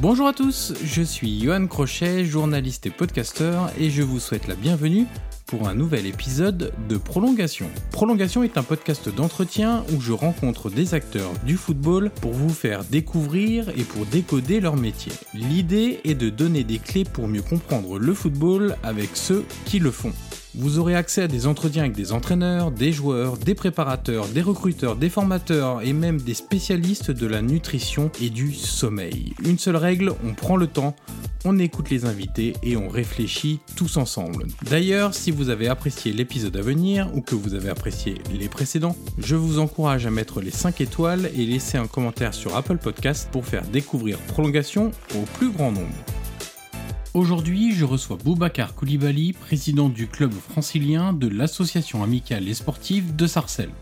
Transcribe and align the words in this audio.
Bonjour 0.00 0.28
à 0.28 0.32
tous, 0.32 0.72
je 0.82 1.02
suis 1.02 1.42
Johan 1.42 1.66
Crochet, 1.66 2.24
journaliste 2.24 2.86
et 2.86 2.90
podcasteur, 2.90 3.70
et 3.78 3.90
je 3.90 4.00
vous 4.00 4.18
souhaite 4.18 4.48
la 4.48 4.54
bienvenue 4.54 5.04
pour 5.44 5.68
un 5.68 5.74
nouvel 5.74 6.06
épisode 6.06 6.72
de 6.88 6.96
Prolongation. 6.96 7.66
Prolongation 7.90 8.42
est 8.42 8.56
un 8.56 8.62
podcast 8.62 9.14
d'entretien 9.14 9.84
où 9.92 10.00
je 10.00 10.12
rencontre 10.12 10.70
des 10.70 10.94
acteurs 10.94 11.30
du 11.44 11.58
football 11.58 12.08
pour 12.22 12.32
vous 12.32 12.48
faire 12.48 12.82
découvrir 12.84 13.68
et 13.76 13.84
pour 13.84 14.06
décoder 14.06 14.60
leur 14.60 14.76
métier. 14.76 15.12
L'idée 15.34 16.00
est 16.04 16.14
de 16.14 16.30
donner 16.30 16.64
des 16.64 16.78
clés 16.78 17.04
pour 17.04 17.28
mieux 17.28 17.42
comprendre 17.42 17.98
le 17.98 18.14
football 18.14 18.76
avec 18.82 19.10
ceux 19.12 19.44
qui 19.66 19.80
le 19.80 19.90
font. 19.90 20.14
Vous 20.56 20.80
aurez 20.80 20.96
accès 20.96 21.22
à 21.22 21.28
des 21.28 21.46
entretiens 21.46 21.84
avec 21.84 21.94
des 21.94 22.12
entraîneurs, 22.12 22.72
des 22.72 22.90
joueurs, 22.92 23.36
des 23.36 23.54
préparateurs, 23.54 24.26
des 24.26 24.42
recruteurs, 24.42 24.96
des 24.96 25.08
formateurs 25.08 25.80
et 25.82 25.92
même 25.92 26.20
des 26.20 26.34
spécialistes 26.34 27.12
de 27.12 27.26
la 27.28 27.40
nutrition 27.40 28.10
et 28.20 28.30
du 28.30 28.52
sommeil. 28.52 29.32
Une 29.44 29.58
seule 29.58 29.76
règle, 29.76 30.12
on 30.24 30.34
prend 30.34 30.56
le 30.56 30.66
temps, 30.66 30.96
on 31.44 31.56
écoute 31.60 31.90
les 31.90 32.04
invités 32.04 32.54
et 32.64 32.76
on 32.76 32.88
réfléchit 32.88 33.60
tous 33.76 33.96
ensemble. 33.96 34.46
D'ailleurs, 34.68 35.14
si 35.14 35.30
vous 35.30 35.50
avez 35.50 35.68
apprécié 35.68 36.12
l'épisode 36.12 36.56
à 36.56 36.62
venir 36.62 37.08
ou 37.14 37.20
que 37.20 37.36
vous 37.36 37.54
avez 37.54 37.68
apprécié 37.68 38.16
les 38.36 38.48
précédents, 38.48 38.96
je 39.18 39.36
vous 39.36 39.60
encourage 39.60 40.04
à 40.04 40.10
mettre 40.10 40.40
les 40.40 40.50
5 40.50 40.80
étoiles 40.80 41.30
et 41.36 41.46
laisser 41.46 41.78
un 41.78 41.86
commentaire 41.86 42.34
sur 42.34 42.56
Apple 42.56 42.78
Podcast 42.78 43.28
pour 43.30 43.46
faire 43.46 43.64
découvrir 43.66 44.18
Prolongation 44.18 44.90
au 45.14 45.22
plus 45.38 45.50
grand 45.50 45.70
nombre. 45.70 45.94
Aujourd'hui, 47.12 47.72
je 47.74 47.84
reçois 47.84 48.16
Boubacar 48.16 48.76
Koulibaly, 48.76 49.32
président 49.32 49.88
du 49.88 50.06
club 50.06 50.32
francilien 50.32 51.12
de 51.12 51.26
l'association 51.26 52.04
amicale 52.04 52.46
et 52.46 52.54
sportive 52.54 53.16
de 53.16 53.26
Sarcelles. 53.26 53.72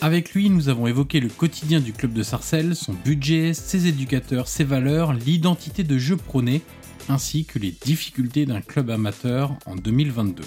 Avec 0.00 0.34
lui, 0.34 0.50
nous 0.50 0.68
avons 0.68 0.86
évoqué 0.86 1.18
le 1.18 1.28
quotidien 1.28 1.80
du 1.80 1.92
club 1.92 2.12
de 2.12 2.22
Sarcelles, 2.22 2.76
son 2.76 2.92
budget, 2.92 3.54
ses 3.54 3.88
éducateurs, 3.88 4.46
ses 4.46 4.62
valeurs, 4.62 5.14
l'identité 5.14 5.82
de 5.82 5.98
jeu 5.98 6.16
prônée, 6.16 6.62
ainsi 7.08 7.44
que 7.44 7.58
les 7.58 7.72
difficultés 7.72 8.46
d'un 8.46 8.60
club 8.60 8.88
amateur 8.90 9.56
en 9.66 9.74
2022. 9.74 10.44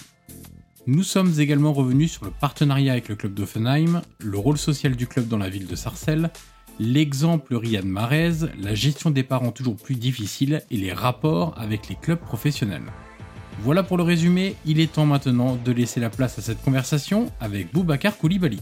Nous 0.88 1.04
sommes 1.04 1.34
également 1.40 1.74
revenus 1.74 2.14
sur 2.14 2.24
le 2.24 2.32
partenariat 2.32 2.94
avec 2.94 3.10
le 3.10 3.18
club 3.18 3.34
d'Offenheim, 3.34 4.02
le 4.20 4.38
rôle 4.38 4.58
social 4.58 4.96
du 4.96 5.08
club 5.08 5.28
dans 5.28 5.38
la 5.38 5.50
ville 5.50 5.68
de 5.68 5.76
Sarcelles, 5.76 6.32
l'exemple 6.80 7.56
Riyad 7.56 7.86
Mahrez, 7.86 8.48
la 8.58 8.74
gestion 8.74 9.12
des 9.12 9.24
parents 9.24 9.52
toujours 9.52 9.76
plus 9.76 9.96
difficile 9.96 10.64
et 10.72 10.78
les 10.78 10.94
rapports 10.94 11.54
avec 11.58 11.90
les 11.90 11.96
clubs 11.96 12.20
professionnels. 12.20 12.86
Voilà 13.62 13.84
pour 13.84 13.98
le 13.98 14.04
résumé, 14.04 14.56
il 14.66 14.80
est 14.80 14.94
temps 14.94 15.06
maintenant 15.06 15.58
de 15.58 15.72
laisser 15.74 16.00
la 16.00 16.10
place 16.10 16.40
à 16.40 16.42
cette 16.42 16.62
conversation 16.62 17.32
avec 17.42 17.74
Boubacar 17.74 18.18
Koulibaly. 18.18 18.60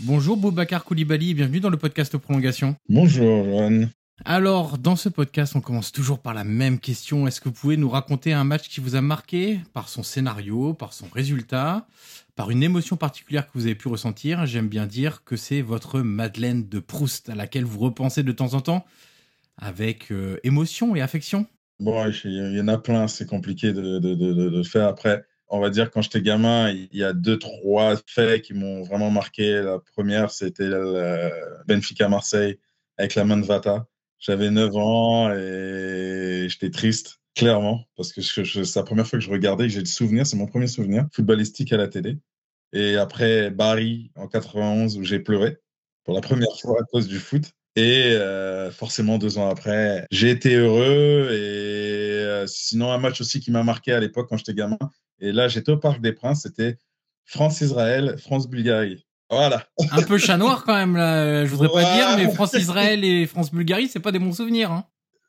Bonjour 0.00 0.36
Boubacar 0.36 0.84
Koulibaly 0.84 1.30
et 1.30 1.34
bienvenue 1.34 1.60
dans 1.60 1.70
le 1.70 1.76
podcast 1.76 2.16
Prolongation. 2.18 2.74
Bonjour 2.88 3.44
Johan. 3.44 3.86
Alors, 4.24 4.78
dans 4.78 4.94
ce 4.94 5.08
podcast, 5.08 5.56
on 5.56 5.60
commence 5.60 5.90
toujours 5.90 6.20
par 6.20 6.32
la 6.32 6.44
même 6.44 6.78
question. 6.78 7.26
Est-ce 7.26 7.40
que 7.40 7.48
vous 7.48 7.54
pouvez 7.54 7.76
nous 7.76 7.88
raconter 7.88 8.32
un 8.32 8.44
match 8.44 8.68
qui 8.68 8.80
vous 8.80 8.94
a 8.94 9.00
marqué 9.00 9.60
par 9.72 9.88
son 9.88 10.04
scénario, 10.04 10.74
par 10.74 10.92
son 10.92 11.06
résultat, 11.12 11.86
par 12.34 12.50
une 12.50 12.62
émotion 12.62 12.96
particulière 12.96 13.46
que 13.46 13.52
vous 13.54 13.66
avez 13.66 13.74
pu 13.74 13.88
ressentir 13.88 14.46
J'aime 14.46 14.68
bien 14.68 14.86
dire 14.86 15.24
que 15.24 15.36
c'est 15.36 15.62
votre 15.62 16.00
Madeleine 16.00 16.68
de 16.68 16.80
Proust 16.80 17.28
à 17.28 17.34
laquelle 17.34 17.64
vous 17.64 17.78
repensez 17.78 18.22
de 18.22 18.32
temps 18.32 18.54
en 18.54 18.60
temps 18.60 18.84
avec 19.58 20.10
euh, 20.10 20.38
émotion 20.44 20.96
et 20.96 21.00
affection. 21.00 21.46
Bon, 21.78 22.08
il 22.24 22.56
y 22.56 22.60
en 22.60 22.68
a 22.68 22.78
plein, 22.78 23.08
c'est 23.08 23.26
compliqué 23.26 23.72
de, 23.72 23.98
de, 23.98 24.14
de, 24.14 24.62
faire. 24.62 24.86
Après, 24.86 25.24
on 25.48 25.60
va 25.60 25.68
dire, 25.68 25.90
quand 25.90 26.00
j'étais 26.00 26.22
gamin, 26.22 26.70
il 26.70 26.88
y 26.92 27.02
a 27.02 27.12
deux, 27.12 27.38
trois 27.38 27.96
faits 28.06 28.42
qui 28.42 28.54
m'ont 28.54 28.82
vraiment 28.82 29.10
marqué. 29.10 29.60
La 29.62 29.78
première, 29.78 30.30
c'était 30.30 30.70
Benfica-Marseille 31.66 32.58
avec 32.98 33.14
la 33.14 33.24
main 33.24 33.36
de 33.36 33.44
Vata. 33.44 33.86
J'avais 34.18 34.50
9 34.50 34.76
ans 34.76 35.32
et 35.32 36.46
j'étais 36.48 36.70
triste, 36.70 37.20
clairement, 37.34 37.84
parce 37.96 38.12
que 38.12 38.20
c'est 38.20 38.76
la 38.76 38.82
première 38.82 39.06
fois 39.06 39.18
que 39.18 39.24
je 39.24 39.30
regardais, 39.30 39.68
j'ai 39.68 39.80
le 39.80 39.86
souvenir, 39.86 40.26
c'est 40.26 40.36
mon 40.36 40.46
premier 40.46 40.66
souvenir, 40.66 41.06
footballistique 41.12 41.72
à 41.72 41.76
la 41.76 41.88
télé. 41.88 42.18
Et 42.72 42.96
après 42.96 43.50
Barry 43.50 44.10
en 44.14 44.28
91, 44.28 44.96
où 44.96 45.04
j'ai 45.04 45.20
pleuré 45.20 45.58
pour 46.04 46.14
la 46.14 46.20
première 46.20 46.56
fois 46.60 46.78
à 46.80 46.84
cause 46.84 47.06
du 47.06 47.18
foot. 47.18 47.44
Et 47.74 48.12
euh, 48.12 48.70
forcément, 48.70 49.18
deux 49.18 49.38
ans 49.38 49.48
après, 49.48 50.06
j'ai 50.10 50.30
été 50.30 50.54
heureux. 50.54 51.28
Et 51.30 52.22
euh, 52.22 52.46
sinon, 52.46 52.92
un 52.92 52.98
match 52.98 53.20
aussi 53.20 53.40
qui 53.40 53.50
m'a 53.50 53.62
marqué 53.62 53.92
à 53.92 54.00
l'époque 54.00 54.28
quand 54.28 54.36
j'étais 54.36 54.54
gamin. 54.54 54.78
Et 55.20 55.32
là, 55.32 55.48
j'étais 55.48 55.72
au 55.72 55.78
Parc 55.78 56.00
des 56.00 56.12
Princes. 56.12 56.42
C'était 56.42 56.76
France-Israël, 57.24 58.16
France-Bulgarie. 58.18 59.06
Voilà. 59.30 59.66
Un 59.92 60.02
peu 60.02 60.18
chat 60.18 60.36
noir 60.36 60.64
quand 60.64 60.74
même, 60.74 60.96
là. 60.96 61.46
Je 61.46 61.50
voudrais 61.50 61.70
pas 61.70 61.94
dire, 61.94 62.16
mais 62.18 62.30
France-Israël 62.34 63.02
et 63.04 63.26
France-Bulgarie, 63.26 63.88
c'est 63.88 64.00
pas 64.00 64.12
des 64.12 64.18
bons 64.18 64.34
souvenirs. 64.34 64.70
Hein. 64.70 64.84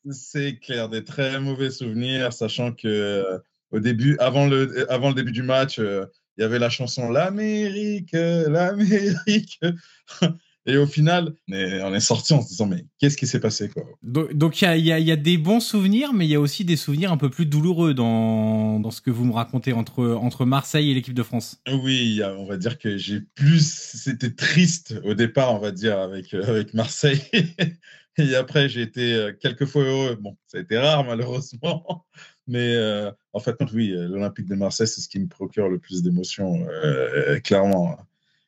C'est 0.10 0.60
clair, 0.60 0.90
des 0.90 1.04
très 1.04 1.40
mauvais 1.40 1.72
souvenirs, 1.72 2.34
sachant 2.34 2.74
que 2.74 2.88
euh, 2.88 3.40
au 3.72 3.80
début, 3.80 4.18
avant 4.20 4.48
le, 4.48 4.92
avant 4.92 5.10
le 5.10 5.16
début 5.16 5.32
du 5.32 5.44
match, 5.44 5.80
euh, 5.80 6.06
il 6.38 6.42
y 6.42 6.44
avait 6.44 6.60
la 6.60 6.70
chanson 6.70 7.10
L'Amérique, 7.10 8.12
l'Amérique. 8.14 9.60
Et 10.66 10.78
au 10.78 10.86
final, 10.86 11.34
on 11.50 11.94
est, 11.94 12.00
sorti 12.00 12.34
en 12.34 12.42
se 12.42 12.48
disant 12.48 12.68
mais 12.68 12.86
qu'est-ce 12.98 13.18
qui 13.18 13.28
s'est 13.28 13.42
passé 13.42 13.68
quoi? 13.68 13.84
Donc 14.02 14.62
il 14.62 14.66
y 14.80 14.92
a, 14.94 15.00
y 15.00 15.12
a, 15.12 15.16
des 15.18 15.38
bons 15.38 15.60
souvenirs, 15.60 16.14
mais 16.14 16.26
il 16.26 16.30
y 16.30 16.36
a 16.36 16.40
aussi 16.40 16.64
des 16.64 16.78
souvenirs 16.78 17.12
un 17.12 17.18
peu 17.18 17.30
plus 17.30 17.46
douloureux 17.46 17.94
dans, 17.94 18.80
dans 18.80 18.92
ce 18.92 19.02
que 19.02 19.12
vous 19.12 19.26
me 19.26 19.34
racontez 19.34 19.74
entre, 19.74 20.12
entre 20.12 20.46
Marseille 20.46 20.90
et 20.90 20.94
l'équipe 20.94 21.14
de 21.14 21.24
France. 21.24 21.62
Oui, 21.70 22.22
on 22.38 22.46
va 22.46 22.56
dire 22.56 22.78
que 22.78 22.96
j'ai 22.96 23.20
plus, 23.36 23.66
c'était 23.66 24.32
triste 24.32 24.96
au 25.04 25.16
départ, 25.16 25.54
on 25.54 25.60
va 25.60 25.72
dire 25.72 26.00
avec 26.00 26.34
avec 26.34 26.74
Marseille. 26.74 27.22
et 28.18 28.36
après 28.36 28.70
j'ai 28.70 28.82
été 28.82 29.32
quelques 29.42 29.66
fois 29.66 29.84
heureux. 29.84 30.16
Bon, 30.16 30.38
ça 30.48 30.58
a 30.58 30.62
été 30.62 30.78
rare 30.78 31.04
malheureusement, 31.06 32.06
mais 32.48 32.76
euh, 32.76 33.12
en 33.34 33.40
fait 33.40 33.56
oui, 33.74 33.90
l'Olympique 33.90 34.48
de 34.48 34.56
Marseille 34.56 34.88
c'est 34.88 35.02
ce 35.02 35.10
qui 35.10 35.20
me 35.20 35.28
procure 35.28 35.70
le 35.70 35.80
plus 35.80 36.04
d'émotions, 36.04 36.66
euh, 36.68 37.40
clairement 37.40 37.98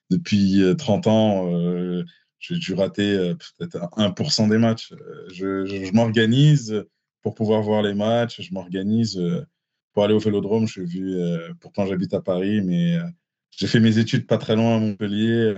depuis 0.10 0.62
30 0.78 1.08
ans, 1.08 1.52
euh, 1.52 2.04
j'ai 2.40 2.58
dû 2.58 2.74
rater 2.74 3.16
euh, 3.16 3.36
peut-être 3.58 3.78
1% 3.98 4.50
des 4.50 4.58
matchs. 4.58 4.94
Euh, 4.94 5.28
je, 5.34 5.94
m'organise 5.94 6.86
pour 7.22 7.36
pouvoir 7.36 7.62
voir 7.62 7.82
les 7.82 7.94
matchs, 7.94 8.42
je 8.42 8.54
m'organise 8.54 9.20
pour 9.94 10.04
aller 10.04 10.14
au 10.14 10.20
vélodrome. 10.20 10.68
Je 10.68 10.82
vu, 10.82 11.18
pourtant 11.60 11.88
j'habite 11.88 12.14
à 12.14 12.22
Paris, 12.22 12.62
mais 12.62 13.00
j'ai 13.50 13.66
fait 13.66 13.80
mes 13.80 13.98
études 13.98 14.28
pas 14.28 14.38
très 14.38 14.56
loin 14.56 14.76
à 14.76 14.80
Montpellier 14.80 15.56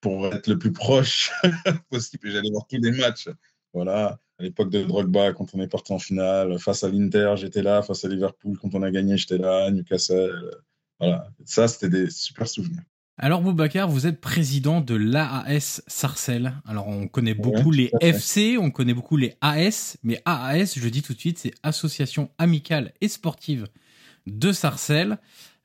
pour 0.00 0.26
être 0.26 0.46
le 0.46 0.58
plus 0.58 0.72
proche 0.72 1.32
possible. 1.90 2.30
J'allais 2.30 2.50
voir 2.50 2.66
tous 2.66 2.78
les 2.80 2.92
matchs. 2.92 3.28
Voilà, 3.72 4.18
à 4.38 4.42
l'époque 4.42 4.70
de 4.70 4.82
Drogba, 4.82 5.32
quand 5.32 5.54
on 5.54 5.60
est 5.60 5.68
parti 5.68 5.92
en 5.92 5.98
finale, 5.98 6.58
face 6.58 6.82
à 6.82 6.88
l'Inter, 6.88 7.34
j'étais 7.36 7.62
là, 7.62 7.82
face 7.82 8.04
à 8.04 8.08
Liverpool, 8.08 8.58
quand 8.60 8.74
on 8.74 8.82
a 8.82 8.90
gagné, 8.90 9.16
j'étais 9.16 9.38
là, 9.38 9.70
Newcastle. 9.70 10.50
Voilà, 10.98 11.28
ça, 11.44 11.68
c'était 11.68 11.88
des 11.88 12.10
super 12.10 12.48
souvenirs. 12.48 12.82
Alors 13.22 13.42
Boubacar, 13.42 13.86
vous 13.86 14.06
êtes 14.06 14.18
président 14.18 14.80
de 14.80 14.94
l'AAS 14.94 15.82
Sarcelles. 15.86 16.54
Alors 16.66 16.88
on 16.88 17.06
connaît 17.06 17.34
beaucoup 17.34 17.70
les 17.70 17.90
FC, 18.00 18.56
on 18.58 18.70
connaît 18.70 18.94
beaucoup 18.94 19.18
les 19.18 19.34
AS, 19.42 19.98
mais 20.02 20.22
AAS, 20.24 20.72
je 20.78 20.88
dis 20.88 21.02
tout 21.02 21.12
de 21.12 21.18
suite, 21.18 21.38
c'est 21.38 21.52
Association 21.62 22.30
amicale 22.38 22.94
et 23.02 23.08
sportive 23.08 23.66
de 24.26 24.52
Sarcelles, 24.52 25.18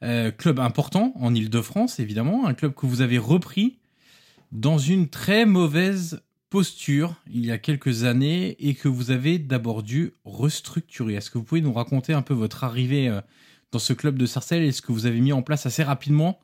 euh, 0.04 0.32
club 0.32 0.60
important 0.60 1.14
en 1.16 1.34
Ile-de-France 1.34 2.02
évidemment, 2.02 2.46
un 2.46 2.54
club 2.56 2.74
que 2.74 2.86
vous 2.88 3.00
avez 3.00 3.18
repris 3.18 3.78
dans 4.52 4.78
une 4.78 5.10
très 5.10 5.46
mauvaise 5.46 6.22
posture 6.50 7.16
il 7.32 7.46
y 7.46 7.52
a 7.52 7.58
quelques 7.58 8.04
années 8.04 8.56
et 8.60 8.76
que 8.76 8.88
vous 8.88 9.12
avez 9.12 9.40
d'abord 9.40 9.84
dû 9.84 10.14
restructurer. 10.24 11.16
Est-ce 11.16 11.30
que 11.30 11.38
vous 11.38 11.44
pouvez 11.44 11.62
nous 11.62 11.74
raconter 11.74 12.14
un 12.14 12.22
peu 12.22 12.34
votre 12.34 12.64
arrivée 12.64 13.10
euh, 13.10 13.22
dans 13.72 13.80
ce 13.80 13.94
club 13.94 14.18
de 14.18 14.26
Sarcelles 14.26 14.64
et 14.64 14.72
ce 14.72 14.82
que 14.82 14.92
vous 14.92 15.06
avez 15.06 15.20
mis 15.20 15.34
en 15.34 15.42
place 15.42 15.66
assez 15.66 15.84
rapidement 15.84 16.40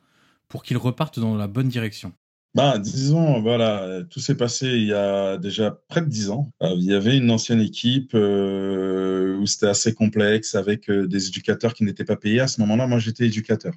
pour 0.50 0.64
qu'ils 0.64 0.78
repartent 0.78 1.20
dans 1.20 1.36
la 1.36 1.48
bonne 1.48 1.70
direction? 1.70 2.12
Bah, 2.54 2.78
disons, 2.78 3.42
voilà, 3.42 4.02
tout 4.10 4.20
s'est 4.20 4.36
passé 4.36 4.68
il 4.68 4.88
y 4.88 4.94
a 4.94 5.38
déjà 5.38 5.80
près 5.88 6.02
de 6.02 6.08
dix 6.08 6.30
ans. 6.30 6.52
Euh, 6.62 6.74
il 6.76 6.84
y 6.84 6.94
avait 6.94 7.16
une 7.16 7.32
ancienne 7.32 7.62
équipe 7.62 8.12
euh, 8.14 9.38
où 9.38 9.46
c'était 9.46 9.68
assez 9.68 9.94
complexe 9.94 10.56
avec 10.56 10.92
des 10.92 11.28
éducateurs 11.28 11.74
qui 11.74 11.86
n'étaient 11.86 12.04
pas 12.04 12.18
payés. 12.18 12.42
À 12.42 12.48
ce 12.48 12.60
moment-là, 12.60 12.88
moi, 12.88 13.00
j'étais 13.00 13.28
éducateur. 13.28 13.74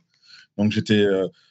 Donc, 0.56 0.72
j'étais 0.72 1.06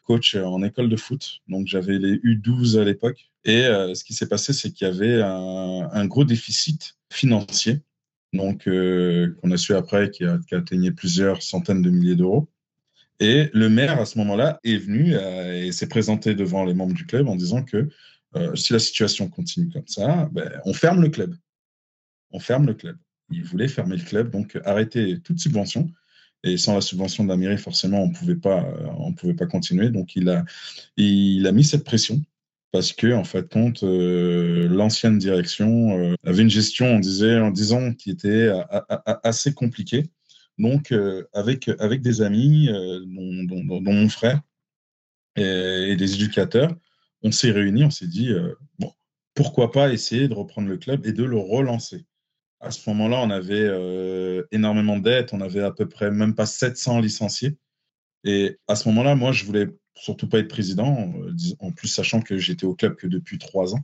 coach 0.06 0.36
en 0.36 0.64
école 0.64 0.90
de 0.90 0.96
foot. 0.96 1.42
Donc, 1.48 1.68
j'avais 1.68 1.98
les 1.98 2.16
U12 2.18 2.80
à 2.80 2.84
l'époque. 2.84 3.30
Et 3.46 3.64
ce 3.64 4.04
qui 4.04 4.14
s'est 4.14 4.28
passé, 4.28 4.54
c'est 4.54 4.72
qu'il 4.72 4.88
y 4.88 4.90
avait 4.90 5.22
un, 5.22 6.06
gros 6.06 6.24
déficit 6.24 6.96
financier. 7.12 7.82
Donc, 8.32 8.64
qu'on 8.64 9.52
a 9.52 9.58
su 9.58 9.74
après, 9.74 10.10
qui, 10.10 10.24
a, 10.24 10.40
qui 10.48 10.56
atteignait 10.56 10.92
plusieurs 10.92 11.44
centaines 11.44 11.82
de 11.82 11.90
milliers 11.90 12.16
d'euros. 12.16 12.48
Et 13.20 13.50
le 13.54 13.70
maire, 13.70 14.02
à 14.02 14.06
ce 14.06 14.18
moment-là, 14.18 14.60
est 14.64 14.78
venu 14.78 15.16
euh, 15.16 15.64
et 15.64 15.72
s'est 15.72 15.88
présenté 15.88 16.36
devant 16.36 16.66
les 16.66 16.74
membres 16.74 16.94
du 16.94 17.06
club 17.06 17.28
en 17.28 17.36
disant 17.36 17.64
que 17.64 17.90
euh, 18.36 18.56
si 18.56 18.74
la 18.74 18.80
situation 18.80 19.30
continue 19.30 19.70
comme 19.70 19.88
ça, 19.88 20.30
ben, 20.32 20.52
on 20.66 20.74
ferme 20.74 21.02
le 21.02 21.10
club. 21.10 21.36
On 22.32 22.40
ferme 22.40 22.66
le 22.66 22.74
club. 22.74 22.98
Il 23.30 23.44
voulait 23.44 23.68
fermer 23.68 23.96
le 23.96 24.04
club, 24.04 24.32
donc 24.32 24.60
arrêter 24.66 25.20
toute 25.22 25.40
subvention. 25.40 25.90
Et 26.44 26.58
sans 26.58 26.76
la 26.76 26.82
subvention 26.82 27.24
de 27.24 27.30
la 27.30 27.38
mairie, 27.38 27.58
forcément, 27.58 28.02
on 28.02 28.10
pouvait 28.10 28.36
pas, 28.36 28.64
euh, 28.64 28.88
on 28.98 29.14
pouvait 29.14 29.34
pas 29.34 29.46
continuer. 29.46 29.90
Donc, 29.90 30.16
il 30.16 30.30
a, 30.30 30.44
il 30.98 31.48
a 31.48 31.52
mis 31.52 31.64
cette 31.64 31.84
pression 31.84 32.22
parce 32.72 32.92
que, 32.92 33.14
en 33.14 33.24
fait, 33.24 33.48
compte, 33.52 33.84
l'ancienne 33.84 35.20
direction 35.20 36.16
avait 36.26 36.42
une 36.42 36.50
gestion, 36.50 36.88
on 36.88 37.00
disait, 37.00 37.40
en 37.40 37.52
disant, 37.52 37.94
qui 37.94 38.10
était 38.10 38.50
assez 39.06 39.54
compliquée. 39.54 40.06
Donc, 40.58 40.92
euh, 40.92 41.28
avec, 41.34 41.70
avec 41.80 42.02
des 42.02 42.22
amis, 42.22 42.70
euh, 42.70 43.00
dont, 43.06 43.82
mon 43.82 44.10
frère 44.10 44.42
et, 45.36 45.96
des 45.96 46.16
éducateurs, 46.16 46.76
on 47.24 47.32
s'est 47.32 47.52
réunis, 47.52 47.84
on 47.84 47.90
s'est 47.90 48.08
dit, 48.08 48.30
euh, 48.30 48.54
bon, 48.80 48.94
pourquoi 49.34 49.72
pas 49.72 49.92
essayer 49.92 50.28
de 50.28 50.34
reprendre 50.34 50.68
le 50.68 50.78
club 50.78 51.06
et 51.06 51.12
de 51.14 51.24
le 51.24 51.38
relancer. 51.38 52.06
À 52.64 52.72
ce 52.72 52.90
moment-là, 52.90 53.20
on 53.22 53.30
avait 53.30 54.46
énormément 54.52 54.98
de 54.98 55.04
dettes, 55.04 55.34
on 55.34 55.42
avait 55.42 55.62
à 55.62 55.72
peu 55.72 55.88
près 55.88 56.12
même 56.12 56.34
pas 56.34 56.46
700 56.46 57.00
licenciés. 57.00 57.58
Et 58.24 58.58
à 58.68 58.76
ce 58.76 58.88
moment-là, 58.90 59.16
moi, 59.16 59.32
je 59.34 59.46
voulais 59.46 59.68
surtout 59.96 60.30
pas 60.30 60.40
être 60.40 60.48
président, 60.48 61.14
en 61.60 61.72
plus 61.72 61.90
sachant 61.90 62.22
que 62.22 62.38
j'étais 62.38 62.66
au 62.66 62.74
club 62.74 62.96
que 62.96 63.08
depuis 63.08 63.38
trois 63.38 63.76
ans. 63.76 63.84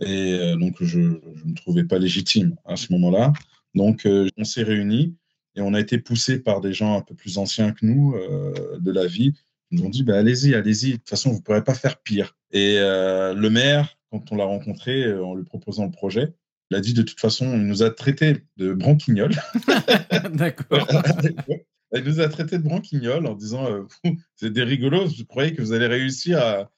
Et 0.00 0.54
donc, 0.58 0.76
je 0.80 0.98
ne 0.98 1.18
me 1.44 1.54
trouvais 1.54 1.84
pas 1.84 1.98
légitime 1.98 2.56
à 2.64 2.76
ce 2.76 2.90
moment-là. 2.92 3.34
Donc, 3.74 4.08
on 4.36 4.44
s'est 4.44 4.62
réunis 4.62 5.14
et 5.56 5.62
on 5.62 5.74
a 5.74 5.80
été 5.80 5.98
poussé 5.98 6.38
par 6.38 6.60
des 6.60 6.72
gens 6.72 6.98
un 6.98 7.00
peu 7.00 7.14
plus 7.14 7.38
anciens 7.38 7.72
que 7.72 7.84
nous 7.84 8.14
euh, 8.14 8.78
de 8.78 8.92
la 8.92 9.06
vie. 9.06 9.32
Ils 9.70 9.80
nous 9.80 9.86
ont 9.86 9.90
dit 9.90 10.04
bah, 10.04 10.18
allez-y, 10.18 10.54
allez-y. 10.54 10.92
De 10.92 10.96
toute 10.96 11.08
façon, 11.08 11.30
vous 11.30 11.38
ne 11.38 11.42
pourrez 11.42 11.64
pas 11.64 11.74
faire 11.74 11.98
pire. 11.98 12.36
Et 12.52 12.76
euh, 12.78 13.34
le 13.34 13.50
maire, 13.50 13.98
quand 14.10 14.30
on 14.30 14.36
l'a 14.36 14.44
rencontré 14.44 15.04
euh, 15.04 15.24
en 15.24 15.34
lui 15.34 15.44
proposant 15.44 15.86
le 15.86 15.90
projet, 15.90 16.34
il 16.70 16.76
a 16.76 16.80
dit 16.80 16.94
de 16.94 17.02
toute 17.02 17.20
façon, 17.20 17.52
il 17.52 17.66
nous 17.66 17.82
a 17.82 17.90
traité 17.90 18.38
de 18.56 18.72
branquignol. 18.72 19.30
D'accord. 20.32 20.86
il 21.94 22.04
nous 22.04 22.20
a 22.20 22.28
traité 22.28 22.58
de 22.58 22.62
branquignol 22.62 23.26
en 23.26 23.34
disant 23.34 23.86
c'est 24.34 24.52
des 24.52 24.64
rigolos, 24.64 25.06
vous 25.06 25.24
croyez 25.24 25.54
que 25.54 25.62
vous 25.62 25.72
allez 25.72 25.86
réussir 25.86 26.38
à, 26.38 26.70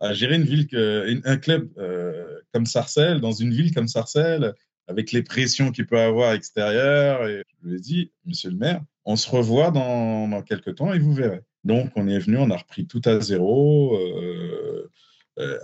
à 0.00 0.12
gérer 0.12 0.36
une 0.36 0.44
ville, 0.44 0.66
que, 0.66 1.20
un 1.24 1.36
club 1.36 1.70
comme 2.52 2.66
Sarcelles, 2.66 3.20
dans 3.20 3.32
une 3.32 3.52
ville 3.52 3.74
comme 3.74 3.88
Sarcelles, 3.88 4.54
avec 4.90 5.12
les 5.12 5.22
pressions 5.22 5.70
qu'il 5.70 5.86
peut 5.86 6.00
avoir 6.00 6.32
extérieures. 6.32 7.26
Et 7.26 7.44
je 7.62 7.68
lui 7.68 7.76
ai 7.76 7.80
dit, 7.80 8.12
monsieur 8.26 8.50
le 8.50 8.56
maire, 8.56 8.82
on 9.04 9.16
se 9.16 9.30
revoit 9.30 9.70
dans, 9.70 10.28
dans 10.28 10.42
quelques 10.42 10.74
temps 10.74 10.92
et 10.92 10.98
vous 10.98 11.14
verrez. 11.14 11.40
Donc, 11.64 11.90
on 11.96 12.08
est 12.08 12.18
venu, 12.18 12.38
on 12.38 12.50
a 12.50 12.56
repris 12.56 12.86
tout 12.86 13.02
à 13.04 13.20
zéro, 13.20 13.94
euh, 13.94 14.22
euh, 14.22 14.59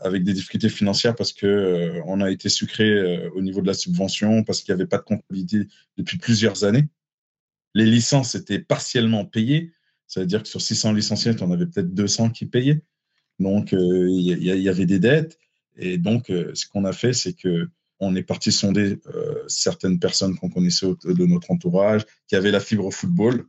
avec 0.03 0.25
des 0.25 0.33
difficultés 0.33 0.69
financières 0.69 1.15
parce 1.15 1.33
que 1.33 1.47
euh, 1.47 2.03
on 2.07 2.21
a 2.21 2.31
été 2.31 2.49
sucré 2.49 3.29
au 3.29 3.43
niveau 3.43 3.61
de 3.61 3.67
la 3.67 3.75
subvention, 3.75 4.45
parce 4.45 4.63
qu'il 4.63 4.75
n'y 4.75 4.81
avait 4.81 4.89
pas 4.89 4.99
de 4.99 5.03
comptabilité 5.03 5.69
depuis 5.97 6.19
plusieurs 6.19 6.65
années. 6.65 6.85
Les 7.75 7.87
licences 7.87 8.35
étaient 8.35 8.59
partiellement 8.59 9.25
payées. 9.25 9.73
Ça 10.07 10.21
veut 10.21 10.27
dire 10.27 10.43
que 10.43 10.49
sur 10.49 10.63
600 10.63 10.93
licenciés, 10.93 11.33
on 11.41 11.51
avait 11.51 11.67
peut-être 11.67 11.93
200 11.93 12.31
qui 12.31 12.47
payaient. 12.47 12.83
Donc, 13.39 13.73
il 13.73 14.21
y, 14.21 14.69
avait 14.69 14.87
des 14.87 14.99
dettes. 14.99 15.39
Et 15.77 15.99
donc, 15.99 16.29
ce 16.29 16.67
qu'on 16.67 16.85
a 16.87 16.93
fait, 16.93 17.13
c'est 17.13 17.35
que 17.35 17.69
on 18.01 18.15
est 18.15 18.23
parti 18.23 18.53
sonder 18.53 18.99
euh, 19.07 19.43
certaines 19.49 19.99
personnes 19.99 20.37
qu'on 20.37 20.51
connaissait 20.51 20.87
de 21.05 21.27
notre 21.27 21.51
entourage, 21.51 22.05
qui 22.29 22.37
avaient 22.37 22.51
la 22.51 22.61
fibre 22.61 22.91
football, 22.91 23.47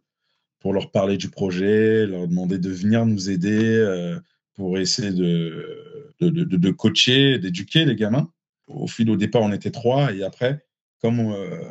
pour 0.60 0.74
leur 0.74 0.92
parler 0.92 1.18
du 1.18 1.30
projet, 1.30 2.06
leur 2.08 2.28
demander 2.28 2.58
de 2.58 2.72
venir 2.72 3.06
nous 3.06 3.30
aider 3.30 3.78
euh, 3.78 4.20
pour 4.58 4.78
essayer 4.78 5.12
de, 5.12 6.14
de, 6.20 6.72
coacher, 6.72 7.40
d'éduquer 7.40 7.86
les 7.86 7.96
gamins. 7.96 8.30
Au 8.68 8.88
fil, 8.88 9.10
au 9.10 9.16
départ, 9.16 9.44
on 9.44 9.54
était 9.54 9.72
trois, 9.72 10.14
et 10.14 10.24
après, 10.24 10.66
comme 11.00 11.20
euh, 11.20 11.62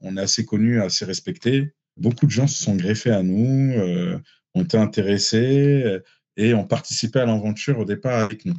on 0.00 0.16
est 0.16 0.20
assez 0.20 0.46
connu, 0.46 0.80
assez 0.80 1.04
respecté, 1.04 1.74
beaucoup 1.96 2.26
de 2.26 2.30
gens 2.30 2.46
se 2.46 2.62
sont 2.62 2.76
greffés 2.76 3.10
à 3.10 3.22
nous, 3.22 3.74
ont 4.54 4.62
été 4.62 4.78
intéressés 4.78 6.00
et 6.36 6.54
ont 6.54 6.64
participé 6.64 7.18
à 7.18 7.26
l'aventure 7.26 7.80
au 7.80 7.84
départ 7.84 8.22
avec 8.22 8.46
nous. 8.46 8.54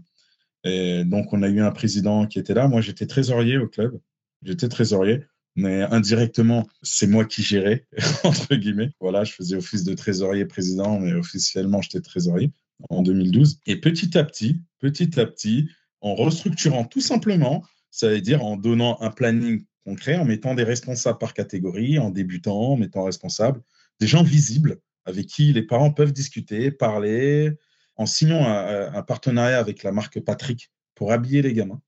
Et 0.66 1.06
donc, 1.06 1.32
on 1.34 1.42
a 1.42 1.48
eu 1.48 1.62
un 1.62 1.72
président 1.72 2.28
qui 2.28 2.38
était 2.38 2.54
là. 2.54 2.68
Moi, 2.68 2.82
j'étais 2.82 3.08
trésorier 3.08 3.58
au 3.58 3.68
club. 3.68 4.00
J'étais 4.44 4.68
trésorier, 4.68 5.24
mais 5.56 5.84
indirectement, 5.84 6.68
c'est 6.82 7.08
moi 7.08 7.26
qui 7.26 7.42
gérais, 7.44 7.88
entre 8.24 8.56
guillemets. 8.56 8.92
Voilà, 9.00 9.24
je 9.24 9.34
faisais 9.34 9.56
office 9.56 9.84
de 9.84 9.94
trésorier 9.94 10.46
président, 10.46 11.00
mais 11.00 11.14
officiellement, 11.14 11.82
j'étais 11.82 12.02
trésorier 12.02 12.52
en 12.90 13.02
2012. 13.02 13.60
Et 13.66 13.78
petit 13.78 14.18
à 14.18 14.24
petit, 14.24 14.62
petit 14.80 15.20
à 15.20 15.26
petit, 15.26 15.70
en 16.02 16.16
restructurant 16.16 16.86
tout 16.86 17.02
simplement, 17.02 17.64
ça 17.92 18.10
veut 18.10 18.22
dire 18.22 18.44
en 18.44 18.58
donnant 18.58 18.98
un 19.02 19.12
planning 19.12 19.66
concret, 19.86 20.18
en 20.18 20.26
mettant 20.26 20.56
des 20.56 20.64
responsables 20.64 21.18
par 21.18 21.34
catégorie, 21.34 22.00
en 22.00 22.10
débutant, 22.10 22.74
en 22.74 22.78
mettant 22.78 23.04
responsables, 23.04 23.62
des 24.00 24.08
gens 24.08 24.24
visibles 24.24 24.80
avec 25.06 25.28
qui 25.28 25.52
les 25.54 25.64
parents 25.64 25.92
peuvent 25.92 26.14
discuter, 26.14 26.72
parler, 26.72 27.52
en 27.96 28.06
signant 28.06 28.46
un, 28.46 29.02
partenariat 29.04 29.60
avec 29.60 29.84
la 29.84 29.92
marque 29.92 30.20
Patrick 30.22 30.72
pour 30.96 31.12
habiller 31.12 31.42
les 31.42 31.54
gamins. 31.54 31.82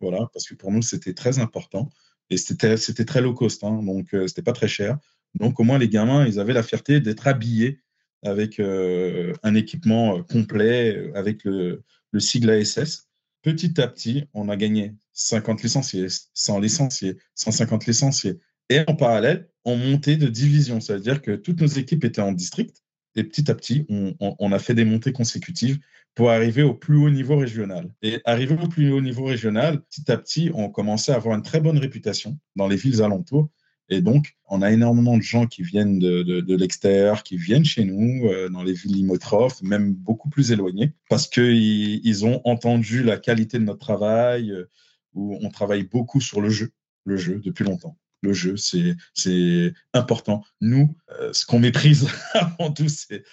Voilà, 0.00 0.30
parce 0.32 0.48
que 0.48 0.54
pour 0.54 0.72
nous, 0.72 0.80
c'était 0.80 1.12
très 1.12 1.38
important. 1.38 1.90
Et 2.30 2.36
c'était, 2.36 2.76
très 3.04 3.20
low 3.20 3.34
cost, 3.34 3.64
hein, 3.64 3.82
donc 3.82 4.14
euh, 4.14 4.26
c'était 4.28 4.42
pas 4.42 4.52
très 4.52 4.68
cher. 4.68 4.98
Donc 5.34 5.58
au 5.58 5.64
moins, 5.64 5.78
les 5.78 5.88
gamins, 5.88 6.24
ils 6.26 6.38
avaient 6.38 6.52
la 6.52 6.62
fierté 6.62 7.00
d'être 7.00 7.26
habillés 7.26 7.80
avec 8.22 8.60
euh, 8.60 9.32
un 9.42 9.54
équipement 9.54 10.18
euh, 10.18 10.22
complet, 10.22 11.10
avec 11.14 11.44
le, 11.44 11.82
le 12.12 12.20
sigle 12.20 12.50
ASS. 12.50 13.08
Petit 13.42 13.80
à 13.80 13.88
petit, 13.88 14.26
on 14.34 14.48
a 14.48 14.56
gagné 14.56 14.94
50 15.14 15.62
licenciés, 15.62 16.06
100 16.34 16.60
licenciés, 16.60 17.16
150 17.34 17.86
licenciés. 17.86 18.38
Et 18.68 18.80
en 18.86 18.94
parallèle, 18.94 19.48
on 19.64 19.76
montait 19.76 20.16
de 20.16 20.28
division. 20.28 20.80
Ça 20.80 20.94
veut 20.94 21.00
dire 21.00 21.22
que 21.22 21.32
toutes 21.32 21.60
nos 21.60 21.66
équipes 21.66 22.04
étaient 22.04 22.20
en 22.20 22.32
district 22.32 22.82
et 23.16 23.24
petit 23.24 23.50
à 23.50 23.54
petit, 23.54 23.86
on, 23.88 24.52
a 24.52 24.58
fait 24.58 24.74
des 24.74 24.84
montées 24.84 25.12
consécutives 25.12 25.78
pour 26.14 26.30
arriver 26.30 26.62
au 26.62 26.74
plus 26.74 26.96
haut 26.96 27.10
niveau 27.10 27.36
régional. 27.36 27.92
Et 28.02 28.20
arriver 28.24 28.56
au 28.60 28.68
plus 28.68 28.92
haut 28.92 29.00
niveau 29.00 29.24
régional, 29.24 29.82
petit 29.82 30.10
à 30.12 30.16
petit, 30.16 30.50
on 30.54 30.70
commençait 30.70 31.12
à 31.12 31.16
avoir 31.16 31.36
une 31.36 31.42
très 31.42 31.60
bonne 31.60 31.78
réputation 31.78 32.38
dans 32.56 32.68
les 32.68 32.76
villes 32.76 33.02
alentours. 33.02 33.50
Et 33.90 34.00
donc, 34.00 34.36
on 34.46 34.62
a 34.62 34.70
énormément 34.70 35.16
de 35.16 35.22
gens 35.22 35.46
qui 35.46 35.62
viennent 35.62 35.98
de, 35.98 36.54
l'extérieur, 36.54 37.24
qui 37.24 37.36
viennent 37.36 37.64
chez 37.64 37.84
nous, 37.84 38.28
euh, 38.28 38.48
dans 38.48 38.62
les 38.62 38.72
villes 38.72 38.94
limitrophes, 38.94 39.60
même 39.62 39.92
beaucoup 39.92 40.30
plus 40.30 40.52
éloignées, 40.52 40.92
parce 41.08 41.26
qu'ils 41.26 42.00
ils 42.06 42.24
ont 42.24 42.40
entendu 42.44 43.02
la 43.02 43.18
qualité 43.18 43.58
de 43.58 43.64
notre 43.64 43.80
travail, 43.80 44.52
euh, 44.52 44.70
où 45.14 45.36
on 45.42 45.50
travaille 45.50 45.82
beaucoup 45.82 46.20
sur 46.20 46.40
le 46.40 46.50
jeu, 46.50 46.70
le 47.04 47.16
jeu 47.16 47.40
depuis 47.44 47.64
longtemps 47.64 47.96
le 48.22 48.34
jeu, 48.34 48.54
c'est 48.58 49.72
important. 49.94 50.44
Nous, 50.60 50.94
euh, 51.18 51.32
ce 51.32 51.46
qu'on 51.46 51.58
méprise 51.58 52.06
avant 52.34 52.70
tout, 52.70 52.88
c'est 52.88 53.24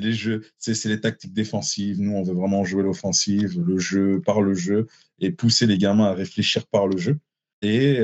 les 0.00 0.12
jeux, 0.12 0.46
c'est 0.58 0.84
les 0.84 1.00
tactiques 1.00 1.32
défensives. 1.32 2.00
Nous, 2.00 2.12
on 2.12 2.22
veut 2.22 2.34
vraiment 2.34 2.64
jouer 2.64 2.84
l'offensive, 2.84 3.60
le 3.60 3.78
jeu 3.78 4.22
par 4.24 4.40
le 4.40 4.54
jeu, 4.54 4.86
et 5.18 5.32
pousser 5.32 5.66
les 5.66 5.76
gamins 5.76 6.04
à 6.04 6.14
réfléchir 6.14 6.68
par 6.68 6.86
le 6.86 6.96
jeu. 6.98 7.18
Et 7.62 7.98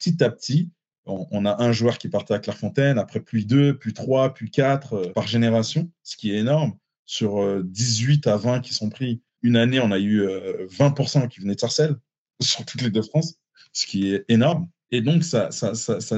petit 0.00 0.24
à 0.24 0.30
petit, 0.30 0.70
on, 1.10 1.44
a 1.44 1.62
un 1.62 1.72
joueur 1.72 1.98
qui 1.98 2.08
partait 2.08 2.34
à 2.34 2.38
Clairefontaine, 2.38 2.98
après 2.98 3.20
puis 3.20 3.46
deux, 3.46 3.76
puis 3.76 3.92
trois, 3.92 4.34
puis 4.34 4.50
quatre 4.50 4.94
euh, 4.94 5.12
par 5.12 5.26
génération, 5.26 5.90
ce 6.02 6.16
qui 6.16 6.32
est 6.32 6.38
énorme. 6.38 6.76
Sur 7.06 7.64
18 7.64 8.28
à 8.28 8.36
20 8.36 8.60
qui 8.60 8.72
sont 8.72 8.88
pris 8.88 9.20
une 9.42 9.56
année, 9.56 9.80
on 9.80 9.90
a 9.90 9.98
eu 9.98 10.22
20% 10.22 11.26
qui 11.26 11.40
venaient 11.40 11.56
de 11.56 11.60
Sarcelles 11.60 11.96
sur 12.40 12.64
toutes 12.64 12.82
les 12.82 12.90
deux 12.90 13.02
France, 13.02 13.34
ce 13.72 13.86
qui 13.86 14.12
est 14.12 14.24
énorme. 14.28 14.68
Et 14.92 15.00
donc, 15.00 15.24
ça, 15.24 15.50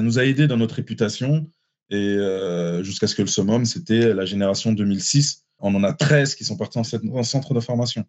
nous 0.01 0.19
a 0.19 0.25
aidé 0.25 0.45
dans 0.45 0.57
notre 0.57 0.75
réputation. 0.75 1.49
Et 1.89 2.15
jusqu'à 2.83 3.07
ce 3.07 3.15
que 3.15 3.23
le 3.23 3.27
summum, 3.27 3.65
c'était 3.65 4.13
la 4.13 4.25
génération 4.25 4.71
2006. 4.71 5.45
On 5.57 5.73
en 5.73 5.83
a 5.83 5.93
13 5.93 6.35
qui 6.35 6.45
sont 6.45 6.57
partis 6.57 6.77
en, 6.77 7.23
centre 7.23 7.55
de 7.55 7.59
formation. 7.59 8.05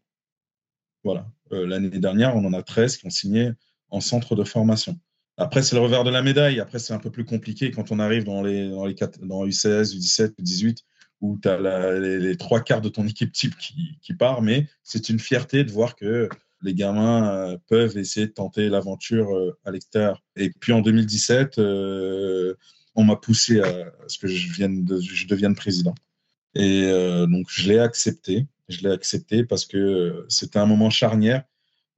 Voilà. 1.04 1.26
L'année 1.50 1.88
dernière, 1.88 2.36
on 2.36 2.44
en 2.44 2.52
a 2.52 2.62
13 2.62 2.98
qui 2.98 3.06
ont 3.06 3.10
signé 3.10 3.52
en 3.88 4.00
centre 4.00 4.34
de 4.34 4.44
formation. 4.44 4.98
Après, 5.36 5.62
c'est 5.62 5.74
le 5.74 5.82
revers 5.82 6.04
de 6.04 6.10
la 6.10 6.22
médaille. 6.22 6.60
Après, 6.60 6.78
c'est 6.78 6.92
un 6.92 6.98
peu 6.98 7.10
plus 7.10 7.24
compliqué 7.24 7.70
quand 7.70 7.90
on 7.90 7.98
arrive 7.98 8.24
dans 8.24 8.42
les, 8.42 8.70
dans 8.70 8.86
les 8.86 8.94
dans 9.22 9.44
U16, 9.46 9.96
U17, 9.96 10.34
U18, 10.40 10.78
où 11.20 11.38
tu 11.42 11.48
as 11.48 11.98
les, 11.98 12.36
trois 12.36 12.60
quarts 12.60 12.80
de 12.80 12.88
ton 12.88 13.06
équipe 13.06 13.32
type 13.32 13.56
qui, 13.58 13.98
qui 14.00 14.14
part. 14.14 14.42
Mais 14.42 14.68
c'est 14.82 15.08
une 15.08 15.18
fierté 15.18 15.64
de 15.64 15.72
voir 15.72 15.96
que 15.96 16.28
les 16.62 16.74
gamins 16.74 17.28
euh, 17.28 17.58
peuvent 17.68 17.98
essayer 17.98 18.26
de 18.26 18.32
tenter 18.32 18.68
l'aventure 18.68 19.36
euh, 19.36 19.56
à 19.64 19.70
l'extérieur. 19.70 20.22
Et 20.36 20.50
puis 20.50 20.72
en 20.72 20.80
2017, 20.80 21.58
euh, 21.58 22.54
on 22.94 23.04
m'a 23.04 23.16
poussé 23.16 23.60
à 23.60 23.92
ce 24.06 24.18
que 24.18 24.28
je, 24.28 24.52
vienne 24.52 24.84
de, 24.84 25.00
je 25.00 25.26
devienne 25.26 25.54
président. 25.54 25.94
Et 26.54 26.86
donc, 27.28 27.46
je 27.48 27.68
l'ai 27.68 27.80
accepté. 27.80 28.46
Je 28.68 28.82
l'ai 28.82 28.92
accepté 28.92 29.42
parce 29.42 29.66
que 29.66 30.24
c'était 30.28 30.60
un 30.60 30.66
moment 30.66 30.88
charnière 30.88 31.42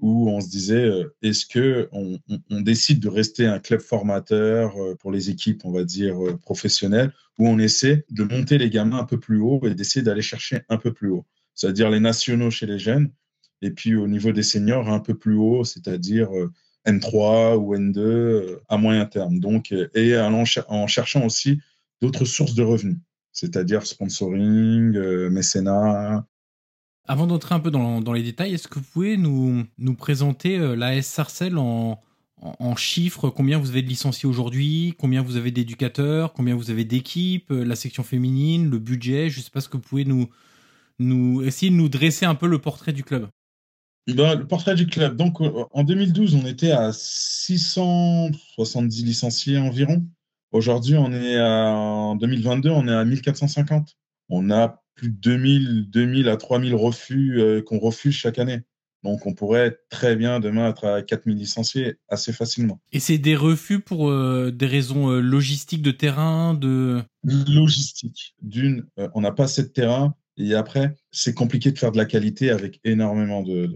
où 0.01 0.29
on 0.29 0.41
se 0.41 0.49
disait 0.49 0.85
euh, 0.85 1.15
est-ce 1.23 1.47
que 1.47 1.89
on, 1.93 2.19
décide 2.61 3.01
de 3.01 3.09
rester 3.09 3.47
un 3.47 3.59
club 3.59 3.81
formateur 3.81 4.77
euh, 4.77 4.95
pour 4.97 5.11
les 5.11 5.31
équipes, 5.31 5.65
on 5.65 5.73
va 5.73 5.85
dire 5.85 6.23
euh, 6.25 6.37
professionnelles, 6.37 7.13
ou 7.39 7.49
on 7.49 7.59
essaie 7.59 8.05
de 8.11 8.25
monter 8.25 8.59
les 8.59 8.71
gamins 8.71 8.99
un 8.99 9.05
peu 9.05 9.19
plus 9.19 9.41
haut 9.41 9.61
et 9.67 9.75
d'essayer 9.75 10.03
d'aller 10.03 10.23
chercher 10.23 10.61
un 10.69 10.77
peu 10.77 10.93
plus 10.93 11.09
haut, 11.09 11.25
c'est-à-dire 11.55 11.91
les 11.91 12.01
nationaux 12.01 12.51
chez 12.51 12.67
les 12.67 12.79
jeunes, 12.79 13.11
et 13.63 13.71
puis 13.71 13.95
au 13.97 14.07
niveau 14.07 14.33
des 14.33 14.43
seniors 14.43 14.89
un 14.89 15.01
peu 15.01 15.15
plus 15.15 15.35
haut, 15.35 15.65
c'est-à-dire 15.65 16.29
N3 16.87 17.57
ou 17.57 17.75
N2 17.75 18.59
à 18.69 18.77
moyen 18.77 19.07
terme. 19.07 19.41
Donc, 19.41 19.73
et 19.95 20.19
en 20.19 20.87
cherchant 20.87 21.25
aussi 21.25 21.61
d'autres 22.03 22.27
sources 22.27 22.55
de 22.55 22.63
revenus, 22.63 22.99
c'est-à-dire 23.33 23.87
sponsoring, 23.87 24.99
mécénat, 25.31 26.27
avant 27.09 27.27
d'entrer 27.27 27.55
un 27.55 27.61
peu 27.61 27.71
dans, 27.71 28.13
les 28.13 28.23
détails, 28.23 28.55
est-ce 28.55 28.69
que 28.69 28.79
vous 28.79 28.85
pouvez 28.93 29.17
nous, 29.17 29.67
présenter 29.97 30.59
euh, 30.59 30.77
l'AS 30.77 31.07
Sarcelles 31.07 31.59
en, 31.59 32.01
en, 32.41 32.77
chiffres? 32.77 33.31
Combien 33.31 33.59
vous 33.59 33.71
avez 33.71 33.83
de 33.83 33.89
licenciés 33.89 34.29
aujourd'hui? 34.29 34.95
Combien 34.99 35.23
vous 35.23 35.37
avez 35.37 35.51
d'éducateurs? 35.51 36.33
Combien 36.33 36.55
vous 36.55 36.71
avez 36.71 36.85
d'équipes? 36.85 37.51
Euh, 37.51 37.65
La 37.65 37.77
section 37.77 38.03
féminine 38.03 38.71
Le 38.71 38.79
budget 38.79 39.31
Je 39.31 39.39
ne 39.39 39.45
sais 39.45 39.51
pas 39.51 39.61
ce 39.61 39.69
que 39.69 39.77
vous 39.77 39.83
pouvez 39.83 40.05
nous, 40.05 40.29
nous 40.99 41.43
essayer 41.43 41.71
de 41.71 41.77
nous 41.77 41.89
dresser 41.89 42.27
un 42.27 42.35
peu 42.35 42.47
le 42.47 42.59
portrait 42.59 42.93
du 42.93 43.05
club. 43.05 43.29
Ben, 44.09 44.39
le 44.39 44.47
portrait 44.47 44.77
du 44.77 44.87
club. 44.87 45.17
Donc, 45.17 45.41
euh, 45.41 45.65
en 45.73 45.83
2012, 45.83 46.37
on 46.37 46.47
était 46.47 46.71
à 46.71 46.93
670 46.93 49.05
licenciés 49.05 49.59
environ. 49.59 50.07
Aujourd'hui, 50.53 50.97
en 50.97 52.15
2022, 52.17 52.71
on 52.71 52.87
est 52.87 52.95
à 52.95 53.05
1450. 53.05 53.97
On 54.29 54.51
a 54.51 54.81
plus 54.97 55.11
de 55.11 55.17
2000, 55.17 55.91
2000 55.91 56.29
à 56.29 56.37
3000 56.37 56.75
refus 56.75 57.41
euh, 57.41 57.63
qu'on 57.63 57.79
refuse 57.79 58.15
chaque 58.15 58.39
année. 58.39 58.63
Donc, 59.05 59.27
on 59.27 59.35
pourrait 59.35 59.79
très 59.89 60.17
bien 60.17 60.41
demain 60.41 60.71
être 60.71 60.85
à 60.85 61.03
4000 61.03 61.37
licenciés 61.37 61.97
assez 62.09 62.33
facilement. 62.33 62.81
Et 62.93 62.99
c'est 62.99 63.19
des 63.19 63.37
refus 63.37 63.79
pour 63.79 64.11
euh, 64.11 64.51
des 64.51 64.67
raisons 64.67 65.11
euh, 65.11 65.21
logistiques 65.21 65.83
de 65.83 65.93
terrain 65.93 66.55
de... 66.55 67.03
Logistique. 67.23 68.35
D'une, 68.43 68.87
on 69.15 69.21
n'a 69.21 69.31
pas 69.31 69.45
assez 69.45 69.63
de 69.63 69.69
terrain. 69.69 70.15
Et 70.39 70.55
après, 70.55 70.95
c'est 71.13 71.35
compliqué 71.35 71.71
de 71.71 71.79
faire 71.79 71.93
de 71.93 71.97
la 71.97 72.05
qualité 72.05 72.51
avec 72.51 72.81
énormément 72.85 73.43
de, 73.43 73.71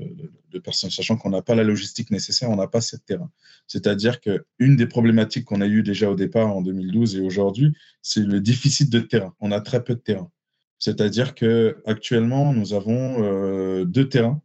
de 0.51 0.59
personnes, 0.59 0.91
sachant 0.91 1.17
qu'on 1.17 1.31
n'a 1.31 1.43
pas 1.43 1.55
la 1.55 1.65
logistique 1.65 2.11
nécessaire, 2.11 2.51
on 2.51 2.57
n'a 2.57 2.67
pas 2.67 2.79
assez 2.79 2.97
de 2.97 3.03
terrain. 3.03 3.31
C'est-à-dire 3.67 4.21
qu'une 4.21 4.77
des 4.77 4.87
problématiques 4.87 5.45
qu'on 5.45 5.61
a 5.61 5.67
eues 5.67 5.83
déjà 5.83 6.11
au 6.11 6.17
départ 6.17 6.55
en 6.55 6.61
2012 6.61 7.17
et 7.17 7.21
aujourd'hui, 7.21 7.73
c'est 8.03 8.25
le 8.25 8.41
déficit 8.41 8.91
de 8.91 9.01
terrain. 9.01 9.35
On 9.41 9.53
a 9.53 9.61
très 9.61 9.83
peu 9.83 9.95
de 9.95 10.01
terrain. 10.01 10.31
C'est-à-dire 10.81 11.35
que 11.35 11.77
actuellement, 11.85 12.53
nous 12.53 12.73
avons 12.73 13.23
euh, 13.23 13.85
deux 13.85 14.09
terrains, 14.09 14.43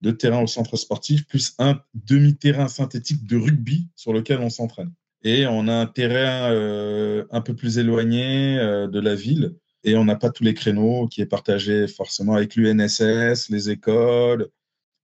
deux 0.00 0.16
terrains 0.16 0.42
au 0.42 0.46
centre 0.46 0.76
sportif, 0.76 1.26
plus 1.26 1.54
un 1.58 1.80
demi-terrain 1.94 2.68
synthétique 2.68 3.26
de 3.26 3.36
rugby 3.36 3.86
sur 3.94 4.12
lequel 4.14 4.40
on 4.40 4.50
s'entraîne. 4.50 4.92
Et 5.22 5.46
on 5.46 5.68
a 5.68 5.74
un 5.74 5.86
terrain 5.86 6.50
euh, 6.50 7.26
un 7.30 7.42
peu 7.42 7.54
plus 7.54 7.78
éloigné 7.78 8.58
euh, 8.58 8.88
de 8.88 8.98
la 8.98 9.14
ville, 9.14 9.54
et 9.84 9.94
on 9.94 10.04
n'a 10.04 10.16
pas 10.16 10.30
tous 10.30 10.42
les 10.42 10.54
créneaux 10.54 11.06
qui 11.06 11.20
est 11.20 11.26
partagé 11.26 11.86
forcément 11.86 12.34
avec 12.34 12.56
l'UNSS, 12.56 13.50
les 13.50 13.70
écoles 13.70 14.48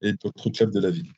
et 0.00 0.14
d'autres 0.14 0.50
clubs 0.50 0.72
de 0.72 0.80
la 0.80 0.90
ville. 0.90 1.12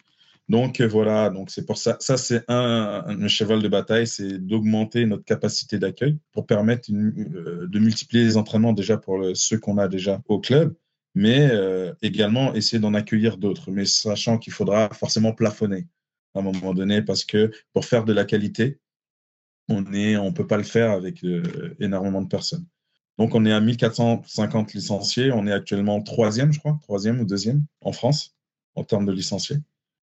Donc 0.51 0.81
euh, 0.81 0.89
voilà, 0.89 1.31
donc 1.31 1.49
c'est 1.49 1.65
pour 1.65 1.79
ça. 1.79 1.97
Ça, 2.01 2.17
c'est 2.17 2.43
un, 2.49 3.29
cheval 3.29 3.63
de 3.63 3.69
bataille, 3.69 4.09
c'est 4.09 4.37
d'augmenter 4.37 5.07
notre 5.07 5.25
capacité 5.25 5.79
d'accueil 5.79 6.19
pour 6.33 6.45
permettre 6.45 6.91
euh, 6.93 7.69
de 7.69 7.79
multiplier 7.79 8.25
les 8.25 8.37
entraînements 8.37 8.73
déjà 8.73 8.97
pour 8.97 9.25
ceux 9.35 9.59
qu'on 9.61 9.79
a 9.79 9.87
déjà 9.87 10.21
au 10.27 10.41
club, 10.41 10.75
mais 11.15 11.49
euh, 11.53 11.95
également 12.03 12.53
essayer 12.53 12.81
d'en 12.81 12.95
accueillir 12.95 13.37
d'autres, 13.37 13.71
mais 13.71 13.85
sachant 13.87 14.39
qu'il 14.39 14.53
faudra 14.53 14.89
forcément 14.93 15.33
plafonner 15.33 15.87
à 16.35 16.41
un 16.41 16.43
moment 16.43 16.75
donné 16.75 17.01
parce 17.01 17.25
que 17.25 17.53
pour 17.73 17.85
faire 17.85 18.05
de 18.05 18.13
la 18.13 18.25
qualité, 18.25 18.81
on 19.69 19.83
ne 19.83 20.19
on 20.19 20.33
peut 20.33 20.49
pas 20.49 20.57
le 20.57 20.65
faire 20.65 20.91
avec 20.91 21.25
énormément 21.79 22.23
de 22.23 22.29
personnes. 22.29 22.67
Donc 23.19 23.37
on 23.37 23.47
est 23.47 23.53
à 23.53 23.61
1450 23.61 24.75
licenciés, 24.75 25.31
on 25.31 25.47
est 25.47 25.53
actuellement 25.53 26.03
troisième, 26.03 26.53
je 26.53 26.59
crois, 26.59 26.77
troisième 26.83 27.21
ou 27.21 27.25
deuxième 27.25 27.65
en 27.83 27.93
France 27.93 28.35
en 28.75 28.83
termes 28.83 29.07
de 29.07 29.13
licenciés 29.13 29.59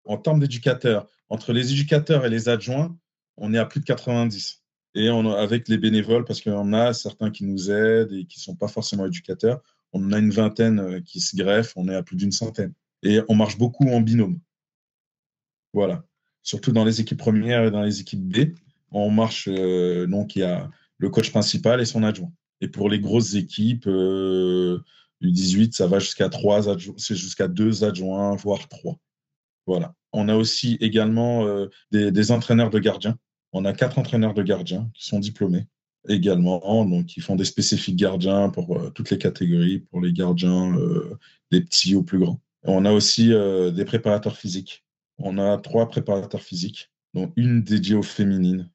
en 0.06 0.18
termes 0.18 0.40
d'éducateurs, 0.40 1.08
entre 1.30 1.54
les 1.54 1.72
éducateurs 1.72 2.26
et 2.26 2.30
les 2.30 2.50
adjoints, 2.50 2.98
on 3.38 3.54
est 3.54 3.58
à 3.58 3.66
plus 3.66 3.80
de 3.80 3.86
90. 3.86 4.64
Et 4.96 5.10
on, 5.10 5.32
avec 5.32 5.68
les 5.68 5.78
bénévoles, 5.78 6.26
parce 6.26 6.42
qu'on 6.42 6.74
a 6.74 6.94
certains 6.94 7.32
qui 7.32 7.46
nous 7.46 7.72
aident 7.72 8.14
et 8.14 8.26
qui 8.26 8.40
ne 8.40 8.44
sont 8.44 8.56
pas 8.56 8.68
forcément 8.68 9.06
éducateurs, 9.06 9.62
on 9.92 10.12
a 10.12 10.20
une 10.20 10.32
vingtaine 10.32 10.80
euh, 10.80 11.02
qui 11.02 11.20
se 11.20 11.36
greffent, 11.36 11.74
on 11.76 11.88
est 11.88 11.96
à 11.96 12.04
plus 12.04 12.16
d'une 12.16 12.32
centaine. 12.32 12.74
Et 13.02 13.20
on 13.28 13.36
marche 13.36 13.58
beaucoup 13.58 13.90
en 13.90 14.02
binôme. 14.02 14.40
Voilà. 15.74 16.04
Surtout 16.44 16.72
dans 16.72 16.86
les 16.86 17.02
équipes 17.02 17.18
premières 17.18 17.66
et 17.66 17.72
dans 17.72 17.82
les 17.82 18.02
équipes 18.02 18.28
B, 18.28 18.56
on 18.92 19.10
marche, 19.10 19.48
euh, 19.48 20.06
donc 20.08 20.36
il 20.36 20.40
y 20.40 20.44
a 20.44 20.70
le 20.98 21.10
coach 21.10 21.32
principal 21.32 21.82
et 21.82 21.86
son 21.86 22.04
adjoint. 22.04 22.32
Et 22.62 22.68
pour 22.68 22.90
les 22.90 23.00
grosses 23.00 23.34
équipes, 23.34 23.88
euh, 23.88 24.80
du 25.22 25.32
18, 25.32 25.74
ça 25.74 25.88
va 25.88 26.00
jusqu'à 26.00 26.30
trois 26.30 26.70
adjoints, 26.70 26.96
c'est 26.98 27.16
jusqu'à 27.16 27.48
deux 27.48 27.84
adjoints, 27.84 28.36
voire 28.36 28.68
trois. 28.68 29.00
Voilà. 29.66 29.94
On 30.12 30.30
a 30.30 30.36
aussi 30.36 30.78
également 30.80 31.46
euh, 31.46 31.68
des, 31.92 32.32
entraîneurs 32.32 32.70
de 32.70 32.80
gardiens. 32.80 33.18
On 33.52 33.66
a 33.66 33.74
quatre 33.74 33.98
entraîneurs 33.98 34.34
de 34.34 34.44
gardiens 34.44 34.90
qui 34.94 35.06
sont 35.06 35.20
diplômés 35.20 35.68
également, 36.10 36.86
donc 36.86 37.06
qui 37.06 37.22
font 37.22 37.36
des 37.36 37.46
spécifiques 37.46 37.96
gardiens 37.96 38.50
pour 38.50 38.78
euh, 38.78 38.90
toutes 38.90 39.10
les 39.10 39.18
catégories, 39.18 39.80
pour 39.80 40.02
les 40.02 40.12
gardiens 40.12 40.78
euh, 40.78 41.18
des 41.52 41.62
petits 41.62 41.96
aux 41.96 42.04
plus 42.04 42.20
grands. 42.20 42.42
On 42.64 42.86
a 42.86 42.92
aussi 42.92 43.28
des 43.28 43.84
préparateurs 43.84 44.38
physiques. 44.38 44.86
On 45.18 45.38
a 45.38 45.58
trois 45.58 45.90
préparateurs 45.90 46.42
physiques, 46.42 46.92
dont 47.14 47.34
une 47.36 47.62
dédiée 47.62 47.96
aux 47.96 48.04
féminines. 48.04 48.70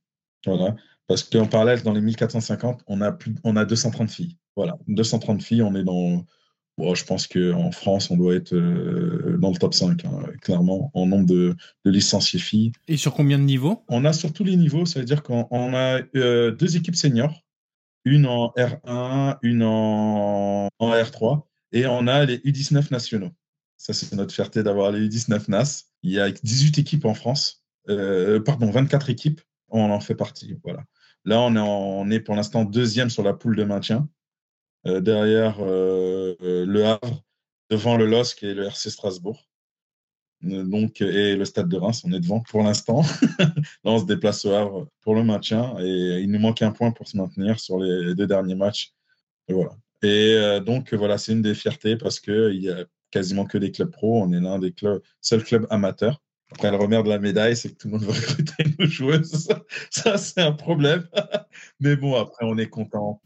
Voilà. 0.45 0.77
Parce 1.07 1.23
qu'en 1.23 1.47
parallèle, 1.47 1.83
dans 1.83 1.95
les 1.95 2.03
1450, 2.03 2.83
on 2.87 3.01
a, 3.01 3.13
plus, 3.13 3.35
on 3.45 3.57
a 3.57 3.65
230 3.65 4.11
filles. 4.11 4.37
Voilà, 4.57 4.79
230 4.89 5.43
filles, 5.43 5.63
on 5.63 5.75
est 5.75 5.85
dans 5.85 6.27
je 6.79 7.05
pense 7.05 7.27
qu'en 7.27 7.71
France, 7.71 8.11
on 8.11 8.17
doit 8.17 8.35
être 8.35 8.55
euh, 8.55 9.37
dans 9.39 9.51
le 9.51 9.57
top 9.57 9.75
5, 9.75 10.05
hein, 10.05 10.23
clairement, 10.41 10.91
en 10.95 11.07
nombre 11.07 11.27
de, 11.27 11.57
licenciés 11.85 12.39
filles. 12.39 12.73
Et 12.87 12.97
sur 12.97 13.15
combien 13.15 13.39
de 13.39 13.45
niveaux? 13.45 13.85
On 13.89 14.05
a 14.05 14.13
sur 14.13 14.33
tous 14.33 14.45
les 14.45 14.57
niveaux, 14.57 14.87
ça 14.87 15.01
veut 15.01 15.05
dire 15.05 15.23
qu'on 15.23 15.75
a 15.75 16.01
euh, 16.17 16.53
deux 16.53 16.77
équipes 16.77 16.97
seniors, 16.97 17.45
une 18.05 18.27
en 18.27 18.53
R1, 18.57 19.39
une 19.43 19.63
en, 19.63 20.69
R3, 20.81 21.43
et 21.73 21.87
on 21.87 22.07
a 22.07 22.25
les 22.25 22.39
U19 22.39 22.93
nationaux. 22.93 23.31
Ça, 23.77 23.93
c'est 23.93 24.15
notre 24.15 24.35
fierté 24.35 24.63
d'avoir 24.63 24.91
les 24.93 25.09
U19 25.09 25.49
NAS. 25.49 25.85
Il 26.03 26.13
y 26.13 26.21
a 26.21 26.31
18 26.31 26.79
équipes 26.79 27.05
en 27.05 27.15
France, 27.15 27.65
euh, 27.89 28.41
pardon, 28.41 28.71
24 28.71 29.11
équipes, 29.11 29.41
on 29.69 29.91
en 29.91 30.01
fait 30.01 30.15
partie. 30.15 30.57
Voilà. 30.65 30.85
Là, 31.25 31.41
on 31.41 31.57
est, 31.57 31.61
on 31.61 32.11
est 32.11 32.21
pour 32.21 32.35
l'instant 32.37 32.65
deuxième 32.65 33.11
sur 33.11 33.23
la 33.23 33.35
poule 33.35 33.57
de 33.57 33.65
maintien. 33.65 34.09
Euh, 34.87 35.01
derrière 35.01 35.57
euh, 35.61 36.35
euh, 36.43 36.65
le 36.65 36.85
Havre, 36.85 37.25
devant 37.71 37.97
le 37.97 38.07
LOSC 38.07 38.43
et 38.45 38.55
le 38.55 38.65
RC 38.65 38.91
Strasbourg. 38.91 39.45
Donc, 40.41 41.01
et 41.01 41.35
le 41.35 41.45
stade 41.45 41.69
de 41.69 41.77
Reims, 41.77 42.03
on 42.05 42.13
est 42.13 42.21
devant 42.21 42.41
pour 42.41 42.63
l'instant. 42.63 43.03
Là, 43.41 43.51
on 43.85 43.99
se 43.99 44.05
déplace 44.05 44.45
au 44.45 44.53
Havre 44.53 44.89
pour 45.01 45.17
le 45.17 45.25
maintien 45.25 45.75
et 45.81 46.21
il 46.21 46.31
nous 46.31 46.39
manque 46.39 46.63
un 46.63 46.71
point 46.71 46.93
pour 46.93 47.09
se 47.09 47.17
maintenir 47.17 47.59
sur 47.59 47.81
les 47.81 48.15
deux 48.15 48.29
derniers 48.29 48.55
matchs. 48.55 48.93
Et 49.49 49.53
voilà. 49.53 49.73
Et 50.03 50.61
donc, 50.65 50.95
voilà, 50.95 51.19
c'est 51.19 51.33
une 51.33 51.43
des 51.43 51.55
fiertés 51.55 51.97
parce 51.97 52.21
qu'il 52.21 52.63
y 52.63 52.71
a 52.71 52.85
quasiment 53.11 53.47
que 53.47 53.59
des 53.59 53.73
clubs 53.73 53.91
pro. 53.91 54.23
On 54.23 54.33
est 54.33 54.39
l'un 54.39 54.61
des 54.61 54.71
clubs, 54.71 55.03
seuls 55.21 55.43
clubs 55.43 55.67
amateurs. 55.71 56.23
Après, 56.53 56.71
le 56.71 56.77
revers 56.77 57.03
de 57.03 57.09
la 57.09 57.19
médaille, 57.19 57.57
c'est 57.57 57.71
que 57.71 57.77
tout 57.77 57.89
le 57.89 57.95
monde 57.95 58.03
veut 58.05 58.13
recruter 58.13 58.65
nos 58.79 58.87
joueuses. 58.87 59.49
Ça, 59.91 60.17
c'est 60.19 60.41
un 60.41 60.53
problème. 60.53 61.07
Mais 61.81 61.97
bon, 61.97 62.15
après, 62.15 62.47
on 62.47 62.57
est 62.59 62.69
content. 62.69 63.21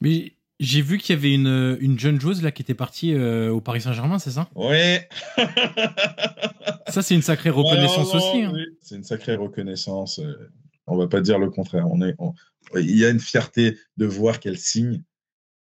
J'ai 0.62 0.81
vu 0.81 0.99
qu'il 0.99 1.16
y 1.16 1.19
avait 1.19 1.35
une, 1.35 1.76
une 1.81 1.99
jeune 1.99 2.21
joueuse 2.21 2.40
là 2.40 2.52
qui 2.52 2.62
était 2.62 2.73
partie 2.73 3.14
euh, 3.14 3.50
au 3.50 3.61
Paris 3.61 3.81
Saint-Germain, 3.81 4.21
c'est 4.21 4.31
ça? 4.31 4.49
Oui. 4.54 4.97
ça, 6.87 7.02
c'est 7.02 7.16
une 7.16 7.23
sacrée 7.23 7.50
reconnaissance 7.50 8.14
aussi. 8.14 8.42
Hein. 8.42 8.52
C'est 8.81 8.95
une 8.95 9.02
sacrée 9.02 9.35
reconnaissance. 9.35 10.21
Euh, 10.21 10.52
on 10.87 10.97
va 10.97 11.09
pas 11.09 11.21
dire 11.21 11.40
le 11.40 11.50
contraire. 11.50 11.88
On 11.90 12.00
est, 12.00 12.14
il 12.76 12.97
y 12.97 13.04
a 13.04 13.11
une 13.11 13.19
fierté 13.19 13.76
de 13.97 14.07
voir 14.07 14.38
qu'elle 14.38 14.57
signe. 14.57 15.02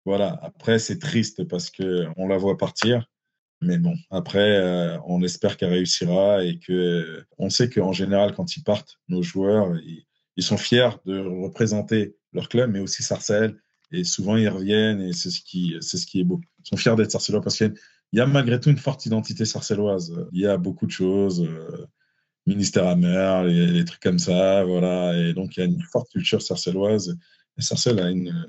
Voilà. 0.04 0.40
Après, 0.42 0.80
c'est 0.80 0.98
triste 0.98 1.44
parce 1.44 1.70
que 1.70 2.08
on 2.18 2.28
la 2.28 2.38
voit 2.38 2.58
partir. 2.58 3.06
Mais 3.62 3.78
bon, 3.78 3.94
après, 4.10 4.58
euh, 4.58 4.98
on 5.06 5.22
espère 5.22 5.58
qu'elle 5.58 5.74
réussira 5.74 6.44
et 6.44 6.58
que 6.58 7.24
on 7.38 7.52
sait 7.52 7.70
qu'en 7.70 7.92
général, 7.92 8.34
quand 8.34 8.58
ils 8.58 8.64
partent, 8.64 8.98
nos 9.10 9.22
joueurs, 9.22 9.76
ils, 9.78 10.44
sont 10.44 10.58
fiers 10.58 10.90
de 11.06 11.20
représenter 11.20 12.16
leur 12.34 12.50
club, 12.50 12.72
mais 12.72 12.80
aussi 12.80 13.04
Sarcelles. 13.04 13.56
Et 13.92 14.04
souvent, 14.04 14.36
ils 14.36 14.50
reviennent 14.50 15.02
et 15.02 15.14
c'est 15.14 15.30
ce 15.30 15.42
qui, 15.42 15.76
c'est 15.82 15.98
ce 15.98 16.06
qui 16.06 16.20
est 16.20 16.24
beau. 16.24 16.42
Ils 16.60 16.68
sont 16.68 16.78
fiers 16.78 16.96
d'être 16.96 17.12
sarcellois 17.12 17.42
parce 17.42 17.58
qu'il 17.58 17.74
y, 18.14 18.20
a 18.20 18.26
malgré 18.26 18.60
tout 18.60 18.70
une 18.70 18.78
forte 18.78 19.06
identité 19.06 19.46
sarcelloise. 19.46 20.14
Il 20.34 20.42
y 20.42 20.48
a 20.48 20.58
beaucoup 20.58 20.86
de 20.86 20.92
choses, 20.92 21.42
euh, 21.42 21.86
ministère 22.46 22.88
amer, 22.88 23.44
les, 23.44 23.68
les, 23.68 23.86
trucs 23.86 24.02
comme 24.02 24.20
ça, 24.20 24.64
voilà. 24.66 25.18
Et 25.18 25.34
donc, 25.34 25.56
il 25.56 25.60
y 25.62 25.64
a 25.64 25.66
une 25.66 25.82
forte 25.82 26.10
culture 26.10 26.42
sarcelloise. 26.42 27.18
Et 27.58 27.62
Sarcelles 27.62 28.00
a 28.00 28.10
une, 28.10 28.46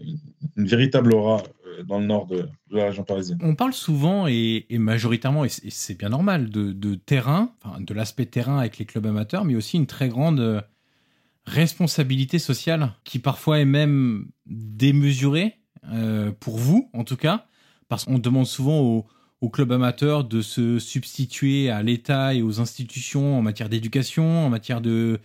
véritable 0.57 1.15
aura 1.15 1.43
euh, 1.67 1.83
dans 1.83 1.99
le 1.99 2.07
nord 2.07 2.27
de, 2.27 2.47
la 2.71 2.87
région 2.87 3.05
parisienne. 3.05 3.39
On 3.43 3.55
parle 3.55 3.73
souvent 3.73 4.27
et, 4.27 4.67
majoritairement, 4.71 5.45
et 5.45 5.49
c'est 5.49 5.95
bien 5.95 6.11
normal, 6.11 6.51
de, 6.51 6.95
terrain, 6.95 7.55
de 7.81 7.95
l'aspect 7.95 8.27
terrain 8.27 8.59
avec 8.59 8.79
les 8.79 8.85
clubs 8.85 9.07
amateurs, 9.07 9.45
mais 9.45 9.57
aussi 9.57 9.77
une 9.79 9.87
très 9.87 10.09
grande 10.09 10.41
euh, 10.41 10.61
responsabilité 11.47 12.39
sociale 12.39 12.93
qui 13.05 13.19
parfois 13.19 13.61
est 13.61 13.65
même 13.65 14.29
démesurée 14.79 15.59
euh, 15.93 16.33
pour 16.39 16.57
vous, 16.57 16.91
en 16.93 17.05
tout 17.05 17.17
cas, 17.17 17.47
parce 17.89 18.05
qu'on 18.05 18.19
demande 18.19 18.47
souvent 18.47 18.81
aux, 18.81 19.07
clubs 19.51 19.73
amateurs 19.73 20.25
de 20.25 20.43
se 20.43 20.79
substituer 20.79 21.71
à 21.71 21.83
l'État 21.83 22.35
et 22.35 22.43
aux 22.43 22.61
institutions 22.61 23.39
en 23.39 23.43
matière 23.43 23.69
d'éducation, 23.69 24.47
en 24.47 24.51
matière 24.51 24.81
de, 24.81 25.21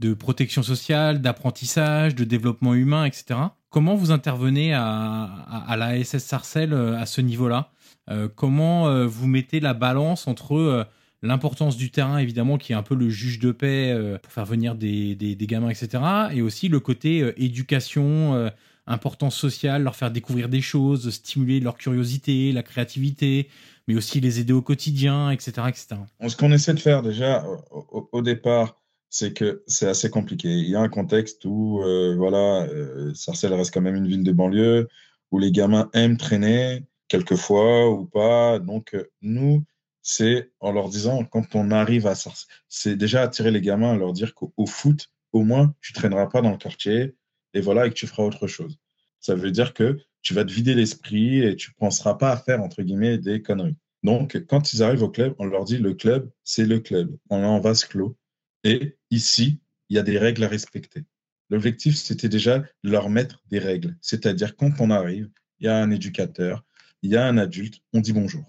de 0.00 0.14
protection 0.14 0.62
sociale, 0.62 1.20
d'apprentissage, 1.20 2.14
de 2.14 2.24
développement 2.24 2.74
humain, 2.74 3.04
etc. 3.04 3.40
Comment 3.70 3.94
vous 3.94 4.10
intervenez 4.10 4.74
à, 4.74 4.82
à, 4.82 5.76
la 5.76 6.02
SS 6.02 6.24
Sarcelles 6.24 6.72
euh, 6.72 6.98
à 6.98 7.06
ce 7.06 7.20
niveau-là? 7.20 7.70
Euh, 8.10 8.28
Comment 8.34 9.06
vous 9.06 9.26
mettez 9.26 9.60
la 9.60 9.74
balance 9.74 10.28
entre 10.28 10.86
l'importance 11.22 11.76
du 11.76 11.90
terrain, 11.90 12.18
évidemment, 12.18 12.58
qui 12.58 12.72
est 12.72 12.76
un 12.76 12.82
peu 12.82 12.94
le 12.94 13.10
juge 13.10 13.38
de 13.38 13.50
paix 13.50 13.92
pour 14.22 14.32
faire 14.32 14.44
venir 14.44 14.76
des, 14.76 15.14
des, 15.14 15.46
gamins, 15.46 15.68
etc. 15.68 16.02
Et 16.32 16.42
aussi 16.42 16.68
le 16.68 16.80
côté 16.80 17.32
éducation, 17.36 18.50
importance 18.88 19.36
sociale, 19.36 19.82
leur 19.82 19.96
faire 19.96 20.10
découvrir 20.10 20.48
des 20.48 20.60
choses, 20.60 21.10
stimuler 21.10 21.60
leur 21.60 21.76
curiosité, 21.76 22.52
la 22.52 22.62
créativité, 22.62 23.48
mais 23.86 23.94
aussi 23.94 24.20
les 24.20 24.40
aider 24.40 24.52
au 24.52 24.62
quotidien, 24.62 25.30
etc. 25.30 25.52
etc. 25.68 25.86
Ce 26.26 26.36
qu'on 26.36 26.52
essaie 26.52 26.74
de 26.74 26.80
faire 26.80 27.02
déjà 27.02 27.44
au, 27.70 28.22
départ, 28.22 28.80
c'est 29.08 29.32
que 29.32 29.62
c'est 29.66 29.88
assez 29.88 30.10
compliqué. 30.10 30.48
Il 30.48 30.68
y 30.68 30.76
a 30.76 30.80
un 30.80 30.88
contexte 30.88 31.44
où, 31.44 31.82
euh, 31.82 32.14
voilà, 32.16 32.64
euh, 32.64 33.14
Sarcelles 33.14 33.54
reste 33.54 33.72
quand 33.72 33.80
même 33.80 33.96
une 33.96 34.06
ville 34.06 34.24
de 34.24 34.32
banlieue, 34.32 34.88
où 35.30 35.38
les 35.38 35.52
gamins 35.52 35.88
aiment 35.94 36.18
traîner, 36.18 36.84
quelquefois 37.08 37.90
ou 37.90 38.04
pas. 38.04 38.58
Donc, 38.58 38.94
euh, 38.94 39.10
nous, 39.22 39.64
c'est 40.02 40.50
en 40.60 40.72
leur 40.72 40.88
disant, 40.90 41.24
quand 41.24 41.54
on 41.54 41.70
arrive 41.70 42.06
à 42.06 42.14
Sarcelles, 42.14 42.48
c'est 42.68 42.96
déjà 42.96 43.22
attirer 43.22 43.50
les 43.50 43.62
gamins, 43.62 43.96
leur 43.96 44.12
dire 44.12 44.34
qu'au 44.34 44.66
foot, 44.66 45.10
au 45.32 45.42
moins, 45.44 45.74
tu 45.80 45.92
traîneras 45.92 46.26
pas 46.26 46.42
dans 46.42 46.50
le 46.50 46.58
quartier, 46.58 47.14
et 47.58 47.60
voilà, 47.60 47.86
et 47.86 47.90
que 47.90 47.94
tu 47.94 48.06
feras 48.06 48.22
autre 48.22 48.46
chose. 48.46 48.78
Ça 49.20 49.34
veut 49.34 49.50
dire 49.50 49.74
que 49.74 49.98
tu 50.22 50.32
vas 50.32 50.44
te 50.44 50.52
vider 50.52 50.74
l'esprit 50.74 51.42
et 51.42 51.56
tu 51.56 51.72
penseras 51.74 52.14
pas 52.14 52.30
à 52.30 52.36
faire, 52.36 52.62
entre 52.62 52.82
guillemets, 52.82 53.18
des 53.18 53.42
conneries. 53.42 53.76
Donc, 54.04 54.44
quand 54.46 54.72
ils 54.72 54.82
arrivent 54.82 55.02
au 55.02 55.10
club, 55.10 55.34
on 55.38 55.44
leur 55.44 55.64
dit, 55.64 55.78
le 55.78 55.92
club, 55.94 56.30
c'est 56.44 56.66
le 56.66 56.78
club. 56.78 57.16
On 57.30 57.42
est 57.42 57.46
en 57.46 57.58
vase 57.58 57.84
clos 57.84 58.16
et 58.62 58.96
ici, 59.10 59.60
il 59.88 59.96
y 59.96 59.98
a 59.98 60.02
des 60.02 60.18
règles 60.18 60.44
à 60.44 60.48
respecter. 60.48 61.04
L'objectif, 61.50 61.96
c'était 61.96 62.28
déjà 62.28 62.60
de 62.60 62.90
leur 62.90 63.10
mettre 63.10 63.42
des 63.50 63.58
règles. 63.58 63.96
C'est-à-dire, 64.00 64.54
quand 64.54 64.80
on 64.80 64.90
arrive, 64.90 65.28
il 65.58 65.66
y 65.66 65.68
a 65.68 65.76
un 65.76 65.90
éducateur, 65.90 66.64
il 67.02 67.10
y 67.10 67.16
a 67.16 67.26
un 67.26 67.38
adulte, 67.38 67.80
on 67.92 68.00
dit 68.00 68.12
bonjour. 68.12 68.44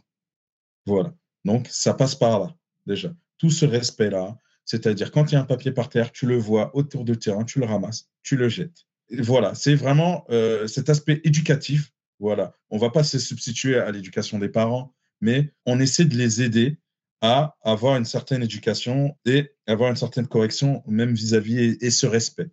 Voilà. 0.85 1.15
Donc, 1.45 1.67
ça 1.69 1.95
passe 1.95 2.13
par 2.13 2.39
là, 2.39 2.55
déjà. 2.85 3.11
Tout 3.37 3.49
ce 3.49 3.65
respect-là, 3.65 4.37
c'est-à-dire, 4.65 5.11
quand 5.11 5.31
il 5.31 5.35
y 5.35 5.37
a 5.37 5.41
un 5.41 5.45
papier 5.45 5.71
par 5.71 5.89
terre, 5.89 6.11
tu 6.11 6.27
le 6.27 6.37
vois 6.37 6.75
autour 6.75 7.05
du 7.05 7.17
terrain, 7.17 7.43
tu 7.43 7.59
le 7.59 7.65
ramasses, 7.65 8.07
tu 8.21 8.35
le 8.35 8.49
jettes. 8.49 8.85
Voilà, 9.17 9.55
c'est 9.55 9.75
vraiment 9.75 10.25
euh, 10.29 10.67
cet 10.67 10.89
aspect 10.89 11.21
éducatif. 11.23 11.91
Voilà, 12.19 12.53
on 12.69 12.77
va 12.77 12.89
pas 12.89 13.03
se 13.03 13.17
substituer 13.17 13.77
à 13.77 13.91
l'éducation 13.91 14.39
des 14.39 14.49
parents, 14.49 14.93
mais 15.21 15.53
on 15.65 15.79
essaie 15.79 16.05
de 16.05 16.15
les 16.15 16.41
aider 16.41 16.77
à 17.21 17.57
avoir 17.63 17.97
une 17.97 18.05
certaine 18.05 18.43
éducation 18.43 19.17
et 19.25 19.51
avoir 19.67 19.89
une 19.89 19.95
certaine 19.95 20.27
correction, 20.27 20.83
même 20.87 21.13
vis-à-vis 21.13 21.77
et, 21.81 21.89
ce 21.89 22.07
respect. 22.07 22.49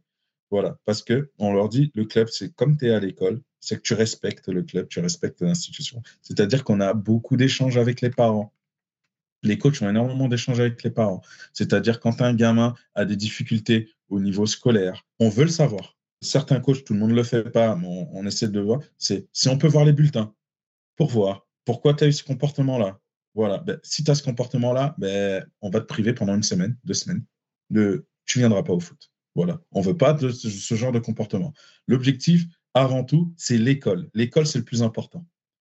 Voilà, 0.51 0.79
parce 0.85 1.03
que 1.03 1.31
on 1.38 1.53
leur 1.53 1.69
dit 1.69 1.90
le 1.95 2.05
club, 2.05 2.29
c'est 2.29 2.55
comme 2.55 2.77
tu 2.77 2.87
es 2.87 2.90
à 2.90 3.01
l'école, 3.01 3.42
c'est 3.61 3.77
que 3.77 3.83
tu 3.83 3.95
respectes 3.95 4.49
le 4.49 4.62
club, 4.62 4.88
tu 4.88 5.01
respectes 5.01 5.42
l'institution. 5.42 6.03
C'est-à-dire 6.23 6.62
qu'on 6.62 6.81
a 6.81 6.95
beaucoup 6.95 7.37
d'échanges 7.37 7.77
avec 7.77 8.01
les 8.01 8.11
parents. 8.11 8.53
Les 9.42 9.59
coachs 9.59 9.83
ont 9.83 9.90
énormément 9.90 10.29
d'échanges 10.29 10.61
avec 10.61 10.83
les 10.83 10.90
parents. 10.90 11.21
C'est-à-dire 11.53 12.01
quand 12.01 12.23
un 12.23 12.35
gamin 12.35 12.75
a 12.95 13.05
des 13.05 13.16
difficultés 13.16 13.90
au 14.09 14.21
niveau 14.21 14.47
scolaire, 14.47 15.05
on 15.19 15.29
veut 15.29 15.45
le 15.45 15.51
savoir. 15.51 15.95
Certains 16.20 16.61
coachs, 16.61 16.85
tout 16.85 16.94
le 16.94 17.00
monde 17.00 17.11
ne 17.11 17.16
le 17.16 17.22
fait 17.22 17.50
pas, 17.50 17.76
mais 17.76 18.09
on, 18.12 18.24
essaie 18.26 18.48
de 18.48 18.59
le 18.59 18.64
voir. 18.64 18.81
C'est 18.96 19.29
si 19.33 19.48
on 19.48 19.59
peut 19.59 19.68
voir 19.68 19.85
les 19.85 19.92
bulletins 19.92 20.35
pour 20.96 21.11
voir 21.11 21.46
pourquoi 21.64 21.94
tu 21.94 22.05
as 22.05 22.07
eu 22.07 22.12
ce 22.12 22.24
comportement-là, 22.24 23.00
voilà. 23.35 23.59
Ben, 23.59 23.79
si 23.83 24.02
tu 24.02 24.11
as 24.11 24.14
ce 24.14 24.22
comportement-là, 24.22 24.94
ben, 24.96 25.46
on 25.61 25.68
va 25.68 25.81
te 25.81 25.85
priver 25.85 26.14
pendant 26.14 26.35
une 26.35 26.42
semaine, 26.42 26.76
deux 26.85 26.94
semaines. 26.94 27.22
De, 27.68 28.07
tu 28.24 28.38
viendras 28.38 28.62
pas 28.62 28.72
au 28.72 28.81
foot. 28.81 29.11
Voilà. 29.35 29.61
On 29.72 29.83
veut 29.83 29.96
pas 29.96 30.14
de 30.14 30.31
ce, 30.31 30.74
genre 30.74 30.92
de 30.92 30.98
comportement. 30.98 31.52
L'objectif, 31.87 32.46
avant 32.72 33.05
tout, 33.05 33.35
c'est 33.37 33.59
l'école. 33.59 34.09
L'école, 34.14 34.46
c'est 34.46 34.59
le 34.59 34.64
plus 34.64 34.83
important. 34.83 35.26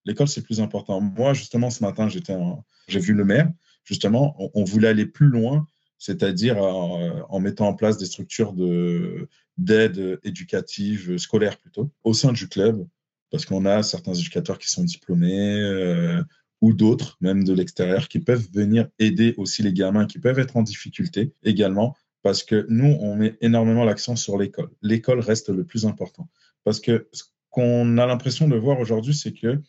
L'école, 0.05 0.29
c'est 0.29 0.41
le 0.41 0.47
plus 0.47 0.61
important. 0.61 1.01
Moi, 1.01 1.35
justement, 1.35 1.69
ce 1.69 1.83
matin, 1.83 2.09
j'ai 2.09 3.01
vu 3.01 3.13
le 3.13 3.25
maire. 3.25 3.51
Justement, 3.83 4.37
on, 4.55 4.65
voulait 4.65 4.89
aller 4.89 5.07
plus 5.07 5.29
loin, 5.29 5.67
c'est-à-dire 5.99 6.59
en, 6.59 7.27
en, 7.29 7.41
mettant 7.41 7.69
en 7.69 7.75
place 7.75 7.99
des 7.99 8.07
structures 8.07 8.53
de, 8.53 9.29
d'aide 9.57 10.21
éducative, 10.25 11.19
scolaire 11.19 11.59
plutôt, 11.59 11.91
au 12.05 12.15
sein 12.15 12.33
du 12.33 12.49
club, 12.49 12.87
parce 13.31 13.45
qu'on 13.45 13.67
a 13.67 13.83
certains 13.83 14.15
éducateurs 14.15 14.59
qui 14.59 14.71
sont 14.71 14.85
diplômés, 14.85 15.61
euh, 15.61 16.23
ou 16.61 16.73
d'autres, 16.73 17.17
même 17.21 17.45
de 17.45 17.53
l'extérieur, 17.53 18.09
qui 18.09 18.19
peuvent 18.19 18.47
venir 18.53 18.89
aider 18.99 19.35
aussi 19.37 19.63
les 19.63 19.73
gamins 19.73 20.07
qui 20.07 20.19
peuvent 20.19 20.39
être 20.39 20.57
en 20.57 20.63
difficulté 20.63 21.33
également, 21.45 21.97
parce 22.23 22.43
que 22.43 22.67
nous, 22.69 22.97
on 23.01 23.17
met 23.17 23.37
énormément 23.41 23.85
l'accent 23.85 24.17
sur 24.17 24.39
l'école. 24.39 24.71
L'école 24.83 25.21
reste 25.21 25.51
le 25.51 25.65
plus 25.65 25.87
important. 25.87 26.29
Parce 26.65 26.81
que 26.81 27.09
ce 27.13 27.25
qu'on 27.51 27.97
a 27.99 28.07
l'impression 28.07 28.49
de 28.49 28.57
voir 28.57 28.81
aujourd'hui, 28.81 29.15
c'est 29.15 29.33
que 29.33 29.61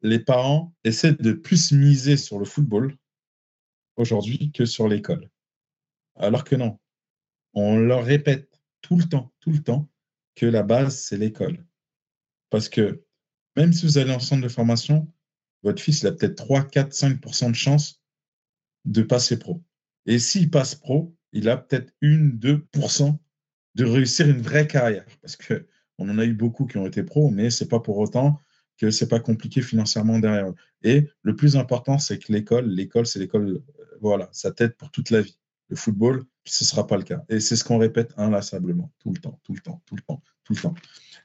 les 0.00 0.18
parents 0.18 0.74
essaient 0.84 1.12
de 1.12 1.32
plus 1.32 1.72
miser 1.72 2.16
sur 2.16 2.38
le 2.38 2.44
football 2.44 2.96
aujourd'hui 3.96 4.50
que 4.52 4.64
sur 4.64 4.88
l'école. 4.88 5.28
Alors 6.16 6.44
que 6.44 6.56
non. 6.56 6.78
On 7.54 7.78
leur 7.78 8.04
répète 8.04 8.48
tout 8.80 8.96
le 8.96 9.04
temps, 9.04 9.32
tout 9.40 9.50
le 9.50 9.62
temps, 9.62 9.88
que 10.34 10.46
la 10.46 10.62
base, 10.62 10.98
c'est 10.98 11.16
l'école. 11.16 11.64
Parce 12.50 12.68
que 12.68 13.04
même 13.56 13.72
si 13.72 13.86
vous 13.86 13.98
allez 13.98 14.12
en 14.12 14.20
centre 14.20 14.42
de 14.42 14.48
formation, 14.48 15.12
votre 15.62 15.82
fils, 15.82 16.02
il 16.02 16.06
a 16.06 16.12
peut-être 16.12 16.36
3, 16.36 16.64
4, 16.64 16.92
5% 16.92 17.50
de 17.50 17.54
chance 17.54 18.02
de 18.84 19.02
passer 19.02 19.38
pro. 19.38 19.62
Et 20.06 20.18
s'il 20.18 20.50
passe 20.50 20.74
pro, 20.74 21.14
il 21.32 21.48
a 21.48 21.56
peut-être 21.56 21.92
1, 22.02 22.38
2% 22.38 23.18
de 23.74 23.84
réussir 23.84 24.28
une 24.28 24.42
vraie 24.42 24.66
carrière. 24.66 25.06
Parce 25.20 25.36
que 25.36 25.68
on 25.98 26.08
en 26.08 26.18
a 26.18 26.24
eu 26.24 26.34
beaucoup 26.34 26.66
qui 26.66 26.78
ont 26.78 26.86
été 26.86 27.02
pros, 27.02 27.30
mais 27.30 27.50
c'est 27.50 27.68
pas 27.68 27.80
pour 27.80 27.98
autant 27.98 28.40
que 28.78 28.90
c'est 28.90 29.08
pas 29.08 29.20
compliqué 29.20 29.62
financièrement 29.62 30.18
derrière. 30.18 30.52
Et 30.82 31.08
le 31.22 31.36
plus 31.36 31.56
important, 31.56 31.98
c'est 31.98 32.18
que 32.18 32.32
l'école, 32.32 32.68
l'école, 32.68 33.06
c'est 33.06 33.18
l'école, 33.18 33.48
euh, 33.48 33.98
voilà, 34.00 34.28
ça 34.32 34.50
t'aide 34.50 34.74
pour 34.76 34.90
toute 34.90 35.10
la 35.10 35.20
vie. 35.20 35.38
Le 35.72 35.76
football, 35.76 36.24
ce 36.44 36.66
sera 36.66 36.86
pas 36.86 36.98
le 36.98 37.02
cas. 37.02 37.24
Et 37.30 37.40
c'est 37.40 37.56
ce 37.56 37.64
qu'on 37.64 37.78
répète 37.78 38.12
inlassablement, 38.18 38.92
tout 38.98 39.10
le 39.10 39.18
temps, 39.18 39.40
tout 39.42 39.54
le 39.54 39.60
temps, 39.60 39.80
tout 39.86 39.96
le 39.96 40.02
temps, 40.02 40.22
tout 40.44 40.52
le 40.52 40.60
temps. 40.60 40.74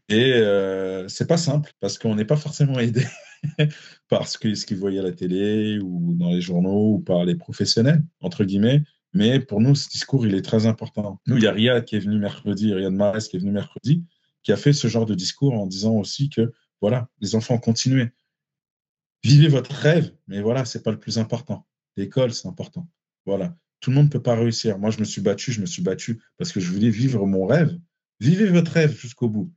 Et 0.08 0.36
euh, 0.36 1.06
c'est 1.10 1.28
pas 1.28 1.36
simple 1.36 1.74
parce 1.82 1.98
qu'on 1.98 2.16
n'est 2.16 2.24
pas 2.24 2.38
forcément 2.38 2.80
aidé 2.80 3.06
que 3.60 4.56
ce 4.56 4.66
qu'ils 4.66 4.78
voyaient 4.78 5.00
à 5.00 5.04
la 5.04 5.12
télé 5.12 5.80
ou 5.84 6.14
dans 6.14 6.30
les 6.30 6.40
journaux 6.40 6.94
ou 6.94 7.00
par 7.00 7.26
les 7.26 7.36
professionnels, 7.36 8.02
entre 8.22 8.46
guillemets. 8.46 8.84
Mais 9.12 9.42
pour 9.42 9.60
nous, 9.60 9.76
ce 9.76 9.90
discours, 9.90 10.26
il 10.26 10.34
est 10.34 10.44
très 10.44 10.66
important. 10.66 11.20
Nous, 11.28 11.36
il 11.36 11.44
y 11.44 11.48
a 11.48 11.52
Riyad 11.52 11.84
qui 11.84 11.98
est 11.98 12.00
venu 12.00 12.18
mercredi, 12.18 12.74
Riyad 12.74 12.94
Mahrez 12.94 13.28
qui 13.30 13.36
est 13.36 13.40
venu 13.40 13.52
mercredi, 13.52 14.06
qui 14.44 14.54
a 14.54 14.56
fait 14.56 14.72
ce 14.72 14.88
genre 14.88 15.06
de 15.06 15.14
discours 15.14 15.56
en 15.56 15.68
disant 15.68 15.96
aussi 15.96 16.30
que, 16.30 16.54
voilà, 16.80 17.10
les 17.20 17.36
enfants, 17.36 17.58
continuez. 17.58 18.12
Vivez 19.26 19.50
votre 19.50 19.72
rêve, 19.72 20.14
mais 20.28 20.40
voilà, 20.40 20.64
c'est 20.64 20.84
pas 20.84 20.92
le 20.92 21.00
plus 21.00 21.18
important. 21.18 21.68
L'école, 21.98 22.32
c'est 22.32 22.48
important. 22.48 22.88
Voilà. 23.26 23.54
Tout 23.80 23.92
le 23.92 23.96
monde 23.96 24.06
ne 24.06 24.12
peut 24.12 24.22
pas 24.22 24.36
réussir. 24.36 24.78
Moi, 24.80 24.90
je 24.90 25.00
me 25.00 25.06
suis 25.06 25.22
battu, 25.22 25.52
je 25.52 25.62
me 25.62 25.66
suis 25.66 25.82
battu 25.82 26.22
parce 26.38 26.52
que 26.52 26.60
je 26.60 26.72
voulais 26.72 26.90
vivre 26.90 27.26
mon 27.26 27.46
rêve. 27.46 27.78
Vivez 28.20 28.48
votre 28.48 28.72
rêve 28.72 28.98
jusqu'au 29.00 29.30
bout 29.30 29.52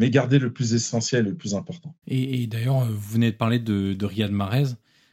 mais 0.00 0.08
garder 0.08 0.38
le 0.38 0.50
plus 0.50 0.72
essentiel 0.72 1.26
le 1.26 1.34
plus 1.34 1.54
important. 1.54 1.94
Et, 2.06 2.46
d'ailleurs, 2.46 2.86
vous 2.86 3.12
venez 3.12 3.30
de 3.32 3.36
parler 3.36 3.58
de, 3.58 4.04
Riyad 4.04 4.30
Mahrez, 4.30 4.68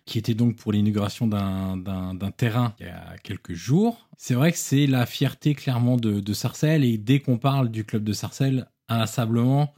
qui 0.05 0.17
était 0.17 0.33
donc 0.33 0.55
pour 0.55 0.71
l'inauguration 0.71 1.27
d'un 1.27 2.31
terrain 2.37 2.73
il 2.79 2.85
y 2.85 2.89
a 2.89 3.17
quelques 3.21 3.53
jours. 3.53 4.09
C'est 4.17 4.33
vrai 4.33 4.53
que 4.53 4.57
c'est 4.57 4.87
la 4.87 5.05
fierté 5.05 5.55
clairement 5.55 5.97
de, 5.97 6.21
de 6.21 6.33
Sarcelles, 6.33 6.85
et 6.85 6.97
dès 6.97 7.19
qu'on 7.19 7.37
parle 7.37 7.69
du 7.69 7.83
club 7.83 8.05
de 8.05 8.13
Sarcelles, 8.13 8.67
inlassablement, 8.87 9.73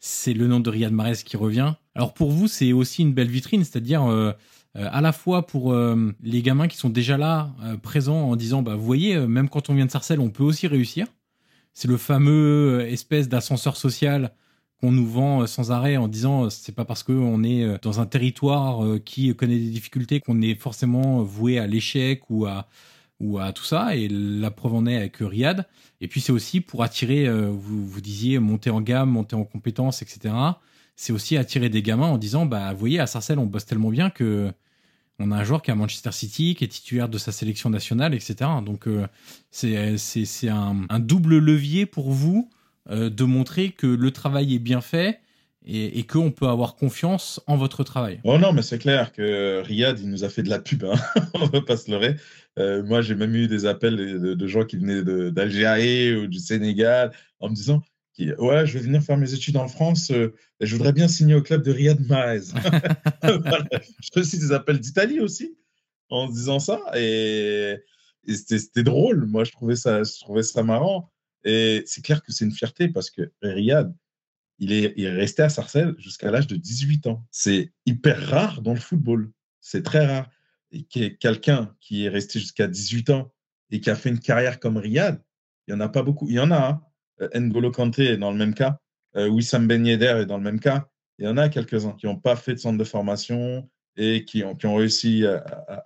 c'est 0.00 0.34
le 0.34 0.48
nom 0.48 0.58
de 0.58 0.68
Riyad 0.68 0.92
Mahrez 0.92 1.18
qui 1.24 1.36
revient. 1.36 1.74
Alors 1.94 2.12
pour 2.12 2.32
vous, 2.32 2.48
c'est 2.48 2.72
aussi 2.72 3.02
une 3.02 3.12
belle 3.12 3.30
vitrine, 3.30 3.62
c'est-à-dire 3.62 4.04
euh, 4.10 4.32
euh, 4.76 4.88
à 4.90 5.00
la 5.00 5.12
fois 5.12 5.46
pour 5.46 5.72
euh, 5.72 6.14
les 6.22 6.42
gamins 6.42 6.68
qui 6.68 6.76
sont 6.76 6.90
déjà 6.90 7.16
là, 7.16 7.50
présents, 7.82 8.30
en 8.30 8.36
disant, 8.36 8.62
bah, 8.62 8.74
vous 8.74 8.84
voyez, 8.84 9.18
même 9.18 9.48
quand 9.48 9.70
on 9.70 9.74
vient 9.74 9.86
de 9.86 9.90
Sarcelles, 9.90 10.20
on 10.20 10.30
peut 10.30 10.44
aussi 10.44 10.66
réussir. 10.66 11.06
C'est 11.72 11.88
le 11.88 11.96
fameux 11.96 12.86
espèce 12.88 13.28
d'ascenseur 13.28 13.76
social 13.76 14.32
qu'on 14.80 14.92
nous 14.92 15.06
vend 15.06 15.46
sans 15.46 15.70
arrêt 15.72 15.96
en 15.96 16.08
disant 16.08 16.50
c'est 16.50 16.74
pas 16.74 16.84
parce 16.84 17.02
qu'on 17.02 17.44
est 17.44 17.82
dans 17.82 18.00
un 18.00 18.06
territoire 18.06 18.82
qui 19.04 19.34
connaît 19.36 19.58
des 19.58 19.70
difficultés 19.70 20.20
qu'on 20.20 20.40
est 20.40 20.54
forcément 20.54 21.22
voué 21.22 21.58
à 21.58 21.66
l'échec 21.66 22.22
ou 22.28 22.46
à, 22.46 22.66
ou 23.20 23.38
à 23.38 23.52
tout 23.52 23.64
ça. 23.64 23.94
Et 23.94 24.08
la 24.08 24.50
preuve 24.50 24.74
en 24.74 24.86
est 24.86 24.96
avec 24.96 25.16
Riyad. 25.18 25.66
Et 26.00 26.08
puis 26.08 26.20
c'est 26.20 26.32
aussi 26.32 26.60
pour 26.60 26.82
attirer, 26.82 27.26
euh, 27.28 27.50
vous, 27.50 27.86
vous 27.86 28.00
disiez, 28.00 28.38
monter 28.38 28.70
en 28.70 28.80
gamme, 28.80 29.10
monter 29.10 29.36
en 29.36 29.44
compétences, 29.44 30.02
etc. 30.02 30.34
C'est 31.00 31.14
aussi 31.14 31.38
attirer 31.38 31.70
des 31.70 31.80
gamins 31.80 32.08
en 32.08 32.18
disant, 32.18 32.44
bah, 32.44 32.74
vous 32.74 32.78
voyez, 32.78 33.00
à 33.00 33.06
Sarcelles, 33.06 33.38
on 33.38 33.46
bosse 33.46 33.64
tellement 33.64 33.88
bien 33.88 34.10
que 34.10 34.52
on 35.18 35.30
a 35.30 35.36
un 35.36 35.44
joueur 35.44 35.62
qui 35.62 35.70
est 35.70 35.72
à 35.72 35.74
Manchester 35.74 36.12
City, 36.12 36.54
qui 36.54 36.64
est 36.64 36.68
titulaire 36.68 37.08
de 37.08 37.16
sa 37.16 37.32
sélection 37.32 37.70
nationale, 37.70 38.12
etc. 38.12 38.50
Donc 38.66 38.86
euh, 38.86 39.06
c'est 39.50 40.48
un, 40.50 40.86
un, 40.90 40.98
double 40.98 41.38
levier 41.38 41.86
pour 41.86 42.10
vous 42.10 42.50
euh, 42.90 43.08
de 43.08 43.24
montrer 43.24 43.70
que 43.70 43.86
le 43.86 44.10
travail 44.10 44.54
est 44.54 44.58
bien 44.58 44.82
fait 44.82 45.20
et, 45.66 46.04
qu'on 46.04 46.32
peut 46.32 46.48
avoir 46.48 46.76
confiance 46.76 47.40
en 47.46 47.56
votre 47.56 47.82
travail. 47.82 48.20
Oh 48.24 48.36
non, 48.36 48.52
mais 48.52 48.60
c'est 48.60 48.78
clair 48.78 49.10
que 49.12 49.62
Riyad, 49.62 49.98
il 50.00 50.10
nous 50.10 50.24
a 50.24 50.28
fait 50.28 50.42
de 50.42 50.50
la 50.50 50.58
pub, 50.58 50.84
hein. 50.84 51.00
on 51.34 51.46
ne 51.46 51.50
va 51.50 51.62
pas 51.62 51.78
se 51.78 51.90
leurrer. 51.90 52.16
Euh, 52.58 52.82
moi, 52.82 53.00
j'ai 53.00 53.14
même 53.14 53.34
eu 53.34 53.46
des 53.46 53.64
appels 53.64 53.96
de, 53.96 54.46
gens 54.46 54.64
qui 54.64 54.76
venaient 54.76 55.02
d'Algérie 55.30 56.14
ou 56.14 56.26
du 56.26 56.38
Sénégal 56.38 57.12
en 57.40 57.48
me 57.48 57.54
disant 57.54 57.82
Ouais, 58.18 58.66
je 58.66 58.74
vais 58.74 58.84
venir 58.84 59.02
faire 59.02 59.16
mes 59.16 59.32
études 59.32 59.56
en 59.56 59.68
France 59.68 60.10
euh, 60.10 60.34
et 60.60 60.66
je 60.66 60.76
voudrais 60.76 60.92
bien 60.92 61.08
signer 61.08 61.34
au 61.34 61.42
club 61.42 61.62
de 61.62 61.70
Riyad 61.70 62.00
Mahrez. 62.06 62.40
Je 63.22 64.18
reçu 64.18 64.36
des 64.36 64.52
appels 64.52 64.78
d'Italie 64.78 65.20
aussi 65.20 65.56
en 66.10 66.28
disant 66.28 66.58
ça 66.58 66.80
et, 66.96 67.78
c'était 68.26 68.82
drôle. 68.82 69.26
Moi, 69.26 69.44
je 69.44 69.52
trouvais 69.52 69.76
ça, 69.76 70.02
je 70.02 70.20
trouvais 70.20 70.42
ça 70.42 70.62
marrant. 70.62 71.10
Et 71.44 71.82
c'est 71.86 72.02
clair 72.02 72.22
que 72.22 72.32
c'est 72.32 72.44
une 72.44 72.52
fierté 72.52 72.88
parce 72.88 73.10
que 73.10 73.32
Riyad, 73.42 73.94
il 74.58 74.72
est, 74.72 74.92
il 74.96 75.06
est 75.06 75.10
resté 75.10 75.42
à 75.42 75.48
Sarcelles 75.48 75.94
jusqu'à 75.98 76.30
l'âge 76.30 76.46
de 76.46 76.56
18 76.56 77.06
ans. 77.06 77.26
C'est 77.30 77.72
hyper 77.86 78.28
rare 78.28 78.60
dans 78.60 78.74
le 78.74 78.80
football. 78.80 79.32
C'est 79.60 79.82
très 79.82 80.04
rare. 80.04 80.30
Et 80.72 80.84
quelqu'un 81.16 81.74
qui 81.80 82.04
est 82.04 82.08
resté 82.08 82.38
jusqu'à 82.38 82.68
18 82.68 83.10
ans 83.10 83.32
et 83.70 83.80
qui 83.80 83.88
a 83.88 83.96
fait 83.96 84.10
une 84.10 84.20
carrière 84.20 84.60
comme 84.60 84.76
Riyad, 84.76 85.22
il 85.66 85.74
n'y 85.74 85.80
en 85.80 85.84
a 85.84 85.88
pas 85.88 86.02
beaucoup. 86.02 86.28
Il 86.28 86.34
y 86.34 86.40
en 86.40 86.50
a. 86.50 86.68
Hein. 86.68 86.82
Euh, 87.20 87.28
N'Golo 87.38 87.70
Kanté 87.70 88.06
est 88.06 88.16
dans 88.16 88.32
le 88.32 88.38
même 88.38 88.54
cas. 88.54 88.78
Euh, 89.16 89.28
Wissam 89.28 89.66
Ben 89.66 89.84
Yedder 89.84 90.20
est 90.22 90.26
dans 90.26 90.38
le 90.38 90.44
même 90.44 90.60
cas. 90.60 90.88
Il 91.18 91.26
y 91.26 91.28
en 91.28 91.36
a 91.36 91.48
quelques-uns 91.48 91.92
qui 91.92 92.06
n'ont 92.06 92.16
pas 92.16 92.36
fait 92.36 92.54
de 92.54 92.58
centre 92.58 92.78
de 92.78 92.84
formation 92.84 93.68
et 93.96 94.24
qui 94.24 94.42
ont, 94.44 94.74
réussi 94.74 95.26
à, 95.26 95.38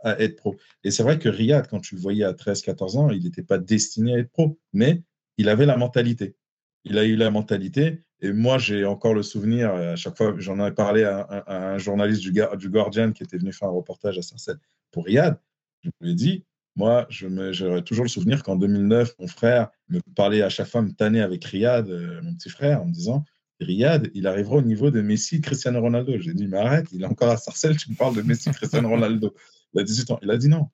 à, 0.03 0.21
être 0.21 0.37
pro. 0.37 0.57
Et 0.85 0.91
c'est 0.91 1.03
vrai 1.03 1.19
que 1.19 1.29
Riyad, 1.29 1.67
quand 1.69 1.81
tu 1.81 1.97
le 1.97 2.01
voyais 2.01 2.25
à 2.25 2.33
13-14 2.33 2.99
ans, 2.99 3.11
il 3.11 3.25
n'était 3.25 3.43
pas 3.43 3.59
destiné 3.59 4.15
à 4.15 4.19
être 4.19 4.31
pro, 4.31 4.59
mais 4.73 5.03
il 5.39 5.49
avait 5.49 5.67
la 5.67 5.77
mentalité. 5.77 6.37
Il 6.85 6.99
a 6.99 7.05
eu 7.05 7.17
la 7.17 7.31
mentalité 7.31 8.05
et 8.25 8.33
moi, 8.33 8.57
j'ai 8.57 8.87
encore 8.87 9.13
le 9.13 9.23
souvenir, 9.23 9.75
euh, 9.75 9.93
à 9.93 9.97
chaque 9.97 10.17
fois, 10.17 10.35
j'en 10.39 10.65
ai 10.65 10.73
parlé 10.73 11.05
à, 11.05 11.45
un 11.47 11.77
journaliste 11.77 12.23
du, 12.23 12.33
du, 12.33 12.71
Guardian 12.71 13.13
qui 13.13 13.23
était 13.23 13.37
venu 13.37 13.53
faire 13.53 13.69
un 13.69 13.73
reportage 13.73 14.17
à 14.17 14.23
Sarcelles 14.23 14.61
pour 14.91 15.05
Riyad. 15.05 15.39
Je 15.83 15.91
lui 16.01 16.13
ai 16.13 16.15
dit, 16.15 16.45
moi, 16.77 17.07
j'aurais 17.09 17.83
toujours 17.83 18.05
le 18.05 18.09
souvenir 18.09 18.43
qu'en 18.43 18.57
2009, 18.57 19.15
mon 19.21 19.29
frère 19.29 19.69
me 19.89 20.01
parlait 20.17 20.43
à 20.43 20.49
chaque 20.49 20.67
fois, 20.67 20.83
me 20.83 21.21
avec 21.23 21.45
Riyad, 21.45 21.89
euh, 21.89 22.21
mon 22.23 22.35
petit 22.35 22.51
frère, 22.51 22.83
en 22.83 22.87
me 22.87 22.93
disant, 22.93 23.25
Riyad, 23.61 24.11
il 24.15 24.27
arrivera 24.27 24.57
au 24.57 24.63
niveau 24.63 24.91
de 24.91 25.01
Messi, 25.01 25.41
Cristiano 25.41 25.81
Ronaldo. 25.81 26.19
J'ai 26.19 26.35
dit, 26.35 26.49
mais 26.49 26.59
arrête, 26.59 26.87
il 26.93 27.03
est 27.03 27.07
encore 27.07 27.31
à 27.31 27.37
Sarcelles, 27.37 27.77
tu 27.77 27.91
me 27.91 27.97
parles 27.97 28.17
de 28.17 28.23
Messi, 28.23 28.51
Cristiano 28.51 28.89
Ronaldo. 28.89 29.35
Il 29.73 29.81
a 29.81 29.85
18 29.85 30.11
ans. 30.11 30.19
Il 30.23 30.31
a 30.31 30.37
dit 30.37 30.49
non. 30.49 30.69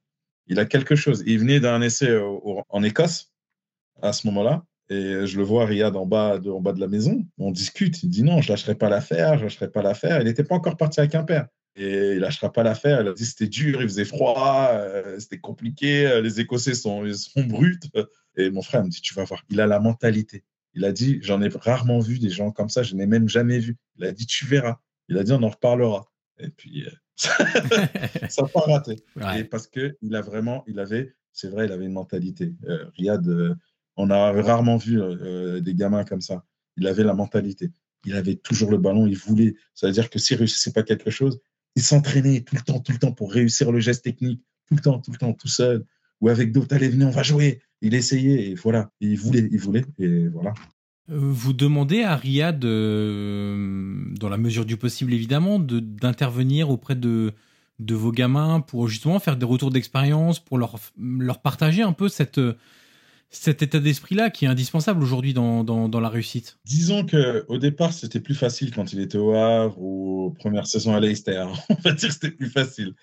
Il 0.47 0.59
a 0.59 0.65
quelque 0.65 0.95
chose. 0.95 1.23
Il 1.27 1.39
venait 1.39 1.61
d'un 1.61 1.81
essai 1.83 2.19
en 2.69 2.83
Écosse 2.83 3.33
à 4.03 4.13
ce 4.13 4.27
moment-là. 4.27 4.65
Et 4.89 5.27
je 5.27 5.37
le 5.39 5.45
vois, 5.45 5.67
Riyad, 5.67 5.95
en 5.97 6.07
bas, 6.07 6.39
de, 6.39 6.81
la 6.81 6.89
maison. 6.89 7.25
On 7.39 7.53
discute. 7.53 8.03
Il 8.03 8.09
dit 8.09 8.23
non, 8.23 8.41
je 8.41 8.51
lâcherai 8.51 8.75
pas 8.75 8.89
l'affaire, 8.89 9.39
je 9.39 9.45
lâcherai 9.45 9.71
pas 9.71 9.83
l'affaire. 9.83 10.21
Il 10.21 10.25
n'était 10.25 10.45
pas 10.45 10.55
encore 10.55 10.77
parti 10.77 11.01
un 11.01 11.25
père. 11.25 11.47
Et 11.77 12.13
il 12.13 12.19
lâchera 12.19 12.53
pas 12.53 12.63
l'affaire. 12.63 13.01
Il 13.03 13.09
a 13.09 13.13
dit 13.13 13.25
c'était 13.25 13.47
dur, 13.47 13.81
il 13.81 13.89
faisait 13.89 14.05
froid, 14.05 14.71
euh, 14.73 15.19
c'était 15.19 15.39
compliqué, 15.39 16.07
euh, 16.07 16.21
les 16.21 16.41
Écossais 16.41 16.75
sont, 16.75 17.05
ils 17.05 17.17
sont 17.17 17.45
bruts. 17.45 17.81
Et 18.37 18.51
mon 18.51 18.63
frère 18.63 18.85
me 18.85 18.89
dit 18.89 19.01
tu 19.01 19.15
vas 19.15 19.25
voir, 19.25 19.45
il 19.51 19.61
a 19.61 19.67
la 19.67 19.81
mentalité. 19.81 20.45
Il 20.75 20.85
a 20.85 20.93
dit 20.93 21.19
j'en 21.23 21.41
ai 21.43 21.49
rarement 21.49 22.01
vu 22.01 22.19
des 22.19 22.31
gens 22.31 22.51
comme 22.51 22.69
ça, 22.69 22.83
je 22.83 22.95
n'ai 22.95 23.07
même 23.07 23.29
jamais 23.29 23.59
vu. 23.59 23.77
Il 23.97 24.05
a 24.05 24.13
dit 24.13 24.27
tu 24.27 24.47
verras. 24.47 24.79
Il 25.09 25.19
a 25.19 25.25
dit 25.25 25.33
on 25.33 25.43
en 25.43 25.49
reparlera. 25.49 26.11
Et 26.39 26.49
puis 26.49 26.87
euh, 26.87 26.91
ça 27.17 28.43
n'a 28.43 28.49
pas 28.49 28.61
raté. 28.61 28.97
Et 29.37 29.45
parce 29.45 29.67
que 29.67 29.97
il 30.03 30.15
a 30.17 30.23
vraiment, 30.23 30.65
il 30.67 30.79
avait, 30.81 31.15
c'est 31.33 31.49
vrai, 31.49 31.67
il 31.67 31.73
avait 31.73 31.87
une 31.87 31.93
mentalité. 31.93 32.55
Riyad 32.97 33.57
on 33.97 34.11
a 34.11 34.33
rarement 34.33 34.77
vu 34.79 35.01
des 35.61 35.75
gamins 35.75 36.05
comme 36.05 36.23
ça. 36.23 36.45
Il 36.77 36.87
avait 36.87 37.05
la 37.05 37.15
mentalité. 37.15 37.71
Il 38.07 38.17
avait 38.17 38.37
toujours 38.37 38.71
le 38.71 38.79
ballon. 38.79 39.07
Il 39.07 39.17
voulait. 39.17 39.55
Ça 39.75 39.87
veut 39.87 39.93
dire 39.93 40.09
que 40.09 40.19
s'il 40.19 40.39
réussissait 40.39 40.73
pas 40.73 40.83
quelque 40.83 41.11
chose, 41.11 41.41
il 41.77 41.83
s'entraînait 41.83 42.41
tout 42.41 42.57
le 42.57 42.63
temps, 42.63 42.81
tout 42.81 42.93
le 42.93 42.99
temps 42.99 43.13
pour 43.13 43.33
réussir 43.33 43.73
le 43.73 43.81
geste 43.81 44.05
technique. 44.05 44.43
Tout 44.69 44.75
le 44.75 44.81
temps, 44.81 44.99
tout 45.01 45.11
le 45.11 45.19
temps, 45.19 45.33
tout 45.33 45.49
seul. 45.49 45.85
Ou 46.21 46.29
avec 46.29 46.53
d'autres. 46.53 46.75
Allez, 46.75 46.89
venez, 46.89 47.05
on 47.05 47.11
va 47.11 47.23
jouer. 47.23 47.61
Il 47.81 47.95
essayait 47.95 48.51
et 48.51 48.55
voilà. 48.55 48.91
il 49.01 49.19
voulait, 49.19 49.49
il 49.51 49.59
voulait 49.59 49.85
et 49.99 50.29
voilà. 50.29 50.53
Euh, 51.11 51.19
vous 51.19 51.53
demandez 51.53 52.03
à 52.03 52.15
Riyad, 52.15 52.61
dans 52.61 54.29
la 54.29 54.37
mesure 54.37 54.65
du 54.65 54.77
possible 54.77 55.15
évidemment, 55.15 55.59
d'intervenir 55.59 56.71
auprès 56.71 56.95
de, 56.95 57.33
vos 57.79 58.13
gamins 58.13 58.61
pour 58.61 58.87
justement 58.89 59.19
faire 59.19 59.37
des 59.37 59.47
retours 59.47 59.71
d'expérience, 59.71 60.39
pour 60.41 60.59
leur, 60.59 60.79
leur 60.99 61.41
partager 61.41 61.83
un 61.83 61.93
peu 61.93 62.09
cette, 62.09 62.39
cet 63.31 63.63
état 63.63 63.79
d'esprit-là 63.79 64.31
qui 64.31 64.45
est 64.45 64.49
indispensable 64.49 65.03
aujourd'hui 65.03 65.33
dans, 65.33 65.63
dans, 65.63 66.01
la 66.01 66.09
réussite 66.09 66.59
Disons 66.65 67.07
qu'au 67.07 67.59
départ, 67.59 67.93
c'était 67.93 68.21
plus 68.21 68.35
facile 68.35 68.75
quand 68.75 68.93
il 68.93 69.01
était 69.01 69.19
au 69.19 69.35
Havre 69.35 69.81
ou 69.81 70.35
première 70.39 70.67
saison 70.67 70.95
à 70.95 71.01
Leicester. 71.01 71.47
On 71.71 71.75
va 71.75 71.93
dire 71.93 72.09
que 72.09 72.15
c'était 72.15 72.33
plus 72.33 72.51
facile. 72.51 72.95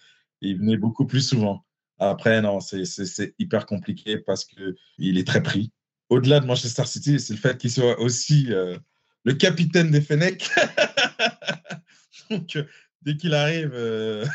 Il 0.41 0.59
venait 0.59 0.77
beaucoup 0.77 1.05
plus 1.05 1.21
souvent. 1.21 1.65
Après, 1.97 2.41
non, 2.41 2.59
c'est 2.59 3.33
hyper 3.39 3.65
compliqué 3.65 4.17
parce 4.17 4.45
qu'il 4.45 5.17
est 5.17 5.27
très 5.27 5.41
pris. 5.41 5.71
Au-delà 6.09 6.39
de 6.39 6.45
Manchester 6.45 6.85
City, 6.85 7.19
c'est 7.19 7.33
le 7.33 7.39
fait 7.39 7.57
qu'il 7.57 7.71
soit 7.71 7.99
aussi 7.99 8.51
euh, 8.51 8.77
le 9.23 9.33
capitaine 9.33 9.91
des 9.91 10.01
Fennecs. 10.01 10.49
Donc, 12.29 12.55
euh, 12.55 12.63
dès 13.01 13.15
qu'il 13.15 13.33
arrive, 13.33 13.71
euh, 13.73 14.25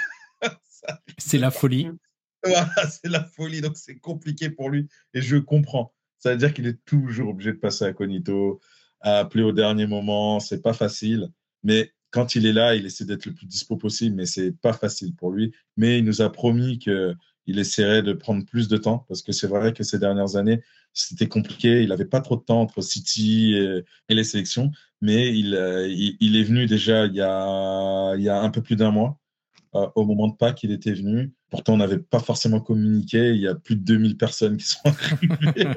c'est 1.19 1.39
la 1.39 1.51
folie. 1.51 1.89
Voilà, 2.47 2.69
c'est 2.91 3.09
la 3.09 3.25
folie, 3.25 3.61
donc 3.61 3.77
c'est 3.77 3.99
compliqué 3.99 4.51
pour 4.51 4.71
lui. 4.71 4.89
Et 5.15 5.23
je 5.23 5.37
comprends. 5.37 5.95
Ça 6.19 6.33
veut 6.33 6.37
dire 6.37 6.53
qu'il 6.53 6.67
est 6.67 6.85
toujours 6.85 7.31
obligé 7.31 7.53
de 7.53 7.59
passer 7.59 7.85
à 7.85 7.93
Cognito, 7.93 8.61
à 9.01 9.19
appeler 9.19 9.45
au 9.45 9.53
dernier 9.53 9.87
moment. 9.87 10.41
C'est 10.41 10.63
pas 10.63 10.73
facile. 10.73 11.29
Mais 11.63 11.93
quand 12.11 12.35
il 12.35 12.47
est 12.47 12.53
là, 12.53 12.75
il 12.75 12.87
essaie 12.87 13.05
d'être 13.05 13.27
le 13.27 13.33
plus 13.35 13.47
dispo 13.47 13.77
possible, 13.77 14.17
mais 14.17 14.27
c'est 14.27 14.53
pas 14.53 14.73
facile 14.73 15.15
pour 15.15 15.31
lui. 15.31 15.53
Mais 15.77 15.99
il 15.99 16.05
nous 16.05 16.21
a 16.21 16.31
promis 16.31 16.79
qu'il 16.79 17.17
essaierait 17.47 18.03
de 18.03 18.13
prendre 18.13 18.45
plus 18.45 18.69
de 18.69 18.77
temps, 18.77 19.05
parce 19.09 19.23
que 19.23 19.33
c'est 19.33 19.47
vrai 19.47 19.73
que 19.73 19.85
ces 19.85 19.99
dernières 19.99 20.37
années, 20.37 20.63
c'était 20.93 21.29
compliqué. 21.29 21.83
Il 21.83 21.89
n'avait 21.89 22.05
pas 22.05 22.21
trop 22.21 22.37
de 22.37 22.43
temps 22.43 22.61
entre 22.61 22.83
City 22.83 23.55
et, 23.55 24.15
les 24.15 24.25
sélections, 24.25 24.71
mais 25.01 25.37
il, 25.37 25.55
euh, 25.55 25.89
il, 25.89 26.37
est 26.37 26.45
venu 26.45 26.67
déjà 26.67 27.07
il 27.07 27.13
il 27.13 27.17
y 28.25 28.29
a 28.29 28.41
un 28.41 28.51
peu 28.51 28.63
plus 28.63 28.77
d'un 28.77 28.91
mois. 28.91 29.22
Au 29.73 30.05
moment 30.05 30.29
de 30.29 30.37
Pâques, 30.37 30.63
il 30.65 30.71
était 30.73 30.93
venu. 30.93 31.33
Pourtant, 31.51 31.75
on 31.75 31.77
n'avait 31.79 31.99
pas 31.99 32.21
forcément 32.21 32.61
communiqué. 32.61 33.31
Il 33.31 33.41
y 33.41 33.49
a 33.49 33.55
plus 33.55 33.77
de 33.77 33.83
2000 33.83 34.19
personnes 34.19 34.59
qui 34.59 34.67
sont 34.67 34.81
arrivées. 34.85 35.71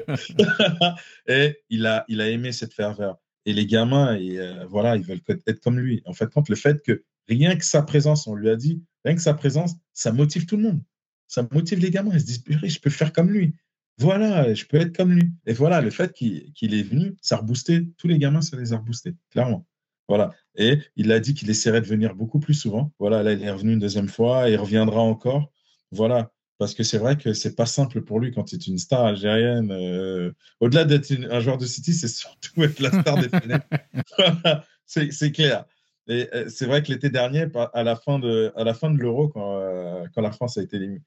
et 1.28 1.62
il 1.70 1.86
a, 1.86 2.04
il 2.08 2.20
a 2.20 2.28
aimé 2.28 2.52
cette 2.52 2.74
ferveur. 2.74 3.18
Et 3.46 3.54
les 3.54 3.64
gamins, 3.64 4.14
et, 4.16 4.38
euh, 4.38 4.66
voilà, 4.66 4.96
ils 4.96 5.02
veulent 5.02 5.22
être 5.46 5.60
comme 5.60 5.78
lui. 5.78 6.02
En 6.04 6.12
fait, 6.12 6.28
le 6.48 6.56
fait 6.56 6.82
que 6.82 7.04
rien 7.28 7.56
que 7.56 7.64
sa 7.64 7.82
présence, 7.82 8.26
on 8.26 8.34
lui 8.34 8.50
a 8.50 8.56
dit, 8.56 8.82
rien 9.04 9.14
que 9.14 9.22
sa 9.22 9.34
présence, 9.34 9.76
ça 9.92 10.12
motive 10.12 10.44
tout 10.44 10.56
le 10.56 10.64
monde. 10.64 10.82
Ça 11.28 11.46
motive 11.50 11.78
les 11.78 11.90
gamins. 11.90 12.12
Ils 12.12 12.20
se 12.20 12.26
disent, 12.26 12.44
je 12.64 12.78
peux 12.80 12.90
faire 12.90 13.12
comme 13.12 13.30
lui. 13.30 13.54
Voilà, 13.98 14.52
je 14.52 14.66
peux 14.66 14.76
être 14.76 14.94
comme 14.94 15.12
lui. 15.12 15.30
Et 15.46 15.54
voilà, 15.54 15.80
le 15.80 15.90
fait 15.90 16.12
qu'il 16.12 16.74
est 16.74 16.82
venu, 16.82 17.16
ça 17.22 17.36
a 17.36 17.38
reboosté. 17.38 17.88
Tous 17.96 18.08
les 18.08 18.18
gamins, 18.18 18.42
ça 18.42 18.56
les 18.58 18.74
a 18.74 18.78
reboostés, 18.78 19.14
clairement. 19.30 19.66
Voilà. 20.08 20.32
Et 20.56 20.78
il 20.96 21.12
a 21.12 21.20
dit 21.20 21.34
qu'il 21.34 21.50
essaierait 21.50 21.80
de 21.80 21.86
venir 21.86 22.14
beaucoup 22.14 22.38
plus 22.38 22.54
souvent. 22.54 22.92
Voilà, 22.98 23.22
là, 23.22 23.32
il 23.32 23.42
est 23.42 23.50
revenu 23.50 23.72
une 23.72 23.78
deuxième 23.80 24.08
fois 24.08 24.48
et 24.48 24.52
il 24.52 24.56
reviendra 24.56 25.00
encore. 25.00 25.50
Voilà. 25.92 26.32
parce 26.58 26.74
que 26.74 26.82
c'est 26.82 26.98
vrai 26.98 27.16
que 27.16 27.32
c'est 27.32 27.54
pas 27.54 27.66
simple 27.66 28.02
pour 28.02 28.18
lui 28.18 28.32
quand 28.32 28.44
tu 28.44 28.56
es 28.56 28.58
une 28.58 28.78
star 28.78 29.04
algérienne. 29.04 29.70
Euh, 29.72 30.32
au-delà 30.60 30.84
d'être 30.84 31.12
un 31.30 31.40
joueur 31.40 31.58
de 31.58 31.66
City, 31.66 31.92
c'est 31.92 32.08
surtout 32.08 32.62
être 32.62 32.80
la 32.80 32.90
star 32.90 33.16
des 33.18 33.28
fenêtres. 33.28 33.66
c'est 34.86 35.32
clair. 35.32 35.64
Et 36.08 36.28
euh, 36.34 36.48
c'est 36.48 36.66
vrai 36.66 36.82
que 36.82 36.92
l'été 36.92 37.10
dernier, 37.10 37.46
à 37.74 37.82
la 37.82 37.96
fin 37.96 38.18
de, 38.18 38.52
à 38.56 38.64
la 38.64 38.74
fin 38.74 38.90
de 38.90 38.98
l'Euro, 38.98 39.28
quand, 39.28 39.58
euh, 39.58 40.04
quand, 40.14 40.22
la 40.22 40.32
France 40.32 40.56
a 40.58 40.62
été 40.62 41.00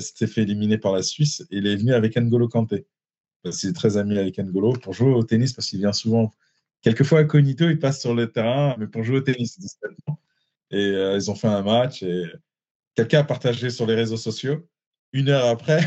s'était 0.00 0.26
fait 0.26 0.42
éliminer 0.42 0.78
par 0.78 0.92
la 0.92 1.02
Suisse, 1.02 1.44
il 1.50 1.66
est 1.66 1.76
venu 1.76 1.92
avec 1.92 2.16
N'Golo 2.16 2.48
Kanté. 2.48 2.86
Parce 3.42 3.58
qu'il 3.58 3.70
est 3.70 3.74
très 3.74 3.96
ami 3.96 4.18
avec 4.18 4.38
N'Golo 4.38 4.72
pour 4.72 4.92
jouer 4.92 5.12
au 5.12 5.22
tennis, 5.22 5.52
parce 5.52 5.68
qu'il 5.68 5.78
vient 5.78 5.92
souvent, 5.92 6.32
quelquefois 6.82 7.20
incognito, 7.20 7.68
il 7.68 7.78
passe 7.78 8.00
sur 8.00 8.14
le 8.14 8.30
terrain, 8.30 8.76
mais 8.78 8.86
pour 8.86 9.04
jouer 9.04 9.18
au 9.18 9.20
tennis, 9.20 9.58
Et 10.70 10.92
ils 11.14 11.30
ont 11.30 11.34
fait 11.34 11.48
un 11.48 11.62
match 11.62 12.02
et 12.02 12.24
quelqu'un 12.94 13.20
a 13.20 13.24
partagé 13.24 13.70
sur 13.70 13.86
les 13.86 13.94
réseaux 13.94 14.16
sociaux 14.16 14.66
une 15.12 15.28
heure 15.28 15.46
après, 15.46 15.80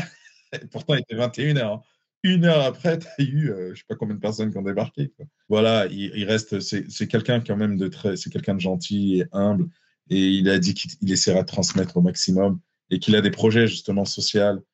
pourtant 0.70 0.94
il 0.94 1.00
était 1.00 1.14
21 1.14 1.54
h 1.54 1.60
hein. 1.60 1.80
une 2.22 2.44
heure 2.44 2.64
après, 2.64 2.98
tu 2.98 3.06
as 3.06 3.22
eu, 3.22 3.50
euh, 3.50 3.70
je 3.74 3.80
sais 3.80 3.84
pas 3.88 3.94
combien 3.94 4.14
de 4.14 4.20
personnes 4.20 4.50
qui 4.50 4.58
ont 4.58 4.62
débarqué. 4.62 5.12
Voilà, 5.48 5.86
il, 5.86 6.24
reste, 6.24 6.60
c'est 6.60 7.08
quelqu'un 7.08 7.40
quand 7.40 7.56
même 7.56 7.76
de 7.76 7.88
très, 7.88 8.16
c'est 8.16 8.30
quelqu'un 8.30 8.54
de 8.54 8.60
gentil 8.60 9.20
et 9.20 9.26
humble, 9.32 9.68
et 10.10 10.28
il 10.28 10.48
a 10.48 10.58
dit 10.58 10.74
qu'il 10.74 11.10
essaiera 11.10 11.42
de 11.42 11.46
transmettre 11.46 11.96
au 11.96 12.00
maximum, 12.00 12.60
et 12.90 12.98
qu'il 12.98 13.14
a 13.16 13.20
des 13.20 13.30
projets 13.30 13.66
justement 13.66 14.04
sociaux 14.04 14.64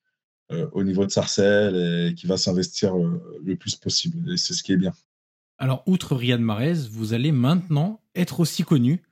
euh, 0.52 0.68
au 0.72 0.84
niveau 0.84 1.04
de 1.04 1.10
Sarcelles, 1.10 2.10
et 2.10 2.14
qu'il 2.14 2.28
va 2.28 2.36
s'investir 2.36 2.96
euh, 2.96 3.40
le 3.44 3.56
plus 3.56 3.76
possible, 3.76 4.32
et 4.32 4.36
c'est 4.36 4.54
ce 4.54 4.62
qui 4.62 4.72
est 4.72 4.76
bien. 4.76 4.92
Alors, 5.58 5.82
outre 5.86 6.14
Riyad 6.14 6.40
Mahrez, 6.40 6.88
vous 6.90 7.14
allez 7.14 7.32
maintenant 7.32 8.00
être 8.14 8.40
aussi 8.40 8.62
connu 8.62 9.02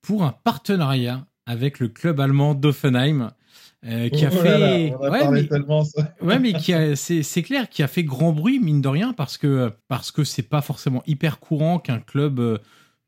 pour 0.00 0.24
un 0.24 0.32
partenariat 0.32 1.26
avec 1.46 1.78
le 1.78 1.88
club 1.88 2.20
allemand 2.20 2.54
d'Offenheim. 2.54 3.30
Euh, 3.84 4.08
qui 4.10 4.24
a 4.24 4.28
oh 4.32 4.36
fait 4.36 4.94
ouais, 4.94 5.28
mais... 5.28 5.48
ouais 6.22 6.38
mais 6.38 6.52
qui 6.52 6.72
a 6.72 6.94
c'est 6.94 7.42
clair 7.42 7.68
qui 7.68 7.82
a 7.82 7.88
fait 7.88 8.04
grand 8.04 8.32
bruit 8.32 8.60
mine 8.60 8.80
de 8.80 8.86
rien 8.86 9.12
parce 9.12 9.36
que 9.36 9.72
parce 9.88 10.12
que 10.12 10.22
c'est 10.22 10.44
pas 10.44 10.62
forcément 10.62 11.02
hyper 11.04 11.40
courant 11.40 11.80
qu'un 11.80 11.98
club 11.98 12.38
euh, 12.38 12.58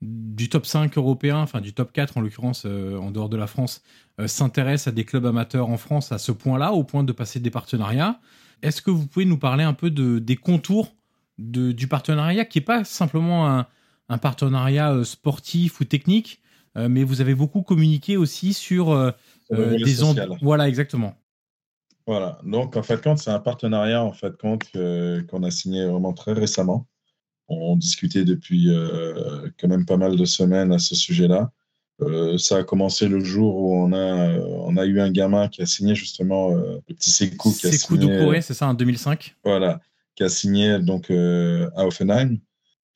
du 0.03 0.49
top 0.49 0.67
5 0.67 0.99
européen 0.99 1.39
enfin 1.39 1.61
du 1.61 1.75
top 1.75 1.93
4 1.93 2.17
en 2.17 2.23
l'occurrence 2.23 2.65
euh, 2.67 2.99
en 2.99 3.13
dehors 3.13 3.29
de 3.29 3.37
la 3.37 3.47
France 3.47 3.83
s'intéresse 4.27 4.89
à 4.89 4.91
des 4.91 5.05
clubs 5.05 5.27
amateurs 5.27 5.69
en 5.69 5.77
France 5.77 6.11
à 6.11 6.19
ce 6.19 6.33
point-là 6.33 6.73
au 6.73 6.83
point 6.83 7.05
de 7.05 7.13
passer 7.13 7.39
des 7.39 7.51
partenariats 7.51 8.19
est-ce 8.63 8.83
que 8.83 8.91
vous 8.91 9.07
pouvez 9.07 9.27
nous 9.27 9.39
parler 9.39 9.63
un 9.63 9.75
peu 9.75 9.91
de 9.91 10.19
des 10.19 10.37
contours 10.37 10.93
de, 11.39 11.73
du 11.73 11.89
partenariat 11.89 12.45
qui 12.45 12.59
est 12.59 12.63
pas 12.63 12.85
simplement 12.85 13.49
un, 13.49 13.67
un 14.09 14.19
partenariat 14.19 15.05
sportif 15.05 15.81
ou 15.81 15.85
technique 15.85 16.41
mais 16.77 17.05
vous 17.05 17.21
avez 17.21 17.37
beaucoup 17.37 17.63
communiqué 17.63 18.17
aussi 18.17 18.53
sur 18.53 18.93
euh, 19.53 19.77
des 19.79 20.03
ondes. 20.03 20.27
Voilà, 20.41 20.69
exactement. 20.69 21.15
Voilà. 22.07 22.39
Donc, 22.45 22.77
en 22.77 22.83
fait, 22.83 23.03
quand 23.03 23.17
c'est 23.17 23.31
un 23.31 23.41
partenariat, 23.41 24.03
en 24.03 24.13
fait, 24.13 24.37
compte 24.37 24.65
qu'on 24.73 25.43
a 25.43 25.51
signé 25.51 25.85
vraiment 25.87 26.13
très 26.13 26.33
récemment. 26.33 26.87
On 27.49 27.77
discutait 27.77 28.25
depuis 28.25 28.71
euh, 28.71 29.49
quand 29.61 29.69
même 29.69 29.85
pas 29.85 29.99
mal 29.99 30.17
de 30.17 30.25
semaines 30.25 30.73
à 30.73 30.79
ce 30.79 30.95
sujet-là. 30.95 31.51
Euh, 32.01 32.39
ça 32.39 32.57
a 32.57 32.65
commencé 32.65 33.07
le 33.07 33.21
jour 33.23 33.57
où 33.57 33.77
on 33.77 33.93
a, 33.93 34.39
on 34.39 34.77
a 34.77 34.85
eu 34.85 35.01
un 35.01 35.11
gamin 35.13 35.49
qui 35.49 35.63
a 35.63 35.67
signé 35.67 35.95
justement 35.95 36.49
le 36.55 36.81
petit 36.87 37.11
Sekou. 37.11 37.51
Sekou 37.51 37.99
Doucouré, 37.99 38.41
c'est 38.41 38.55
ça, 38.55 38.67
en 38.67 38.75
2005 38.75 39.37
Voilà, 39.45 39.81
qui 40.15 40.23
a 40.23 40.29
signé 40.29 40.79
donc 40.79 41.11
à 41.11 41.87
Offenheim 41.87 42.39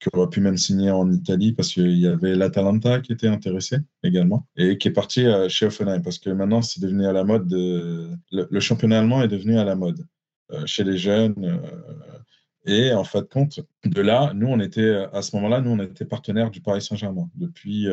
qui 0.01 0.09
aurait 0.13 0.29
pu 0.29 0.41
même 0.41 0.57
signer 0.57 0.91
en 0.91 1.11
Italie 1.11 1.53
parce 1.53 1.73
qu'il 1.73 1.99
y 1.99 2.07
avait 2.07 2.35
l'Atalanta 2.35 3.01
qui 3.01 3.13
était 3.13 3.27
intéressé 3.29 3.79
également 4.05 4.47
et 4.57 4.79
qui 4.79 4.89
est 4.89 4.93
parti 4.93 5.27
euh, 5.27 5.49
chez 5.49 5.67
Offenheim 5.67 6.03
parce 6.03 6.19
que 6.19 6.31
maintenant 6.31 6.63
c'est 6.63 6.81
devenu 6.81 7.07
à 7.07 7.13
la 7.13 7.25
mode. 7.25 7.51
Le, 7.53 8.61
championnat 8.61 9.01
allemand 9.01 9.23
est 9.23 9.29
devenu 9.29 9.59
à 9.59 9.65
la 9.65 9.75
mode 9.75 10.07
euh, 10.53 10.65
chez 10.67 10.85
les 10.85 10.99
jeunes. 10.99 11.35
Euh, 11.45 12.19
et 12.67 12.93
en 12.93 13.05
fait, 13.05 13.29
compte, 13.31 13.61
de 13.85 14.01
là, 14.03 14.33
nous, 14.35 14.49
on 14.49 14.61
était, 14.61 15.07
à 15.13 15.23
ce 15.23 15.35
moment-là, 15.37 15.63
nous, 15.63 15.71
on 15.71 15.79
était 15.79 16.05
partenaire 16.05 16.51
du 16.51 16.61
Paris 16.61 16.83
Saint-Germain 16.83 17.31
depuis 17.35 17.87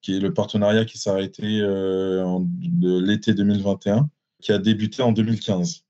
qui 0.00 0.16
est 0.16 0.20
le 0.20 0.32
partenariat 0.32 0.86
qui 0.86 0.96
s'est 0.96 1.10
arrêté 1.10 1.42
de 1.60 3.00
l'été 3.04 3.34
2021, 3.34 4.08
qui 4.40 4.52
a 4.52 4.58
débuté 4.58 5.02
en 5.02 5.12
2015. 5.12 5.85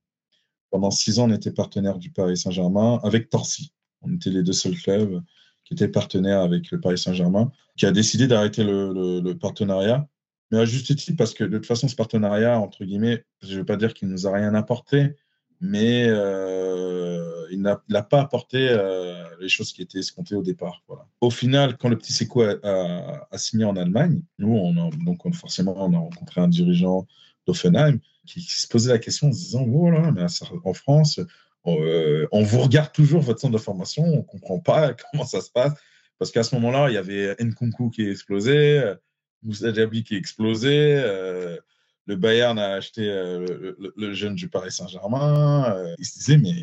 Pendant 0.70 0.90
six 0.90 1.18
ans, 1.18 1.28
on 1.28 1.32
était 1.32 1.52
partenaire 1.52 1.98
du 1.98 2.10
Paris 2.10 2.36
Saint-Germain 2.36 3.00
avec 3.02 3.30
Torcy. 3.30 3.72
On 4.02 4.14
était 4.14 4.30
les 4.30 4.42
deux 4.42 4.52
seuls 4.52 4.76
clubs 4.76 5.22
qui 5.64 5.74
était 5.74 5.88
partenaire 5.88 6.40
avec 6.40 6.70
le 6.70 6.80
Paris 6.80 6.98
Saint-Germain, 6.98 7.50
qui 7.76 7.86
a 7.86 7.92
décidé 7.92 8.28
d'arrêter 8.28 8.62
le, 8.62 9.32
partenariat. 9.34 10.08
Mais 10.50 10.58
à 10.58 10.64
juste 10.64 10.94
titre, 10.94 11.16
parce 11.18 11.34
que 11.34 11.42
de 11.42 11.58
toute 11.58 11.66
façon, 11.66 11.88
ce 11.88 11.96
partenariat, 11.96 12.60
entre 12.60 12.84
guillemets, 12.84 13.24
je 13.42 13.54
ne 13.54 13.58
veux 13.58 13.64
pas 13.64 13.76
dire 13.76 13.92
qu'il 13.92 14.06
ne 14.06 14.12
nous 14.12 14.28
a 14.28 14.32
rien 14.32 14.54
apporté, 14.54 15.16
mais 15.60 16.06
euh, 16.06 17.46
il 17.50 17.62
n'a 17.62 18.02
pas 18.02 18.20
apporté 18.20 18.68
euh, 18.70 19.24
les 19.40 19.48
choses 19.48 19.72
qui 19.72 19.82
étaient 19.82 19.98
escomptées 19.98 20.36
au 20.36 20.42
départ. 20.42 20.84
Au 21.20 21.30
final, 21.30 21.76
quand 21.76 21.88
le 21.88 21.98
petit 21.98 22.12
Seco 22.12 22.42
a, 22.42 23.38
signé 23.38 23.64
en 23.64 23.74
Allemagne, 23.74 24.22
nous, 24.38 24.72
donc 25.04 25.34
forcément, 25.34 25.74
on 25.78 25.92
a 25.94 25.98
rencontré 25.98 26.40
un 26.40 26.48
dirigeant 26.48 27.08
d'Offenheim 27.44 27.98
qui, 28.26 28.40
se 28.40 28.68
posait 28.68 28.92
la 28.92 28.98
question 28.98 29.28
en 29.28 29.32
se 29.32 29.38
disant, 29.38 29.64
voilà, 29.66 30.12
mais 30.12 30.22
en 30.64 30.74
France, 30.74 31.20
euh, 31.66 32.28
on 32.32 32.42
vous 32.42 32.60
regarde 32.60 32.92
toujours 32.92 33.22
votre 33.22 33.40
centre 33.40 33.54
de 33.54 33.58
formation, 33.58 34.04
on 34.04 34.18
ne 34.18 34.22
comprend 34.22 34.60
pas 34.60 34.94
comment 35.12 35.24
ça 35.24 35.40
se 35.40 35.50
passe. 35.50 35.72
Parce 36.18 36.30
qu'à 36.30 36.42
ce 36.42 36.54
moment-là, 36.54 36.88
il 36.90 36.94
y 36.94 36.98
avait 36.98 37.34
Nkunku 37.40 37.90
qui 37.90 38.08
explosait, 38.08 38.78
euh, 38.78 38.94
Moussa 39.42 39.72
Diaby 39.72 40.02
qui 40.02 40.16
explosait, 40.16 41.02
euh, 41.04 41.58
le 42.06 42.16
Bayern 42.16 42.58
a 42.58 42.74
acheté 42.74 43.02
le, 43.04 44.14
jeune 44.14 44.36
du 44.36 44.48
Paris 44.48 44.70
Saint-Germain. 44.70 45.76
ils 45.98 46.04
se 46.04 46.18
disaient, 46.18 46.38
mais 46.38 46.54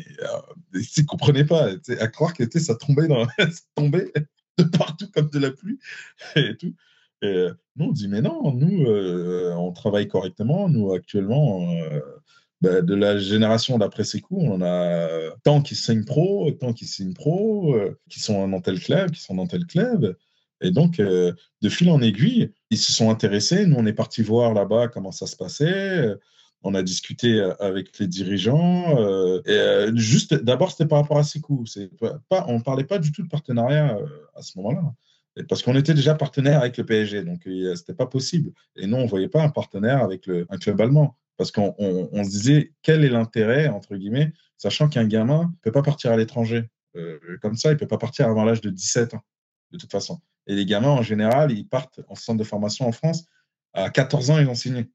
ils 0.72 1.02
ne 1.02 1.04
comprenaient 1.04 1.44
pas. 1.44 1.68
À 2.00 2.08
croire 2.08 2.32
que 2.32 2.58
ça 2.58 2.74
tombait, 2.74 3.08
dans, 3.08 3.26
tombait 3.74 4.10
de 4.56 4.64
partout 4.64 5.10
comme 5.12 5.28
de 5.28 5.38
la 5.38 5.50
pluie 5.50 5.78
et 6.36 6.56
tout. 6.56 6.74
Et 7.24 7.48
nous, 7.76 7.86
on 7.86 7.92
dit, 7.92 8.08
mais 8.08 8.20
non, 8.20 8.52
nous, 8.52 8.86
on 8.86 9.72
travaille 9.72 10.08
correctement. 10.08 10.68
Nous, 10.68 10.92
actuellement, 10.92 11.66
bah, 12.64 12.80
de 12.80 12.94
la 12.94 13.18
génération 13.18 13.76
d'après 13.76 14.04
ces 14.04 14.22
on 14.30 14.62
a 14.62 15.08
tant 15.42 15.60
qui 15.60 15.74
signent 15.74 16.04
pro, 16.04 16.50
tant 16.52 16.72
qui 16.72 16.86
signent 16.86 17.12
pro, 17.12 17.74
euh, 17.74 17.98
qui 18.08 18.20
sont 18.20 18.48
dans 18.48 18.60
tel 18.62 18.80
club, 18.80 19.10
qui 19.10 19.20
sont 19.20 19.34
dans 19.34 19.46
tel 19.46 19.66
club. 19.66 20.16
Et 20.62 20.70
donc, 20.70 20.98
euh, 20.98 21.34
de 21.60 21.68
fil 21.68 21.90
en 21.90 22.00
aiguille, 22.00 22.52
ils 22.70 22.78
se 22.78 22.90
sont 22.90 23.10
intéressés. 23.10 23.66
Nous, 23.66 23.76
on 23.76 23.84
est 23.84 23.92
parti 23.92 24.22
voir 24.22 24.54
là-bas 24.54 24.88
comment 24.88 25.12
ça 25.12 25.26
se 25.26 25.36
passait. 25.36 26.14
On 26.62 26.74
a 26.74 26.82
discuté 26.82 27.38
avec 27.60 27.98
les 27.98 28.06
dirigeants. 28.06 28.96
Euh, 28.98 29.92
juste, 29.94 30.32
d'abord, 30.32 30.70
c'était 30.70 30.86
par 30.86 31.02
rapport 31.02 31.18
à 31.18 31.24
ces. 31.24 31.42
Pas, 32.30 32.46
on 32.48 32.54
ne 32.58 32.62
parlait 32.62 32.84
pas 32.84 32.98
du 32.98 33.12
tout 33.12 33.22
de 33.22 33.28
partenariat 33.28 33.98
à 34.34 34.40
ce 34.40 34.56
moment-là. 34.58 34.94
Parce 35.48 35.62
qu'on 35.62 35.74
était 35.74 35.94
déjà 35.94 36.14
partenaire 36.14 36.60
avec 36.60 36.76
le 36.76 36.86
PSG, 36.86 37.24
donc 37.24 37.42
ce 37.44 37.70
n'était 37.70 37.94
pas 37.94 38.06
possible. 38.06 38.52
Et 38.76 38.86
nous, 38.86 38.96
on 38.96 39.06
voyait 39.06 39.28
pas 39.28 39.42
un 39.42 39.48
partenaire 39.48 40.02
avec 40.02 40.26
le, 40.26 40.46
un 40.48 40.58
club 40.58 40.80
allemand. 40.80 41.16
Parce 41.36 41.50
qu'on 41.50 41.74
se 41.76 42.30
disait, 42.30 42.72
quel 42.82 43.04
est 43.04 43.08
l'intérêt, 43.08 43.66
entre 43.66 43.96
guillemets, 43.96 44.32
sachant 44.56 44.88
qu'un 44.88 45.04
gamin 45.04 45.52
peut 45.62 45.72
pas 45.72 45.82
partir 45.82 46.12
à 46.12 46.16
l'étranger. 46.16 46.70
Euh, 46.96 47.18
comme 47.42 47.56
ça, 47.56 47.72
il 47.72 47.76
peut 47.76 47.88
pas 47.88 47.98
partir 47.98 48.28
avant 48.28 48.44
l'âge 48.44 48.60
de 48.60 48.70
17 48.70 49.14
ans, 49.14 49.24
de 49.72 49.78
toute 49.78 49.90
façon. 49.90 50.20
Et 50.46 50.54
les 50.54 50.64
gamins, 50.64 50.90
en 50.90 51.02
général, 51.02 51.50
ils 51.50 51.66
partent 51.66 52.00
en 52.08 52.14
centre 52.14 52.38
de 52.38 52.44
formation 52.44 52.86
en 52.86 52.92
France. 52.92 53.26
À 53.72 53.90
14 53.90 54.30
ans, 54.30 54.38
ils 54.38 54.48
ont 54.48 54.54
signé. 54.54 54.88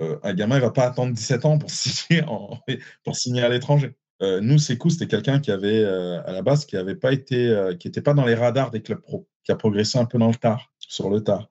Euh, 0.00 0.18
un 0.22 0.32
gamin, 0.32 0.56
il 0.56 0.62
va 0.62 0.70
pas 0.70 0.86
attendre 0.86 1.12
17 1.12 1.44
ans 1.44 1.58
pour 3.04 3.16
signer 3.16 3.42
à 3.42 3.48
l'étranger. 3.50 3.94
Euh, 4.22 4.40
nous, 4.40 4.58
Sekou, 4.58 4.90
c'était 4.90 5.06
quelqu'un 5.06 5.38
qui 5.38 5.50
avait, 5.50 5.84
à 5.84 6.32
la 6.32 6.42
base, 6.42 6.64
qui 6.64 6.76
pas 7.00 7.12
n'était 7.12 8.02
pas 8.02 8.14
dans 8.14 8.24
les 8.24 8.34
radars 8.34 8.70
des 8.70 8.82
clubs 8.82 9.00
pro, 9.00 9.28
qui 9.44 9.52
a 9.52 9.56
progressé 9.56 9.98
un 9.98 10.04
peu 10.04 10.18
dans 10.18 10.28
le 10.28 10.34
tard, 10.34 10.72
sur 10.78 11.10
le 11.10 11.22
tard. 11.22 11.48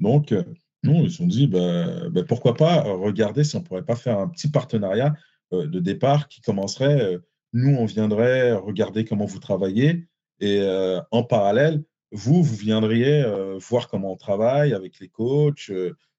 Donc, 0.00 0.34
nous, 0.82 1.04
ils 1.04 1.10
se 1.10 1.18
sont 1.18 1.26
dit, 1.26 1.46
bah, 1.46 2.08
bah, 2.10 2.22
pourquoi 2.26 2.54
pas 2.54 2.82
regarder 2.82 3.44
si 3.44 3.56
on 3.56 3.60
ne 3.60 3.64
pourrait 3.64 3.84
pas 3.84 3.96
faire 3.96 4.18
un 4.18 4.28
petit 4.28 4.50
partenariat 4.50 5.14
euh, 5.52 5.66
de 5.66 5.80
départ 5.80 6.28
qui 6.28 6.40
commencerait. 6.42 7.00
Euh, 7.00 7.18
nous, 7.54 7.74
on 7.74 7.86
viendrait 7.86 8.52
regarder 8.52 9.04
comment 9.06 9.24
vous 9.24 9.38
travaillez 9.38 10.06
et 10.40 10.60
euh, 10.60 11.00
en 11.10 11.22
parallèle, 11.22 11.82
vous, 12.12 12.42
vous 12.42 12.56
viendriez 12.56 13.24
voir 13.58 13.88
comment 13.88 14.12
on 14.12 14.16
travaille 14.16 14.72
avec 14.72 14.98
les 14.98 15.08
coachs, 15.08 15.70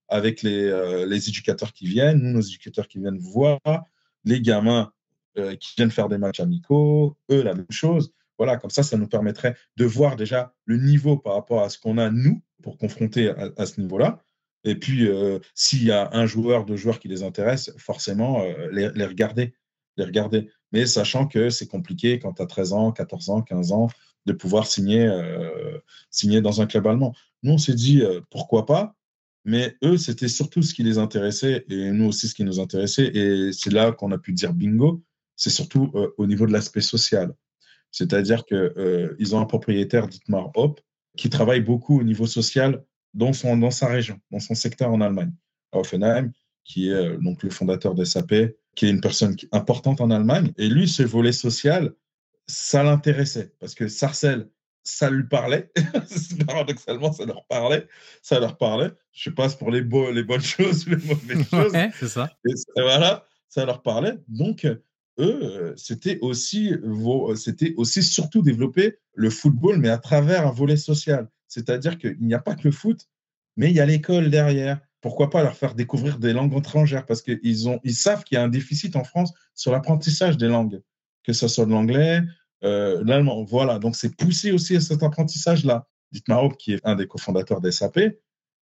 avec 0.08 0.44
les, 0.44 1.06
les, 1.08 1.30
éducateurs 1.30 1.74
qui 1.74 1.88
viennent, 1.88 2.20
nous, 2.20 2.34
nos 2.34 2.42
éducateurs 2.42 2.88
qui 2.88 3.00
viennent 3.00 3.18
vous 3.18 3.32
voir, 3.32 3.60
les 4.24 4.40
gamins 4.42 4.92
qui 5.36 5.74
viennent 5.78 5.92
faire 5.92 6.10
des 6.10 6.18
matchs 6.18 6.40
amicaux, 6.40 7.18
eux, 7.32 7.44
la 7.44 7.54
même 7.54 7.66
chose. 7.70 8.14
Voilà, 8.38 8.58
comme 8.58 8.70
ça, 8.70 8.84
ça 8.84 8.98
nous 8.98 9.08
permettrait 9.08 9.56
de 9.78 9.86
voir 9.86 10.16
déjà 10.16 10.54
le 10.66 10.78
niveau 10.78 11.18
par 11.18 11.34
rapport 11.34 11.62
à 11.62 11.70
ce 11.70 11.78
qu'on 11.78 11.98
a, 11.98 12.10
nous, 12.10 12.42
pour 12.64 12.78
confronter 12.78 13.34
à 13.58 13.66
ce 13.66 13.80
niveau-là. 13.80 14.24
Et 14.64 14.76
puis, 14.76 15.08
euh, 15.08 15.40
s'il 15.56 15.84
y 15.84 15.92
a 15.92 16.10
un 16.14 16.26
joueur, 16.26 16.66
deux 16.66 16.76
joueurs 16.76 17.00
qui 17.00 17.08
les 17.08 17.24
intéressent, 17.24 17.76
forcément, 17.78 18.42
euh, 18.44 18.70
les, 18.72 19.06
regarder. 19.06 19.54
Les 19.98 20.04
regarder. 20.04 20.50
Mais 20.72 20.86
sachant 20.86 21.28
que 21.28 21.50
c'est 21.50 21.68
compliqué 21.68 22.20
quand 22.20 22.34
tu 22.34 22.42
as 22.42 22.46
13 22.46 22.74
ans, 22.74 22.92
14 22.92 23.30
ans, 23.30 23.42
15 23.42 23.72
ans, 23.72 23.90
de 24.26 24.34
pouvoir 24.34 24.68
signer, 24.68 25.06
euh, 25.06 25.80
signer 26.12 26.42
dans 26.42 26.62
un 26.62 26.66
club 26.66 26.88
allemand. 26.88 27.14
Nous, 27.44 27.54
on 27.54 27.58
s'est 27.58 27.74
dit, 27.74 28.04
pourquoi 28.30 28.66
pas 28.66 28.96
Mais 29.46 29.76
eux, 29.84 29.98
c'était 29.98 30.28
surtout 30.28 30.62
ce 30.62 30.74
qui 30.74 30.84
les 30.84 30.98
intéressait 30.98 31.66
et 31.70 31.92
nous 31.92 32.06
aussi 32.06 32.28
ce 32.28 32.36
qui 32.36 32.44
nous 32.44 32.60
intéressait. 32.60 33.08
Et 33.16 33.52
c'est 33.54 33.72
là 33.72 33.92
qu'on 33.92 34.12
a 34.12 34.18
pu 34.18 34.34
dire 34.34 34.54
bingo. 34.54 35.04
C'est 35.40 35.50
surtout 35.50 35.90
euh, 35.96 36.14
au 36.18 36.28
niveau 36.28 36.46
de 36.46 36.52
l'aspect 36.52 36.82
social. 36.82 37.34
C'est-à-dire 37.92 38.46
qu'ils 38.46 38.58
euh, 38.58 39.34
ont 39.34 39.40
un 39.40 39.46
propriétaire, 39.46 40.08
Dietmar 40.08 40.52
Hopp, 40.56 40.82
qui 41.18 41.30
travaille 41.30 41.62
beaucoup 41.62 42.00
au 42.00 42.04
niveau 42.04 42.28
social 42.28 42.84
dans, 43.14 43.34
son, 43.34 43.58
dans 43.58 43.72
sa 43.72 43.88
région, 43.88 44.20
dans 44.32 44.42
son 44.42 44.54
secteur 44.54 44.92
en 44.92 45.00
Allemagne. 45.02 45.32
À 45.72 45.80
Offenheim, 45.80 46.32
qui 46.66 46.90
est 46.90 46.94
euh, 46.94 47.18
donc 47.18 47.42
le 47.42 47.50
fondateur 47.50 47.96
de 47.96 48.04
SAP, 48.04 48.34
qui 48.76 48.86
est 48.86 48.90
une 48.90 49.02
personne 49.02 49.36
importante 49.54 50.02
en 50.02 50.12
Allemagne. 50.12 50.52
Et 50.58 50.68
lui, 50.68 50.90
ce 50.90 51.04
volet 51.04 51.32
social, 51.32 51.94
ça 52.46 52.84
l'intéressait 52.84 53.54
parce 53.60 53.76
que 53.76 53.88
Sarcelles, 53.88 54.50
ça 54.84 55.10
lui 55.10 55.24
parlait. 55.24 55.72
Paradoxalement, 56.48 57.14
ça 57.14 57.26
leur 57.26 57.46
parlait. 57.46 57.88
Ça 58.22 58.42
leur 58.42 58.58
parlait. 58.58 58.92
Je 59.14 59.30
passe 59.30 59.56
pour 59.56 59.72
les, 59.72 59.82
beaux, 59.82 60.12
les 60.12 60.24
bonnes 60.24 60.42
choses 60.56 60.86
ou 60.86 60.90
les 60.90 60.98
mauvaises 60.98 61.50
choses. 61.50 61.74
c'est 61.98 62.08
ça. 62.10 62.30
Et 62.46 62.82
voilà, 62.82 63.26
ça 63.48 63.66
leur 63.66 63.82
parlait. 63.82 64.18
Donc, 64.28 64.68
eux, 65.20 65.74
c'était 65.78 66.18
aussi, 66.22 66.74
c'était 67.36 67.74
aussi 67.78 68.04
surtout 68.04 68.42
développer 68.42 68.98
le 69.14 69.30
football, 69.30 69.78
mais 69.78 69.90
à 69.90 69.98
travers 69.98 70.48
un 70.48 70.52
volet 70.52 70.78
social. 70.78 71.30
C'est-à-dire 71.48 71.98
qu'il 71.98 72.18
n'y 72.22 72.34
a 72.34 72.40
pas 72.40 72.56
que 72.56 72.64
le 72.64 72.72
foot, 72.72 73.08
mais 73.58 73.70
il 73.70 73.76
y 73.76 73.80
a 73.80 73.86
l'école 73.86 74.30
derrière. 74.30 74.80
Pourquoi 75.02 75.30
pas 75.30 75.44
leur 75.44 75.56
faire 75.56 75.76
découvrir 75.76 76.20
des 76.20 76.34
langues 76.34 76.58
étrangères? 76.58 77.06
Parce 77.06 77.22
qu'ils 77.22 77.40
ils 77.44 77.96
savent 77.96 78.24
qu'il 78.24 78.36
y 78.36 78.38
a 78.38 78.44
un 78.44 78.50
déficit 78.50 78.96
en 78.96 79.04
France 79.04 79.34
sur 79.56 79.72
l'apprentissage 79.72 80.38
des 80.38 80.48
langues, 80.48 80.82
que 81.24 81.34
ce 81.34 81.48
soit 81.48 81.66
de 81.66 81.72
l'anglais, 81.72 82.22
euh, 82.64 83.02
l'allemand. 83.06 83.44
Voilà, 83.44 83.80
donc 83.80 83.96
c'est 83.96 84.16
poussé 84.16 84.52
aussi 84.52 84.76
à 84.76 84.82
cet 84.82 85.04
apprentissage-là. 85.04 85.88
Dites-moi, 86.12 86.50
qui 86.58 86.74
est 86.74 86.80
un 86.84 86.96
des 86.96 87.08
cofondateurs 87.08 87.62
d'SAP, 87.62 88.00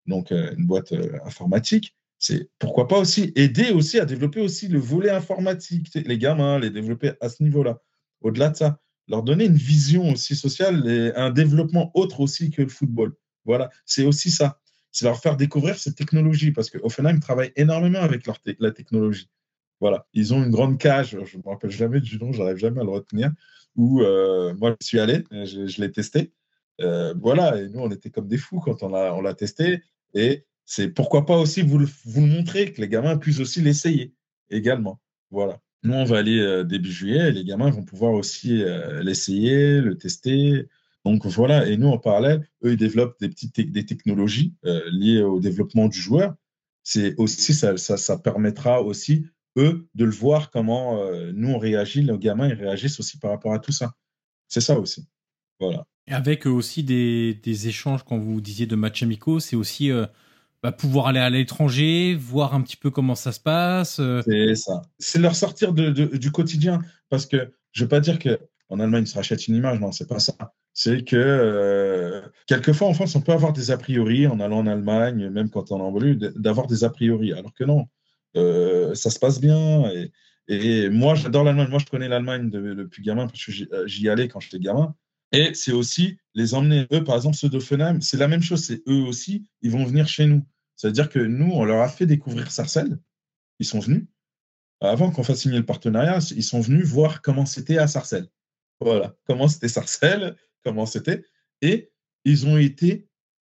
donc 0.05 0.31
euh, 0.31 0.53
une 0.57 0.67
boîte 0.67 0.91
euh, 0.91 1.17
informatique, 1.25 1.95
c'est 2.27 2.49
pourquoi 2.59 2.89
pas 2.89 2.99
aussi 2.99 3.31
aider 3.37 3.71
aussi 3.71 3.99
à 4.01 4.05
développer 4.05 4.41
aussi 4.41 4.67
le 4.67 4.79
volet 4.79 5.11
informatique, 5.11 5.87
les 5.93 6.17
gamins, 6.17 6.59
les 6.59 6.69
développer 6.69 7.13
à 7.21 7.29
ce 7.29 7.41
niveau-là. 7.41 7.81
Au-delà 8.19 8.49
de 8.49 8.57
ça, 8.57 8.79
leur 9.07 9.23
donner 9.23 9.45
une 9.45 9.55
vision 9.55 10.11
aussi 10.11 10.35
sociale 10.35 10.85
et 10.89 11.13
un 11.15 11.29
développement 11.29 11.89
autre 11.93 12.19
aussi 12.19 12.49
que 12.51 12.61
le 12.61 12.67
football. 12.67 13.15
Voilà, 13.45 13.69
c'est 13.85 14.05
aussi 14.05 14.29
ça. 14.29 14.59
C'est 14.91 15.05
leur 15.05 15.21
faire 15.21 15.37
découvrir 15.37 15.77
cette 15.77 15.95
technologie 15.95 16.51
parce 16.51 16.69
que 16.69 16.77
Offenheim 16.79 17.21
travaille 17.21 17.53
énormément 17.55 17.99
avec 17.99 18.25
leur 18.25 18.39
la 18.59 18.71
technologie. 18.71 19.29
Voilà, 19.79 20.05
ils 20.11 20.33
ont 20.33 20.43
une 20.43 20.51
grande 20.51 20.77
cage, 20.77 21.11
je 21.23 21.37
ne 21.37 21.43
me 21.43 21.47
rappelle 21.47 21.71
jamais 21.71 22.01
du 22.01 22.17
nom, 22.17 22.33
j'arrive 22.33 22.57
jamais 22.57 22.81
à 22.81 22.83
le 22.83 22.89
retenir, 22.89 23.31
où 23.77 24.01
euh, 24.01 24.53
moi 24.55 24.75
je 24.81 24.85
suis 24.85 24.99
allé, 24.99 25.23
je, 25.31 25.81
l'ai 25.81 25.91
testé. 25.93 26.33
Euh, 26.81 27.13
voilà, 27.21 27.57
et 27.57 27.69
nous 27.69 27.79
on 27.79 27.89
était 27.89 28.09
comme 28.09 28.27
des 28.27 28.37
fous 28.37 28.59
quand 28.59 28.83
on 28.83 28.89
l'a 28.89 29.15
on 29.15 29.33
testé. 29.33 29.81
Et 30.13 30.45
c'est 30.67 30.89
pourquoi 30.89 31.25
pas 31.25 31.37
aussi 31.37 31.61
vous 31.61 31.79
le, 31.79 31.87
vous 32.05 32.21
montrer, 32.21 32.73
que 32.73 32.81
les 32.81 32.89
gamins 32.89 33.17
puissent 33.17 33.39
aussi 33.39 33.61
l'essayer 33.61 34.13
également. 34.49 34.99
Voilà. 35.31 35.61
Nous, 35.83 35.93
on 35.93 36.03
va 36.03 36.17
aller 36.17 36.39
euh, 36.39 36.65
début 36.65 36.91
juillet 36.91 37.29
et 37.29 37.31
les 37.31 37.45
gamins 37.45 37.69
vont 37.69 37.83
pouvoir 37.83 38.11
aussi 38.11 38.61
euh, 38.61 39.01
l'essayer, 39.01 39.79
le 39.79 39.97
tester. 39.97 40.67
Donc 41.05 41.25
voilà, 41.25 41.65
et 41.67 41.77
nous, 41.77 41.87
en 41.87 41.97
parallèle, 41.97 42.45
eux, 42.65 42.73
ils 42.73 42.77
développent 42.77 43.17
des 43.21 43.29
petites 43.29 43.71
des 43.71 43.85
technologies 43.85 44.55
euh, 44.65 44.81
liées 44.91 45.21
au 45.21 45.39
développement 45.39 45.87
du 45.87 45.97
joueur. 45.97 46.35
C'est 46.83 47.15
aussi, 47.17 47.53
ça, 47.53 47.77
ça, 47.77 47.95
ça, 47.95 48.17
permettra 48.17 48.81
aussi, 48.81 49.25
eux, 49.57 49.87
de 49.95 50.03
le 50.03 50.11
voir 50.11 50.51
comment 50.51 51.01
nous, 51.33 51.49
on 51.49 51.57
réagit, 51.57 52.03
nos 52.03 52.17
gamins, 52.17 52.47
ils 52.47 52.53
réagissent 52.53 52.99
aussi 52.99 53.19
par 53.19 53.31
rapport 53.31 53.53
à 53.53 53.59
tout 53.59 53.73
ça. 53.73 53.93
C'est 54.47 54.61
ça 54.61 54.79
aussi. 54.79 55.05
Voilà. 55.59 55.85
Avec 56.07 56.45
aussi 56.45 56.83
des, 56.83 57.33
des, 57.33 57.67
échanges, 57.67 58.03
quand 58.03 58.17
vous 58.17 58.39
disiez 58.39 58.67
de 58.67 58.75
matchs 58.77 59.03
amicaux, 59.03 59.41
c'est 59.41 59.57
aussi 59.57 59.91
bah, 60.63 60.71
pouvoir 60.71 61.07
aller 61.07 61.19
à 61.19 61.29
l'étranger, 61.29 62.15
voir 62.15 62.53
un 62.53 62.61
petit 62.61 62.77
peu 62.77 62.89
comment 62.89 63.15
ça 63.15 63.31
se 63.31 63.39
passe. 63.39 63.99
Euh. 63.99 64.21
C'est 64.25 64.55
ça. 64.55 64.81
C'est 64.99 65.19
leur 65.19 65.35
sortir 65.35 65.73
du 65.73 66.31
quotidien. 66.31 66.81
Parce 67.09 67.25
que 67.25 67.51
je 67.71 67.81
ne 67.81 67.85
veux 67.85 67.89
pas 67.89 67.99
dire 67.99 68.17
qu'en 68.19 68.79
Allemagne, 68.79 69.03
ils 69.03 69.07
se 69.07 69.15
rachètent 69.15 69.47
une 69.47 69.55
image. 69.55 69.79
Non, 69.79 69.91
c'est 69.91 70.07
pas 70.07 70.19
ça. 70.19 70.33
C'est 70.73 71.03
que 71.03 71.15
euh, 71.15 72.21
quelquefois 72.47 72.87
en 72.87 72.93
France, 72.93 73.15
on 73.15 73.21
peut 73.21 73.31
avoir 73.31 73.53
des 73.53 73.71
a 73.71 73.77
priori 73.77 74.27
en 74.27 74.39
allant 74.39 74.59
en 74.59 74.67
Allemagne, 74.67 75.29
même 75.29 75.49
quand 75.49 75.71
on 75.71 75.79
est 75.79 75.81
en 75.81 76.31
d'avoir 76.35 76.67
des 76.67 76.83
a 76.83 76.89
priori. 76.89 77.33
Alors 77.33 77.53
que 77.53 77.63
non, 77.63 77.87
euh, 78.35 78.93
ça 78.93 79.09
se 79.09 79.19
passe 79.19 79.39
bien. 79.39 79.89
Et, 79.91 80.11
et 80.47 80.89
moi, 80.89 81.15
j'adore 81.15 81.43
l'Allemagne. 81.43 81.69
Moi, 81.69 81.79
je 81.79 81.85
connais 81.85 82.07
l'Allemagne 82.07 82.49
depuis 82.49 83.03
gamin 83.03 83.27
parce 83.27 83.43
que 83.43 83.51
j'y 83.85 84.09
allais 84.09 84.27
quand 84.27 84.39
j'étais 84.39 84.59
gamin. 84.59 84.95
Et 85.31 85.53
c'est 85.53 85.71
aussi 85.71 86.17
les 86.33 86.53
emmener, 86.53 86.87
eux, 86.93 87.03
par 87.03 87.15
exemple, 87.15 87.35
ceux 87.35 87.49
d'Offenheim, 87.49 87.99
c'est 88.01 88.17
la 88.17 88.27
même 88.27 88.41
chose, 88.41 88.63
c'est 88.63 88.81
eux 88.87 89.01
aussi, 89.01 89.49
ils 89.61 89.71
vont 89.71 89.83
venir 89.83 90.07
chez 90.07 90.25
nous. 90.25 90.45
C'est-à-dire 90.75 91.09
que 91.09 91.19
nous, 91.19 91.51
on 91.51 91.65
leur 91.65 91.81
a 91.81 91.89
fait 91.89 92.05
découvrir 92.05 92.51
Sarcelles, 92.51 92.97
ils 93.59 93.65
sont 93.65 93.79
venus. 93.79 94.05
Avant 94.79 95.11
qu'on 95.11 95.23
fasse 95.23 95.41
signer 95.41 95.57
le 95.57 95.65
partenariat, 95.65 96.19
ils 96.35 96.43
sont 96.43 96.61
venus 96.61 96.85
voir 96.85 97.21
comment 97.21 97.45
c'était 97.45 97.79
à 97.79 97.87
Sarcelles. 97.87 98.29
Voilà, 98.79 99.15
comment 99.25 99.47
c'était 99.47 99.69
Sarcelles, 99.69 100.35
comment 100.63 100.85
c'était. 100.85 101.25
Et 101.61 101.91
ils 102.25 102.45
ont 102.45 102.57
été 102.57 103.07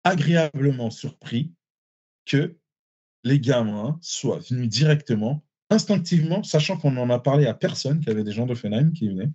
agréablement 0.03 0.91
surpris 0.91 1.53
que 2.25 2.57
les 3.23 3.39
gamins 3.39 3.97
soient 4.01 4.39
venus 4.39 4.67
directement, 4.67 5.45
instinctivement, 5.69 6.43
sachant 6.43 6.77
qu'on 6.77 6.91
n'en 6.91 7.09
a 7.09 7.19
parlé 7.19 7.45
à 7.45 7.53
personne, 7.53 7.99
qu'il 7.99 8.09
y 8.09 8.11
avait 8.11 8.25
des 8.25 8.33
gens 8.33 8.45
d'Offenheim 8.45 8.91
qui 8.91 9.07
venaient, 9.07 9.31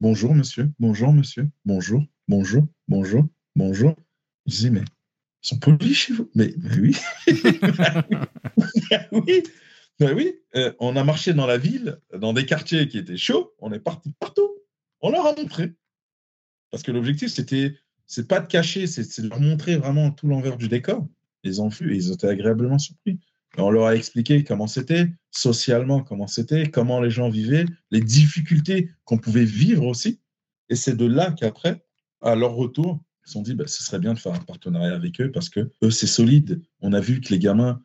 Bonjour, 0.00 0.34
monsieur. 0.34 0.70
Bonjour, 0.78 1.12
monsieur. 1.12 1.48
Bonjour, 1.64 2.02
bonjour, 2.28 2.66
bonjour, 2.88 3.24
bonjour. 3.54 3.94
Je 4.46 4.56
dis, 4.56 4.70
mais 4.70 4.80
ils 4.80 5.48
sont 5.48 5.58
polis 5.58 5.94
chez 5.94 6.12
vous. 6.12 6.30
Mais, 6.34 6.54
oui. 6.78 6.96
oui. 9.12 9.42
oui. 10.00 10.34
Euh, 10.56 10.72
on 10.80 10.96
a 10.96 11.04
marché 11.04 11.32
dans 11.32 11.46
la 11.46 11.58
ville, 11.58 12.00
dans 12.12 12.32
des 12.32 12.44
quartiers 12.44 12.88
qui 12.88 12.98
étaient 12.98 13.16
chauds. 13.16 13.54
On 13.60 13.72
est 13.72 13.78
parti 13.78 14.12
partout. 14.18 14.50
On 15.00 15.10
leur 15.10 15.26
a 15.26 15.34
montré. 15.34 15.72
Parce 16.70 16.82
que 16.82 16.90
l'objectif, 16.90 17.30
c'était, 17.30 17.76
c'est 18.06 18.26
pas 18.26 18.40
de 18.40 18.48
cacher, 18.48 18.86
c'est 18.86 19.22
de 19.22 19.28
leur 19.28 19.40
montrer 19.40 19.76
vraiment 19.76 20.10
tout 20.10 20.26
l'envers 20.26 20.56
du 20.56 20.68
décor. 20.68 21.06
Ils 21.44 21.62
ont 21.62 21.68
vu 21.68 21.92
et 21.92 21.96
ils 21.96 22.12
été 22.12 22.26
agréablement 22.26 22.78
surpris 22.78 23.20
on 23.62 23.70
leur 23.70 23.86
a 23.86 23.96
expliqué 23.96 24.44
comment 24.44 24.66
c'était, 24.66 25.08
socialement 25.30 26.02
comment 26.02 26.26
c'était, 26.26 26.70
comment 26.70 27.00
les 27.00 27.10
gens 27.10 27.28
vivaient, 27.28 27.66
les 27.90 28.00
difficultés 28.00 28.90
qu'on 29.04 29.18
pouvait 29.18 29.44
vivre 29.44 29.86
aussi. 29.86 30.20
Et 30.68 30.76
c'est 30.76 30.96
de 30.96 31.06
là 31.06 31.32
qu'après, 31.32 31.84
à 32.20 32.34
leur 32.34 32.54
retour, 32.54 33.02
ils 33.24 33.28
se 33.28 33.32
sont 33.34 33.42
dit, 33.42 33.54
bah, 33.54 33.66
ce 33.66 33.82
serait 33.82 33.98
bien 33.98 34.14
de 34.14 34.18
faire 34.18 34.32
un 34.32 34.40
partenariat 34.40 34.94
avec 34.94 35.20
eux 35.20 35.30
parce 35.30 35.48
que 35.48 35.70
eux, 35.82 35.90
c'est 35.90 36.06
solide. 36.06 36.62
On 36.80 36.92
a 36.92 37.00
vu 37.00 37.20
que 37.20 37.28
les 37.30 37.38
gamins, 37.38 37.80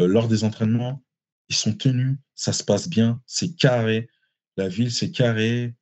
euh, 0.00 0.06
lors 0.06 0.28
des 0.28 0.44
entraînements, 0.44 1.02
ils 1.48 1.54
sont 1.54 1.74
tenus, 1.74 2.16
ça 2.34 2.52
se 2.52 2.64
passe 2.64 2.88
bien, 2.88 3.20
c'est 3.26 3.54
carré. 3.54 4.08
La 4.56 4.68
ville, 4.68 4.90
c'est 4.90 5.10
carré. 5.10 5.74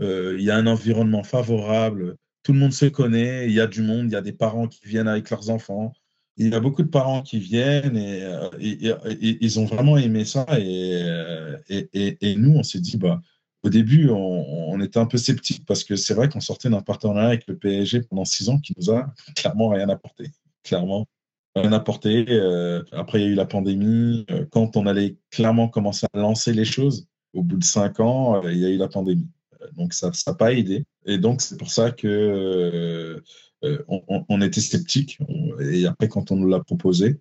Euh, 0.00 0.36
il 0.38 0.44
y 0.44 0.50
a 0.50 0.56
un 0.56 0.66
environnement 0.66 1.22
favorable. 1.22 2.16
Tout 2.42 2.52
le 2.52 2.58
monde 2.58 2.72
se 2.72 2.86
connaît. 2.86 3.46
Il 3.46 3.52
y 3.52 3.60
a 3.60 3.66
du 3.66 3.82
monde. 3.82 4.06
Il 4.06 4.12
y 4.12 4.16
a 4.16 4.22
des 4.22 4.32
parents 4.32 4.68
qui 4.68 4.86
viennent 4.86 5.08
avec 5.08 5.30
leurs 5.30 5.50
enfants 5.50 5.92
il 6.36 6.52
y 6.52 6.54
a 6.54 6.60
beaucoup 6.60 6.82
de 6.82 6.88
parents 6.88 7.22
qui 7.22 7.38
viennent 7.38 7.96
et, 7.96 8.22
euh, 8.24 8.48
ils 8.60 9.60
ont 9.60 9.66
vraiment 9.66 9.96
aimé 9.96 10.24
ça. 10.24 10.46
Euh, 10.50 11.56
et, 11.68 12.34
nous, 12.36 12.56
on 12.56 12.62
s'est 12.62 12.80
dit, 12.80 12.96
bah, 12.96 13.20
au 13.62 13.68
début, 13.68 14.10
on, 14.10 14.80
était 14.80 14.98
un 14.98 15.06
peu 15.06 15.16
sceptique 15.16 15.64
parce 15.66 15.84
que 15.84 15.96
c'est 15.96 16.14
vrai 16.14 16.28
qu'on 16.28 16.40
sortait 16.40 16.68
d'un 16.68 16.82
partenariat 16.82 17.28
avec 17.28 17.46
le 17.46 17.56
PSG 17.56 18.02
pendant 18.02 18.24
six 18.24 18.48
ans 18.48 18.58
qui 18.58 18.74
nous 18.76 18.90
a 18.90 19.14
clairement 19.36 19.68
rien 19.68 19.88
apporté. 19.88 20.30
Clairement, 20.64 21.06
rien 21.54 21.72
apporté. 21.72 22.26
Euh, 22.28 22.82
après, 22.92 23.20
il 23.20 23.22
y 23.22 23.26
a 23.26 23.30
eu 23.30 23.34
la 23.34 23.46
pandémie. 23.46 24.26
Quand 24.50 24.76
on 24.76 24.86
allait 24.86 25.16
clairement 25.30 25.68
commencer 25.68 26.06
à 26.12 26.18
lancer 26.18 26.52
les 26.52 26.64
choses, 26.64 27.06
au 27.32 27.42
bout 27.42 27.58
de 27.58 27.64
cinq 27.64 28.00
ans, 28.00 28.42
il 28.48 28.58
y 28.58 28.66
a 28.66 28.68
eu 28.68 28.76
la 28.76 28.88
pandémie. 28.88 29.28
Donc, 29.76 29.94
ça 29.94 30.10
n'a 30.26 30.34
pas 30.34 30.52
aidé. 30.52 30.84
Et 31.06 31.18
donc, 31.18 31.40
c'est 31.40 31.56
pour 31.56 31.70
ça 31.70 31.92
que 31.92 33.22
euh, 33.64 33.84
on, 34.28 34.40
était 34.40 34.60
sceptique. 34.60 35.18
Et 35.60 35.86
après, 35.86 36.08
quand 36.08 36.30
on 36.30 36.36
nous 36.36 36.48
l'a 36.48 36.60
proposé, 36.60 37.18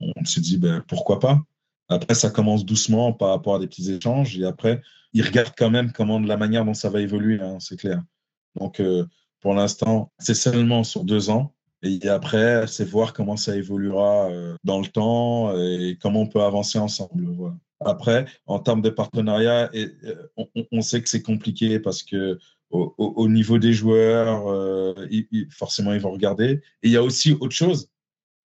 on 0.00 0.24
s'est 0.24 0.40
dit, 0.40 0.58
ben, 0.58 0.84
pourquoi 0.88 1.20
pas? 1.20 1.40
Après, 1.88 2.14
ça 2.14 2.30
commence 2.30 2.64
doucement 2.64 3.12
par 3.12 3.28
rapport 3.28 3.56
à 3.56 3.58
des 3.58 3.66
petits 3.66 3.92
échanges. 3.92 4.38
Et 4.38 4.44
après, 4.44 4.82
ils 5.12 5.22
regardent 5.22 5.54
quand 5.56 5.70
même 5.70 5.92
comment, 5.92 6.18
la 6.18 6.36
manière 6.36 6.64
dont 6.64 6.74
ça 6.74 6.90
va 6.90 7.00
évoluer, 7.00 7.40
hein, 7.40 7.58
c'est 7.60 7.76
clair. 7.76 8.02
Donc, 8.58 8.80
euh, 8.80 9.06
pour 9.40 9.54
l'instant, 9.54 10.10
c'est 10.18 10.34
seulement 10.34 10.84
sur 10.84 11.04
deux 11.04 11.30
ans. 11.30 11.54
Et 11.82 12.08
après, 12.08 12.66
c'est 12.66 12.88
voir 12.88 13.12
comment 13.12 13.36
ça 13.36 13.56
évoluera 13.56 14.30
euh, 14.30 14.56
dans 14.64 14.80
le 14.80 14.86
temps 14.86 15.54
et 15.56 15.98
comment 16.00 16.22
on 16.22 16.26
peut 16.26 16.42
avancer 16.42 16.78
ensemble. 16.78 17.26
Après, 17.84 18.24
en 18.46 18.58
termes 18.58 18.80
de 18.80 18.88
partenariat, 18.88 19.70
on 20.72 20.80
sait 20.80 21.02
que 21.02 21.08
c'est 21.10 21.22
compliqué 21.22 21.78
parce 21.78 22.02
que 22.02 22.38
au, 22.74 23.28
niveau 23.28 23.58
des 23.58 23.72
joueurs, 23.72 24.48
euh, 24.48 24.94
forcément, 25.50 25.92
ils 25.92 26.00
vont 26.00 26.10
regarder. 26.10 26.60
Et 26.82 26.88
il 26.88 26.90
y 26.90 26.96
a 26.96 27.02
aussi 27.02 27.32
autre 27.32 27.54
chose 27.54 27.88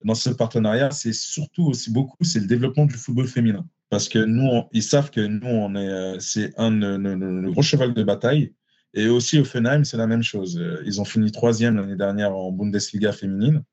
dans 0.06 0.16
ce 0.16 0.30
partenariat, 0.30 0.92
c'est 0.92 1.14
surtout 1.14 1.66
aussi 1.66 1.92
beaucoup, 1.92 2.16
c'est 2.24 2.40
le 2.40 2.46
développement 2.46 2.86
du 2.86 2.94
football 2.94 3.28
féminin. 3.28 3.68
Parce 3.90 4.08
que 4.08 4.20
nous, 4.20 4.64
ils 4.72 4.84
savent 4.84 5.10
que 5.10 5.20
nous, 5.20 5.48
on 5.48 5.76
est, 5.76 5.90
euh, 5.90 6.20
c'est 6.20 6.54
un 6.58 6.72
de 6.72 6.98
nos 6.98 7.52
gros 7.52 7.64
cheval 7.64 7.94
de 7.94 8.04
bataille. 8.04 8.54
Et 8.94 9.08
aussi 9.08 9.40
au 9.40 9.46
Fenheim, 9.46 9.84
c'est 9.84 9.98
la 9.98 10.08
même 10.08 10.24
chose. 10.24 10.64
Ils 10.86 11.02
ont 11.02 11.06
fini 11.06 11.32
troisième 11.32 11.78
l'année 11.78 11.96
dernière 11.96 12.36
en 12.36 12.52
Bundesliga 12.52 13.12
féminine. 13.12 13.64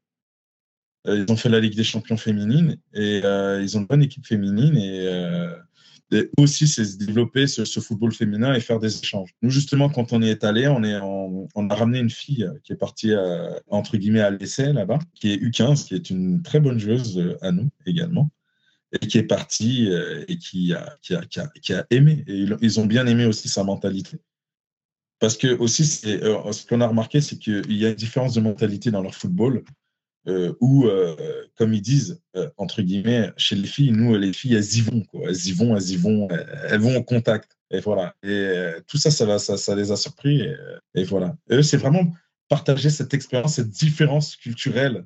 ils 1.06 1.26
ont 1.30 1.36
fait 1.36 1.48
la 1.48 1.60
Ligue 1.60 1.76
des 1.76 1.84
champions 1.84 2.16
féminine 2.16 2.76
et 2.92 3.18
ils 3.18 3.76
ont 3.76 3.80
une 3.80 3.86
bonne 3.86 4.02
équipe 4.02 4.26
féminine 4.26 4.76
et, 4.76 5.08
aussi 6.38 6.68
c'est 6.68 6.84
se 6.84 6.96
développer 6.98 7.46
ce, 7.46 7.80
football 7.80 8.12
féminin 8.12 8.54
et 8.54 8.60
faire 8.60 8.78
des 8.78 8.98
échanges. 8.98 9.30
Nous 9.42 9.50
justement 9.50 9.88
quand 9.88 10.12
on 10.12 10.22
y 10.22 10.28
est 10.28 10.44
allé, 10.44 10.68
on, 10.68 10.84
est 10.84 10.98
on 11.00 11.70
a 11.70 11.74
ramené 11.74 11.98
une 11.98 12.10
fille 12.10 12.48
qui 12.62 12.72
est 12.72 12.76
partie 12.76 13.12
entre 13.68 13.96
guillemets 13.96 14.20
à 14.20 14.30
l'essai 14.30 14.72
là-bas, 14.72 14.98
qui 15.14 15.32
est 15.32 15.36
U15, 15.36 15.86
qui 15.86 15.94
est 15.94 16.10
une 16.10 16.42
très 16.42 16.60
bonne 16.60 16.78
joueuse 16.78 17.36
à 17.42 17.50
nous 17.50 17.68
également 17.86 18.30
et 18.92 19.06
qui 19.06 19.18
est 19.18 19.24
parti 19.24 19.90
euh, 19.90 20.24
et 20.28 20.38
qui 20.38 20.72
a, 20.72 20.96
qui 21.02 21.14
a, 21.14 21.22
qui 21.60 21.72
a, 21.72 21.86
aimé. 21.90 22.24
Et 22.26 22.46
ils, 22.60 22.80
ont 22.80 22.86
bien 22.86 23.06
aimé 23.06 23.26
aussi 23.26 23.48
sa 23.48 23.64
mentalité. 23.64 24.18
Parce 25.18 25.36
que 25.36 25.56
aussi, 25.58 25.82
euh, 26.06 26.52
ce 26.52 26.66
qu'on 26.66 26.80
a 26.80 26.86
remarqué, 26.86 27.20
c'est 27.20 27.38
qu'il 27.38 27.72
y 27.72 27.86
a 27.86 27.90
une 27.90 27.94
différence 27.94 28.34
de 28.34 28.40
mentalité 28.40 28.90
dans 28.90 29.02
leur 29.02 29.14
football, 29.14 29.64
euh, 30.28 30.54
où, 30.60 30.88
comme 31.56 31.74
ils 31.74 31.82
disent, 31.82 32.20
entre 32.56 32.82
guillemets, 32.82 33.32
chez 33.36 33.56
les 33.56 33.66
filles, 33.66 33.92
nous, 33.92 34.16
les 34.16 34.32
filles, 34.32 34.54
elles 34.54 34.76
y 34.76 34.80
vont. 34.80 35.02
Elles 35.26 35.46
y 35.46 35.52
vont, 35.52 35.76
elles 35.76 35.90
y 35.90 35.96
vont, 35.96 36.28
elles, 36.68 36.80
vont 36.80 36.96
au 36.96 37.02
contact. 37.02 37.56
Et 37.70 37.80
voilà. 37.80 38.14
Et 38.22 38.72
tout 38.86 38.98
ça, 38.98 39.10
ça, 39.10 39.74
les 39.74 39.92
a 39.92 39.96
surpris. 39.96 40.46
Et, 40.94 41.04
voilà. 41.04 41.36
eux, 41.50 41.62
c'est 41.62 41.76
vraiment 41.76 42.12
partager 42.48 42.90
cette 42.90 43.14
expérience, 43.14 43.54
cette 43.54 43.70
différence 43.70 44.36
culturelle 44.36 45.04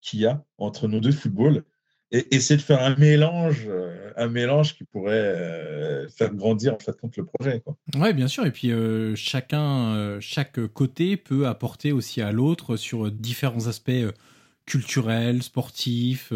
qu'il 0.00 0.20
y 0.20 0.26
a 0.26 0.44
entre 0.58 0.88
nos 0.88 1.00
deux 1.00 1.12
footballs 1.12 1.64
et 2.12 2.34
essayer 2.34 2.56
de 2.56 2.62
faire 2.62 2.82
un 2.82 2.94
mélange, 2.96 3.64
euh, 3.68 4.12
un 4.16 4.28
mélange 4.28 4.76
qui 4.76 4.84
pourrait 4.84 5.14
euh, 5.14 6.08
faire 6.08 6.32
grandir 6.32 6.74
en 6.74 6.78
fait 6.78 6.96
contre 6.98 7.18
le 7.18 7.26
projet. 7.26 7.62
Ouais, 7.96 8.12
bien 8.12 8.28
sûr. 8.28 8.46
Et 8.46 8.52
puis 8.52 8.70
euh, 8.70 9.16
chacun, 9.16 10.18
chaque 10.20 10.64
côté 10.68 11.16
peut 11.16 11.46
apporter 11.46 11.92
aussi 11.92 12.22
à 12.22 12.30
l'autre 12.30 12.76
sur 12.76 13.10
différents 13.10 13.66
aspects 13.66 13.90
culturels, 14.66 15.42
sportifs. 15.42 16.32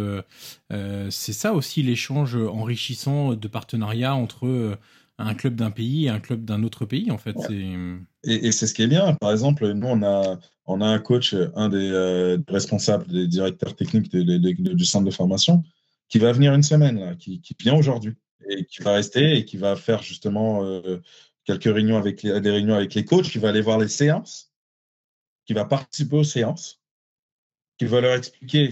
c'est 0.70 1.33
ça 1.33 1.53
aussi 1.53 1.83
l'échange 1.83 2.37
enrichissant 2.37 3.35
de 3.35 3.49
partenariat 3.49 4.14
entre 4.14 4.78
un 5.18 5.35
club 5.35 5.55
d'un 5.55 5.70
pays 5.70 6.07
et 6.07 6.09
un 6.09 6.20
club 6.20 6.45
d'un 6.45 6.62
autre 6.62 6.87
pays, 6.87 7.11
en 7.11 7.18
fait. 7.18 7.37
Et, 7.51 8.47
et 8.47 8.53
c'est 8.53 8.66
ce 8.66 8.74
qui 8.74 8.83
est 8.83 8.87
bien. 8.87 9.14
Par 9.14 9.33
exemple, 9.33 9.70
nous, 9.72 9.87
on 9.87 10.03
a, 10.03 10.39
on 10.66 10.81
a 10.81 10.87
un 10.87 10.99
coach, 10.99 11.35
un 11.55 11.68
des 11.68 11.91
euh, 11.91 12.39
responsables, 12.49 13.07
des 13.07 13.26
directeurs 13.26 13.74
techniques 13.76 14.11
du 14.11 14.85
centre 14.85 15.05
de 15.05 15.11
formation, 15.11 15.62
qui 16.09 16.18
va 16.18 16.33
venir 16.33 16.55
une 16.55 16.62
semaine, 16.62 16.99
là, 16.99 17.14
qui, 17.14 17.43
vient 17.61 17.76
aujourd'hui, 17.76 18.14
et 18.49 18.64
qui 18.64 18.83
va 18.83 18.93
rester 18.95 19.37
et 19.37 19.45
qui 19.45 19.57
va 19.57 19.76
faire 19.76 20.03
justement 20.03 20.64
euh, 20.64 21.01
quelques 21.45 21.64
réunions 21.64 21.97
avec 21.97 22.22
les, 22.22 22.41
des 22.41 22.51
réunions 22.51 22.74
avec 22.74 22.95
les 22.95 23.05
coachs, 23.05 23.28
qui 23.28 23.39
va 23.39 23.51
aller 23.51 23.61
voir 23.61 23.78
les 23.78 23.89
séances, 23.89 24.53
qui 25.47 25.53
va 25.53 25.64
participer 25.64 26.16
aux 26.16 26.24
séances, 26.24 26.80
qui 27.81 27.87
va 27.87 28.03
leur 28.03 28.14
expliquer 28.14 28.68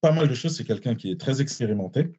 pas 0.00 0.10
mal 0.10 0.26
de 0.26 0.32
choses. 0.32 0.56
C'est 0.56 0.64
quelqu'un 0.64 0.94
qui 0.94 1.10
est 1.10 1.20
très 1.20 1.42
expérimenté 1.42 2.18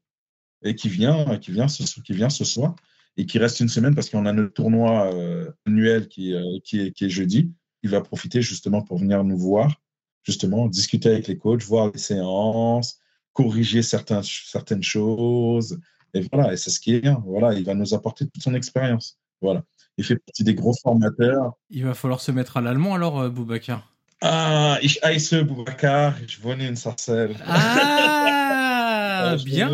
et 0.64 0.76
qui 0.76 0.88
vient, 0.88 1.40
qui 1.40 1.52
vient, 1.52 1.68
ce, 1.68 2.00
qui 2.02 2.14
vient 2.14 2.30
ce 2.30 2.46
soir 2.46 2.76
et 3.18 3.26
qui 3.26 3.40
reste 3.40 3.62
une 3.62 3.68
semaine 3.68 3.96
parce 3.96 4.12
qu'on 4.12 4.28
a 4.28 4.32
notre 4.32 4.54
tournoi 4.54 5.12
euh, 5.12 5.50
annuel 5.66 6.08
qui, 6.08 6.36
euh, 6.36 6.60
qui 6.64 6.94
est 7.02 7.10
jeudi. 7.10 7.52
Il 7.82 7.90
va 7.90 8.02
profiter 8.02 8.44
justement 8.44 8.84
pour 8.84 9.00
venir 9.00 9.24
nous 9.24 9.40
voir, 9.40 9.82
justement, 10.22 10.68
discuter 10.68 11.10
avec 11.10 11.26
les 11.26 11.40
coachs, 11.40 11.64
voir 11.64 11.92
les 11.92 11.98
séances, 11.98 13.00
corriger 13.34 13.82
certains, 13.82 14.22
certaines 14.22 14.84
choses. 14.84 15.80
Et 16.14 16.22
voilà, 16.32 16.54
et 16.54 16.58
c'est 16.58 16.70
ce 16.70 16.80
qui 16.80 16.94
est 16.94 17.02
bien. 17.02 17.24
Voilà, 17.26 17.56
il 17.56 17.66
va 17.66 17.74
nous 17.74 17.96
apporter 17.96 18.28
toute 18.28 18.44
son 18.44 18.54
expérience. 18.54 19.18
Voilà. 19.42 19.64
Il 19.98 20.04
fait 20.04 20.18
partie 20.18 20.44
des 20.44 20.54
gros 20.54 20.76
formateurs. 20.80 21.54
Il 21.72 21.86
va 21.86 21.96
falloir 21.96 22.22
se 22.22 22.32
mettre 22.32 22.58
à 22.58 22.62
l'allemand 22.62 22.94
alors, 22.94 23.20
euh, 23.20 23.30
Boubacar. 23.32 23.93
Ah, 24.26 24.78
ich 24.82 25.04
heiße 25.04 25.44
Boubacar, 25.44 26.16
je 26.26 26.42
wohne 26.44 26.62
in 26.62 26.78
Sarcelles. 26.78 27.36
Ah, 27.46 29.36
bien. 29.44 29.70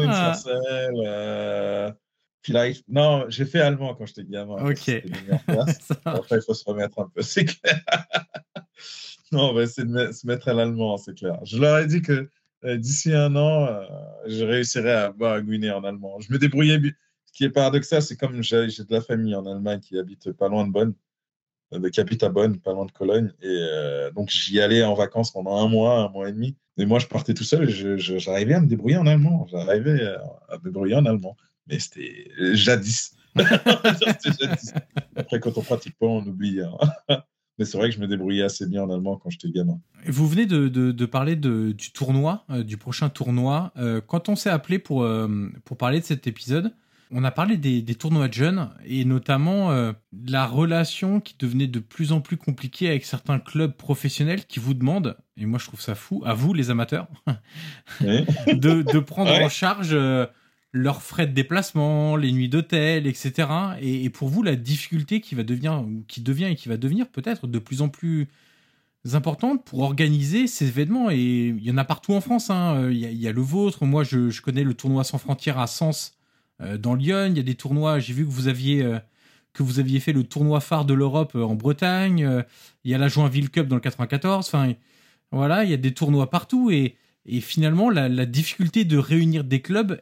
Non, 2.87 3.29
j'ai 3.29 3.45
fait 3.45 3.59
allemand 3.59 3.93
quand 3.93 4.07
j'étais 4.07 4.23
gamin. 4.23 4.55
Ok. 4.67 4.89
Après, 6.05 6.37
il 6.37 6.41
faut 6.41 6.55
se 6.55 6.65
remettre 6.65 6.97
un 6.97 7.11
peu, 7.13 7.21
c'est 7.21 7.45
clair. 7.45 7.79
non, 9.31 9.51
on 9.51 9.53
va 9.53 9.61
essayer 9.61 9.87
de 9.87 10.11
se 10.11 10.25
mettre 10.25 10.47
à 10.47 10.55
l'allemand, 10.55 10.97
c'est 10.97 11.15
clair. 11.15 11.37
Je 11.45 11.59
leur 11.59 11.77
ai 11.77 11.85
dit 11.85 12.01
que 12.01 12.27
euh, 12.65 12.77
d'ici 12.77 13.13
un 13.13 13.35
an, 13.35 13.67
euh, 13.67 13.85
je 14.25 14.43
réussirai 14.43 14.91
à 14.91 15.11
boire 15.11 15.35
à 15.35 15.77
en 15.77 15.83
allemand. 15.83 16.19
Je 16.21 16.33
me 16.33 16.39
débrouillais. 16.39 16.81
Ce 17.25 17.33
qui 17.33 17.43
est 17.43 17.51
paradoxal, 17.51 18.01
c'est 18.01 18.17
comme 18.17 18.41
j'ai 18.41 18.65
de 18.65 18.85
la 18.89 19.01
famille 19.01 19.35
en 19.35 19.45
Allemagne 19.45 19.79
qui 19.79 19.99
habite 19.99 20.31
pas 20.31 20.49
loin 20.49 20.65
de 20.65 20.71
Bonn, 20.71 20.95
euh, 21.73 21.89
à 22.21 22.29
Bonn, 22.29 22.57
pas 22.59 22.73
loin 22.73 22.85
de 22.85 22.91
Cologne. 22.91 23.31
Et 23.41 23.65
donc, 24.15 24.29
j'y 24.29 24.59
allais 24.59 24.83
en 24.83 24.93
vacances 24.93 25.31
pendant 25.31 25.57
un 25.57 25.67
mois, 25.67 25.99
un 25.99 26.09
mois 26.09 26.29
et 26.29 26.31
demi. 26.31 26.55
Et 26.77 26.85
moi, 26.85 26.99
je 26.99 27.07
partais 27.07 27.33
tout 27.33 27.43
seul 27.43 27.69
et 27.69 27.97
j'arrivais 27.97 28.53
à 28.53 28.61
me 28.61 28.67
débrouiller 28.67 28.97
en 28.97 29.05
allemand. 29.05 29.45
J'arrivais 29.51 30.01
à 30.49 30.57
me 30.57 30.63
débrouiller 30.63 30.95
en 30.95 31.05
allemand 31.05 31.35
mais 31.69 31.79
c'était 31.79 32.27
jadis. 32.53 33.15
Après, 35.15 35.39
quand 35.39 35.57
on 35.57 35.61
pratique 35.61 35.95
pas, 35.97 36.07
on 36.07 36.25
oublie. 36.25 36.61
Hein. 36.61 37.21
mais 37.57 37.65
c'est 37.65 37.77
vrai 37.77 37.89
que 37.89 37.95
je 37.95 38.01
me 38.01 38.07
débrouillais 38.07 38.43
assez 38.43 38.65
bien 38.65 38.83
en 38.83 38.89
allemand 38.89 39.17
quand 39.17 39.29
j'étais 39.29 39.51
gamin. 39.51 39.79
Vous 40.05 40.27
venez 40.27 40.45
de, 40.45 40.67
de, 40.67 41.05
parler 41.05 41.35
de, 41.35 41.71
du 41.71 41.91
tournoi, 41.91 42.45
euh, 42.49 42.63
du 42.63 42.77
prochain 42.77 43.09
tournoi. 43.09 43.71
Euh, 43.77 44.01
quand 44.05 44.29
on 44.29 44.35
s'est 44.35 44.49
appelé 44.49 44.79
pour, 44.79 45.03
euh, 45.03 45.49
pour 45.63 45.77
parler 45.77 45.99
de 45.99 46.05
cet 46.05 46.27
épisode, 46.27 46.73
on 47.11 47.23
a 47.23 47.31
parlé 47.31 47.57
des, 47.57 47.81
des 47.81 47.95
tournois 47.95 48.27
de 48.27 48.33
jeunes 48.33 48.69
et 48.85 49.03
notamment 49.05 49.73
de 49.73 50.31
la 50.31 50.45
relation 50.45 51.19
qui 51.19 51.35
devenait 51.39 51.67
de 51.67 51.79
plus 51.79 52.11
en 52.11 52.21
plus 52.21 52.37
compliquée 52.37 52.87
avec 52.87 53.05
certains 53.05 53.39
clubs 53.39 53.75
professionnels 53.75 54.45
qui 54.45 54.59
vous 54.59 54.73
demandent, 54.73 55.17
et 55.35 55.45
moi 55.45 55.59
je 55.59 55.65
trouve 55.65 55.81
ça 55.81 55.95
fou, 55.95 56.21
à 56.25 56.33
vous 56.33 56.53
les 56.53 56.69
amateurs, 56.69 57.07
de, 58.01 58.83
de, 58.83 58.99
prendre 58.99 59.31
en 59.31 59.49
charge 59.49 59.95
leurs 60.71 61.01
frais 61.01 61.27
de 61.27 61.33
déplacement, 61.33 62.15
les 62.15 62.31
nuits 62.31 62.49
d'hôtel, 62.49 63.07
etc. 63.07 63.47
Et, 63.81 64.09
pour 64.09 64.29
vous, 64.29 64.43
la 64.43 64.55
difficulté 64.55 65.21
qui 65.21 65.35
va 65.35 65.43
devenir, 65.43 65.85
qui 66.07 66.21
devient 66.21 66.45
et 66.45 66.55
qui 66.55 66.69
va 66.69 66.77
devenir 66.77 67.07
peut-être 67.07 67.47
de 67.47 67.59
plus 67.59 67.81
en 67.81 67.89
plus 67.89 68.27
importante 69.13 69.65
pour 69.65 69.79
organiser 69.79 70.47
ces 70.47 70.67
événements. 70.67 71.09
Et 71.09 71.47
il 71.47 71.63
y 71.63 71.71
en 71.71 71.77
a 71.77 71.85
partout 71.85 72.13
en 72.13 72.21
France. 72.21 72.49
Hein. 72.49 72.89
Il, 72.91 72.97
y 72.97 73.27
a, 73.27 73.31
le 73.31 73.41
vôtre. 73.41 73.85
Moi, 73.85 74.03
je, 74.03 74.41
connais 74.41 74.63
le 74.63 74.73
tournoi 74.73 75.03
sans 75.03 75.17
frontières 75.17 75.57
à 75.57 75.67
Sens, 75.67 76.11
euh, 76.11 76.18
dans 76.59 76.95
Lyon. 76.95 77.27
Il 77.31 77.37
y 77.37 77.39
a 77.39 77.43
des 77.43 77.55
tournois. 77.55 77.99
J'ai 77.99 78.13
vu 78.13 78.25
que 78.25 78.31
vous 78.31 78.47
aviez 78.47 78.83
euh, 78.83 78.99
que 79.53 79.63
vous 79.63 79.79
aviez 79.79 79.99
fait 79.99 80.13
le 80.13 80.23
tournoi 80.23 80.59
phare 80.59 80.85
de 80.85 80.93
l'Europe 80.93 81.33
euh, 81.35 81.43
en 81.43 81.55
Bretagne. 81.55 82.43
il 82.83 82.91
y 82.91 82.93
a 82.93 82.97
la 82.97 83.07
Joinville 83.07 83.49
Cup 83.49 83.67
dans 83.67 83.75
le 83.75 83.81
94. 83.81 84.47
Enfin, 84.47 84.73
voilà, 85.31 85.63
il 85.63 85.69
y 85.69 85.73
a 85.73 85.77
des 85.77 85.93
tournois 85.93 86.29
partout 86.29 86.71
et 86.71 86.95
et 87.25 87.41
finalement, 87.41 87.91
la, 87.91 88.09
la, 88.09 88.25
difficulté 88.25 88.85
de 88.85 88.97
réunir 88.97 89.43
des 89.43 89.61
clubs, 89.61 90.01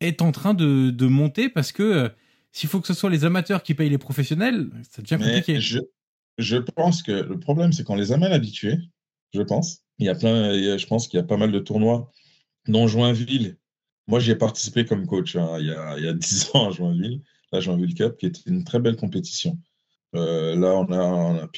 est 0.00 0.22
en 0.22 0.32
train 0.32 0.54
de, 0.54 0.90
de 0.90 1.06
monter 1.06 1.48
parce 1.48 1.72
que 1.72 1.82
euh, 1.82 2.08
s'il 2.52 2.68
faut 2.68 2.80
que 2.80 2.86
ce 2.86 2.94
soit 2.94 3.10
les 3.10 3.24
amateurs 3.24 3.62
qui 3.62 3.74
payent 3.74 3.90
les 3.90 3.98
professionnels, 3.98 4.70
ça 4.90 5.02
devient 5.02 5.22
compliqué. 5.22 5.60
Je, 5.60 5.80
je, 6.38 6.56
pense 6.56 7.02
que 7.02 7.12
le 7.12 7.38
problème, 7.38 7.72
c'est 7.72 7.84
qu'on 7.84 7.96
les 7.96 8.12
a 8.12 8.16
mal 8.16 8.32
habitués, 8.32 8.78
je 9.32 9.42
pense. 9.42 9.82
Il 9.98 10.06
y 10.06 10.08
a 10.08 10.14
plein, 10.14 10.52
je 10.76 10.86
pense 10.86 11.08
qu'il 11.08 11.18
y 11.18 11.22
a 11.22 11.26
pas 11.26 11.36
mal 11.36 11.52
de 11.52 11.58
tournois, 11.58 12.12
dont 12.68 12.86
Joinville. 12.86 13.56
Moi, 14.06 14.20
j'y 14.20 14.30
ai 14.30 14.36
participé 14.36 14.84
comme 14.84 15.06
coach 15.06 15.36
hein, 15.36 15.56
il, 15.58 15.66
y 15.66 15.72
a, 15.72 15.98
il 15.98 16.04
y 16.04 16.08
a 16.08 16.12
10 16.14 16.50
ans 16.54 16.68
à 16.68 16.70
Joinville, 16.72 17.22
la 17.52 17.60
Joinville 17.60 17.94
Cup, 17.94 18.16
qui 18.16 18.26
était 18.26 18.42
une 18.46 18.64
très 18.64 18.78
belle 18.78 18.96
compétition. 18.96 19.58
Euh, 20.14 20.54
là, 20.56 20.68
on 20.74 20.90
a, 20.92 20.98
on 20.98 21.36
a 21.38 21.44
a, 21.44 21.48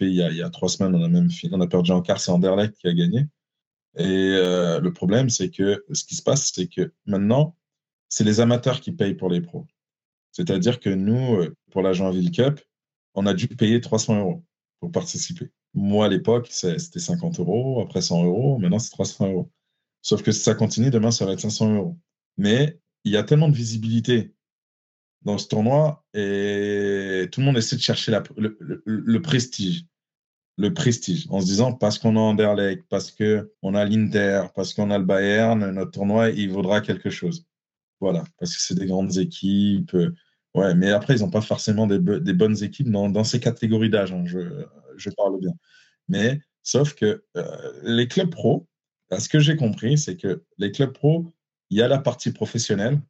il 0.00 0.36
y 0.36 0.42
a, 0.42 0.50
trois 0.50 0.68
semaines, 0.68 0.94
on 0.94 1.04
a 1.04 1.08
même 1.08 1.30
fini, 1.30 1.52
on 1.54 1.60
a 1.60 1.66
perdu 1.66 1.92
en 1.92 2.02
quart, 2.02 2.20
c'est 2.20 2.30
Anderlecht 2.30 2.76
qui 2.78 2.88
a 2.88 2.94
gagné. 2.94 3.26
Et 3.96 4.04
euh, 4.06 4.80
le 4.80 4.92
problème, 4.92 5.28
c'est 5.30 5.50
que 5.50 5.84
ce 5.92 6.04
qui 6.04 6.14
se 6.16 6.22
passe, 6.22 6.50
c'est 6.54 6.66
que 6.66 6.92
maintenant, 7.06 7.56
c'est 8.08 8.24
les 8.24 8.40
amateurs 8.40 8.80
qui 8.80 8.92
payent 8.92 9.14
pour 9.14 9.30
les 9.30 9.40
pros. 9.40 9.66
C'est-à-dire 10.32 10.80
que 10.80 10.90
nous, 10.90 11.36
euh, 11.36 11.56
pour 11.70 11.82
la 11.82 11.92
Joinville 11.92 12.30
Cup, 12.30 12.60
on 13.14 13.26
a 13.26 13.34
dû 13.34 13.48
payer 13.48 13.80
300 13.80 14.18
euros 14.20 14.44
pour 14.80 14.90
participer. 14.90 15.50
Moi, 15.74 16.06
à 16.06 16.08
l'époque, 16.08 16.48
c'était 16.50 16.78
50 16.78 17.38
euros, 17.40 17.80
après 17.82 18.00
100 18.00 18.24
euros, 18.24 18.58
maintenant 18.58 18.78
c'est 18.78 18.90
300 18.90 19.30
euros. 19.30 19.50
Sauf 20.02 20.22
que 20.22 20.32
si 20.32 20.40
ça 20.40 20.54
continue, 20.54 20.90
demain, 20.90 21.10
ça 21.10 21.24
va 21.24 21.32
être 21.32 21.40
500 21.40 21.74
euros. 21.74 21.98
Mais 22.36 22.78
il 23.04 23.12
y 23.12 23.16
a 23.16 23.22
tellement 23.22 23.48
de 23.48 23.56
visibilité 23.56 24.34
dans 25.22 25.38
ce 25.38 25.46
tournoi 25.48 26.04
et 26.14 27.28
tout 27.30 27.40
le 27.40 27.46
monde 27.46 27.56
essaie 27.56 27.76
de 27.76 27.80
chercher 27.80 28.12
le, 28.36 29.22
prestige. 29.22 29.84
Le 30.58 30.74
prestige, 30.74 31.26
en 31.30 31.40
se 31.40 31.46
disant 31.46 31.72
parce 31.72 31.98
qu'on 31.98 32.16
a 32.16 32.20
Anderlecht, 32.20 32.84
parce 32.88 33.10
qu'on 33.10 33.74
a 33.74 33.84
l'Inter, 33.84 34.46
parce 34.54 34.74
qu'on 34.74 34.90
a 34.90 34.98
le 34.98 35.04
Bayern, 35.04 35.70
notre 35.70 35.92
tournoi, 35.92 36.30
il 36.30 36.50
vaudra 36.50 36.80
quelque 36.80 37.08
chose. 37.08 37.46
Voilà, 38.00 38.24
parce 38.38 38.54
que 38.56 38.60
c'est 38.60 38.74
des 38.74 38.86
grandes 38.86 39.16
équipes. 39.16 39.94
Euh, 39.94 40.14
ouais, 40.54 40.74
mais 40.74 40.90
après, 40.90 41.14
ils 41.16 41.20
n'ont 41.20 41.30
pas 41.30 41.40
forcément 41.40 41.86
des, 41.86 41.98
bonnes 41.98 42.62
équipes 42.62 42.90
dans, 42.90 43.24
ces 43.24 43.40
catégories 43.40 43.90
d'âge. 43.90 44.12
Hein, 44.12 44.24
je, 44.26 45.10
parle 45.16 45.38
bien. 45.38 45.52
Mais 46.08 46.40
sauf 46.62 46.94
que 46.94 47.24
euh, 47.36 47.72
les 47.84 48.08
clubs 48.08 48.30
pro, 48.30 48.66
ce 49.18 49.28
que 49.28 49.40
j'ai 49.40 49.56
compris, 49.56 49.98
c'est 49.98 50.16
que 50.16 50.44
les 50.58 50.72
clubs 50.72 50.92
pro, 50.92 51.32
il 51.70 51.78
y 51.78 51.82
a 51.82 51.88
la 51.88 51.98
partie 51.98 52.32
professionnelle, 52.32 53.00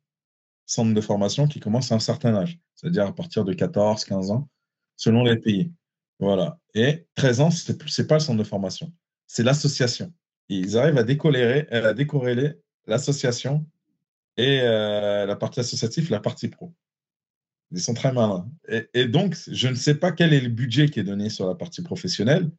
centre 0.66 0.94
de 0.94 1.00
formation, 1.00 1.46
qui 1.46 1.60
commence 1.60 1.92
à 1.92 1.96
un 1.96 2.00
certain 2.00 2.34
âge, 2.34 2.60
c'est-à-dire 2.74 3.06
à 3.06 3.14
partir 3.14 3.44
de 3.44 3.52
14, 3.52 4.04
15 4.04 4.30
ans, 4.30 4.48
selon 4.96 5.24
les 5.24 5.36
pays. 5.36 5.72
Voilà. 6.18 6.58
Et 6.74 7.06
13 7.16 7.40
ans, 7.40 7.50
ce 7.50 7.72
n'est 7.72 8.06
pas 8.06 8.14
le 8.14 8.20
centre 8.20 8.38
de 8.38 8.44
formation, 8.44 8.92
c'est 9.26 9.42
l'association. 9.42 10.12
ils 10.48 10.78
arrivent 10.78 10.98
à 10.98 11.02
décorréler, 11.02 11.66
à 11.70 11.94
décorréler 11.94 12.54
l'association 12.86 13.66
et 14.36 14.60
euh, 14.62 15.26
la 15.26 15.36
partie 15.36 15.60
associative, 15.60 16.10
la 16.10 16.20
partie 16.20 16.48
pro. 16.48 16.72
Ils 17.70 17.80
sont 17.80 17.94
très 17.94 18.12
malins. 18.12 18.48
Et, 18.92 19.06
donc, 19.06 19.36
je 19.50 19.68
ne 19.68 19.74
sais 19.74 19.94
pas 19.94 20.12
quel 20.12 20.34
est 20.34 20.40
le 20.40 20.50
budget 20.50 20.88
qui 20.88 21.00
est 21.00 21.04
donné 21.04 21.30
sur 21.30 21.46
la 21.46 21.54
partie 21.54 21.82
professionnelle, 21.82 22.50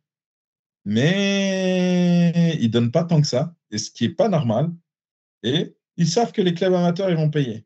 mais 0.85 2.57
ils 2.59 2.67
ne 2.67 2.71
donnent 2.71 2.91
pas 2.91 3.03
tant 3.03 3.21
que 3.21 3.27
ça, 3.27 3.55
et 3.71 3.77
ce 3.77 3.91
qui 3.91 4.07
n'est 4.07 4.13
pas 4.13 4.29
normal. 4.29 4.71
Et 5.43 5.75
ils 5.97 6.07
savent 6.07 6.31
que 6.31 6.41
les 6.41 6.53
clubs 6.53 6.73
amateurs, 6.73 7.09
ils 7.09 7.15
vont 7.15 7.29
payer. 7.29 7.65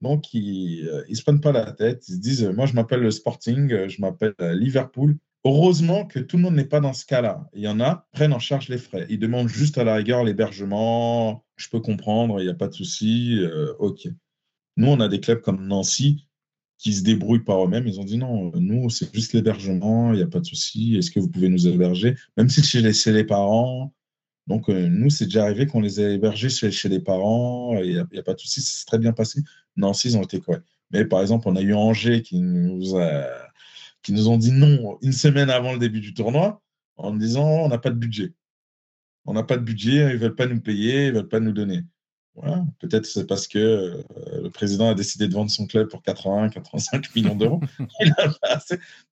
Donc, 0.00 0.34
ils 0.34 0.84
ne 0.84 0.90
euh, 0.90 1.14
se 1.14 1.22
prennent 1.22 1.40
pas 1.40 1.52
la 1.52 1.72
tête. 1.72 2.06
Ils 2.08 2.14
se 2.14 2.20
disent, 2.20 2.44
moi, 2.44 2.66
je 2.66 2.74
m'appelle 2.74 3.00
le 3.00 3.10
Sporting, 3.10 3.72
euh, 3.72 3.88
je 3.88 4.00
m'appelle 4.00 4.34
euh, 4.40 4.54
Liverpool. 4.54 5.16
Heureusement 5.44 6.06
que 6.06 6.18
tout 6.18 6.36
le 6.36 6.42
monde 6.42 6.54
n'est 6.54 6.64
pas 6.64 6.80
dans 6.80 6.92
ce 6.92 7.06
cas-là. 7.06 7.48
Il 7.54 7.62
y 7.62 7.68
en 7.68 7.80
a 7.80 8.06
prennent 8.12 8.32
en 8.32 8.38
charge 8.38 8.68
les 8.68 8.78
frais. 8.78 9.06
Ils 9.08 9.18
demandent 9.18 9.48
juste 9.48 9.78
à 9.78 9.84
la 9.84 9.94
rigueur 9.94 10.24
l'hébergement. 10.24 11.44
Je 11.56 11.68
peux 11.68 11.80
comprendre, 11.80 12.40
il 12.40 12.44
n'y 12.44 12.50
a 12.50 12.54
pas 12.54 12.68
de 12.68 12.74
souci. 12.74 13.40
OK. 13.80 14.06
Nous, 14.76 14.86
on 14.86 15.00
a 15.00 15.08
des 15.08 15.18
clubs 15.18 15.40
comme 15.40 15.66
Nancy 15.66 16.28
qui 16.82 16.92
se 16.94 17.02
débrouillent 17.02 17.44
par 17.44 17.64
eux-mêmes. 17.64 17.86
Ils 17.86 18.00
ont 18.00 18.04
dit 18.04 18.18
non, 18.18 18.50
nous, 18.56 18.90
c'est 18.90 19.14
juste 19.14 19.32
l'hébergement, 19.34 20.12
il 20.12 20.16
n'y 20.16 20.22
a 20.22 20.26
pas 20.26 20.40
de 20.40 20.46
souci. 20.46 20.96
Est-ce 20.96 21.10
que 21.10 21.20
vous 21.20 21.28
pouvez 21.28 21.48
nous 21.48 21.66
héberger? 21.68 22.16
Même 22.36 22.48
si 22.48 22.62
c'est 22.62 22.80
laissé 22.80 23.12
les 23.12 23.24
parents, 23.24 23.92
donc, 24.48 24.68
euh, 24.68 24.88
nous, 24.88 25.08
c'est 25.08 25.26
déjà 25.26 25.44
arrivé 25.44 25.66
qu'on 25.66 25.80
les 25.80 26.00
ait 26.00 26.14
hébergés 26.14 26.48
chez, 26.48 26.88
les 26.88 26.98
parents, 26.98 27.78
il 27.80 28.04
n'y 28.12 28.18
a, 28.18 28.22
pas 28.24 28.34
de 28.34 28.40
souci, 28.40 28.60
c'est 28.60 28.84
très 28.86 28.98
bien 28.98 29.12
passé. 29.12 29.40
Nancy, 29.76 30.08
ils 30.08 30.16
ont 30.16 30.22
été 30.22 30.40
corrects. 30.40 30.64
Mais 30.90 31.04
par 31.04 31.20
exemple, 31.20 31.48
on 31.48 31.54
a 31.56 31.60
eu 31.60 31.74
Angers 31.74 32.22
qui 32.22 32.40
nous, 32.40 32.98
qui 34.02 34.12
nous 34.12 34.28
ont 34.28 34.38
dit 34.38 34.52
non 34.52 34.98
une 35.02 35.12
semaine 35.12 35.48
avant 35.50 35.72
le 35.72 35.78
début 35.78 36.00
du 36.00 36.12
tournoi 36.12 36.60
en 36.96 37.14
disant 37.14 37.46
on 37.46 37.68
n'a 37.68 37.78
pas 37.78 37.90
de 37.90 37.96
budget. 37.96 38.34
On 39.24 39.34
n'a 39.34 39.44
pas 39.44 39.56
de 39.56 39.62
budget, 39.62 40.10
ils 40.10 40.14
ne 40.14 40.18
veulent 40.18 40.34
pas 40.34 40.46
nous 40.46 40.60
payer, 40.60 41.06
ils 41.06 41.12
ne 41.12 41.18
veulent 41.18 41.28
pas 41.28 41.40
nous 41.40 41.52
donner. 41.52 41.82
Voilà. 42.34 42.64
Peut-être 42.80 43.06
c'est 43.06 43.26
parce 43.26 43.46
que 43.46 43.58
euh, 43.58 44.41
président 44.52 44.90
a 44.90 44.94
décidé 44.94 45.28
de 45.28 45.34
vendre 45.34 45.50
son 45.50 45.66
club 45.66 45.88
pour 45.88 46.02
80, 46.02 46.50
85 46.50 47.12
millions 47.16 47.34
d'euros. 47.34 47.60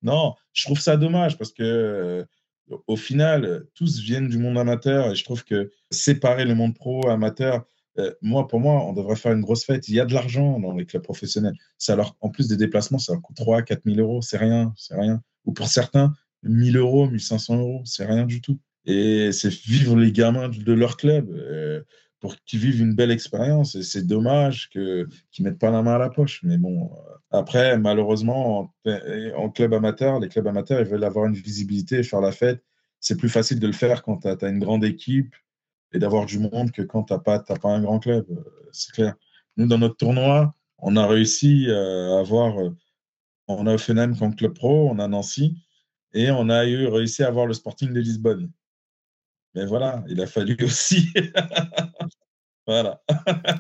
non, 0.03 0.35
je 0.53 0.65
trouve 0.65 0.81
ça 0.81 0.97
dommage 0.97 1.37
parce 1.39 1.53
que 1.53 1.63
euh, 1.63 2.25
au 2.87 2.97
final, 2.97 3.65
tous 3.75 4.01
viennent 4.01 4.29
du 4.29 4.39
monde 4.39 4.59
amateur 4.59 5.11
et 5.11 5.15
je 5.15 5.25
trouve 5.25 5.45
que 5.45 5.71
séparer 5.91 6.45
le 6.45 6.55
monde 6.55 6.75
pro, 6.75 7.09
amateur, 7.09 7.65
euh, 7.99 8.13
moi, 8.23 8.47
pour 8.47 8.61
moi, 8.61 8.85
on 8.87 8.93
devrait 8.93 9.17
faire 9.17 9.33
une 9.33 9.41
grosse 9.41 9.65
fête. 9.65 9.89
Il 9.89 9.95
y 9.95 10.01
a 10.01 10.05
de 10.05 10.15
l'argent 10.15 10.59
dans 10.61 10.73
les 10.75 10.87
clubs 10.87 11.03
professionnels. 11.03 11.55
Ça 11.79 11.97
leur, 11.97 12.17
en 12.21 12.31
plus 12.31 12.49
des 12.49 12.57
déplacements, 12.57 12.99
ça 12.99 13.17
coûte 13.17 13.37
3 13.37 13.63
4 13.63 13.83
000 13.85 13.99
euros. 13.99 14.23
C'est 14.23 14.37
rien, 14.37 14.73
c'est 14.77 14.95
rien. 14.95 15.23
Ou 15.45 15.53
pour 15.53 15.69
certains, 15.69 16.15
1000 16.43 16.77
euros, 16.77 17.09
1500 17.09 17.59
euros, 17.59 17.83
c'est 17.85 18.07
rien 18.07 18.27
du 18.27 18.41
tout. 18.41 18.59
Et 18.87 19.33
c'est 19.33 19.53
vivre 19.53 19.97
les 19.97 20.13
gamins 20.13 20.49
de 20.49 20.73
leur 20.73 20.97
club 20.97 21.31
euh, 21.31 21.83
pour 22.21 22.37
qu'ils 22.45 22.61
vivent 22.61 22.81
une 22.81 22.95
belle 22.95 23.11
expérience. 23.11 23.75
Et 23.75 23.83
c'est 23.83 24.07
dommage 24.07 24.69
qu'ils 24.71 25.09
ne 25.39 25.45
mettent 25.45 25.59
pas 25.59 25.71
la 25.71 25.83
main 25.83 25.95
à 25.95 25.99
la 25.99 26.11
poche. 26.11 26.41
Mais 26.43 26.59
bon, 26.59 26.93
euh, 26.93 27.15
après, 27.31 27.79
malheureusement, 27.79 28.73
en, 29.37 29.51
club 29.51 29.75
amateur, 29.75 30.21
les 30.21 30.29
clubs 30.29 30.47
amateurs, 30.47 30.81
ils 30.81 30.87
veulent 30.87 31.05
avoir 31.05 31.27
une 31.27 31.35
visibilité 31.35 31.99
et 31.99 32.03
faire 32.03 32.21
la 32.21 32.33
fête. 32.33 32.63
C'est 33.01 33.17
plus 33.17 33.31
facile 33.31 33.59
de 33.59 33.67
le 33.67 33.73
faire 33.73 34.03
quand 34.03 34.19
tu 34.19 34.29
as, 34.29 34.49
une 34.49 34.59
grande 34.59 34.85
équipe 34.85 35.35
et 35.93 35.99
d'avoir 35.99 36.27
du 36.27 36.39
monde 36.39 36.71
que 36.71 36.83
quand 36.83 37.05
tu 37.05 37.15
n'as 37.15 37.19
pas, 37.19 37.41
pas 37.41 37.69
un 37.69 37.81
grand 37.81 37.99
club. 37.99 38.27
Euh, 38.31 38.69
c'est 38.73 38.93
clair. 38.93 39.15
Nous, 39.57 39.67
dans 39.67 39.79
notre 39.79 39.97
tournoi, 39.97 40.55
on 40.79 40.97
a 40.97 41.07
réussi 41.07 41.67
euh, 41.69 42.17
à 42.17 42.21
avoir. 42.21 42.55
On 43.49 43.67
a 43.67 43.75
Offenheim 43.75 44.17
comme 44.17 44.37
club 44.37 44.55
pro, 44.55 44.89
on 44.91 44.99
a 45.01 45.09
Nancy 45.09 45.57
et 46.13 46.31
on 46.31 46.49
a 46.49 46.67
eu 46.67 46.87
réussi 46.87 47.25
à 47.25 47.29
avoir 47.29 47.47
le 47.47 47.55
Sporting 47.55 47.93
de 47.93 47.99
Lisbonne. 47.99 48.51
Mais 49.55 49.67
voilà, 49.67 50.05
il 50.09 50.21
a 50.21 50.27
fallu 50.27 50.57
aussi 50.63 51.13
Voilà. 52.71 53.03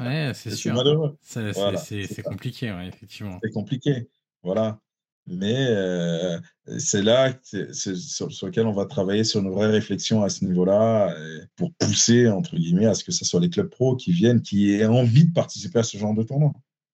Ouais, 0.01 0.31
c'est 0.35 0.53
sûr. 0.53 1.17
C'est 1.21 2.23
compliqué, 2.23 2.73
effectivement. 2.87 3.39
C'est 3.43 3.51
compliqué. 3.51 4.09
Voilà. 4.45 4.79
Mais 5.27 5.67
euh, 5.69 6.39
c'est 6.79 7.03
là 7.03 7.33
sur, 7.73 8.33
sur, 8.33 8.47
lequel 8.47 8.67
on 8.67 8.73
va 8.73 8.87
travailler 8.87 9.25
sur 9.25 9.41
une 9.41 9.51
vraie 9.51 9.67
réflexion 9.67 10.23
à 10.23 10.29
ce 10.29 10.45
niveau-là 10.45 11.15
pour 11.57 11.73
pousser, 11.75 12.29
entre 12.29 12.57
guillemets, 12.57 12.87
à 12.87 12.95
ce 12.95 13.03
que 13.03 13.13
ce 13.13 13.25
soit 13.25 13.41
les 13.41 13.51
clubs 13.51 13.69
pro 13.69 13.97
qui 13.97 14.13
viennent, 14.13 14.43
qui 14.43 14.73
aient 14.73 14.87
envie 14.87 15.27
de 15.27 15.33
participer 15.33 15.81
à 15.81 15.83
ce 15.83 15.99
genre 15.99 16.15
de 16.15 16.23
tournoi. 16.23 16.53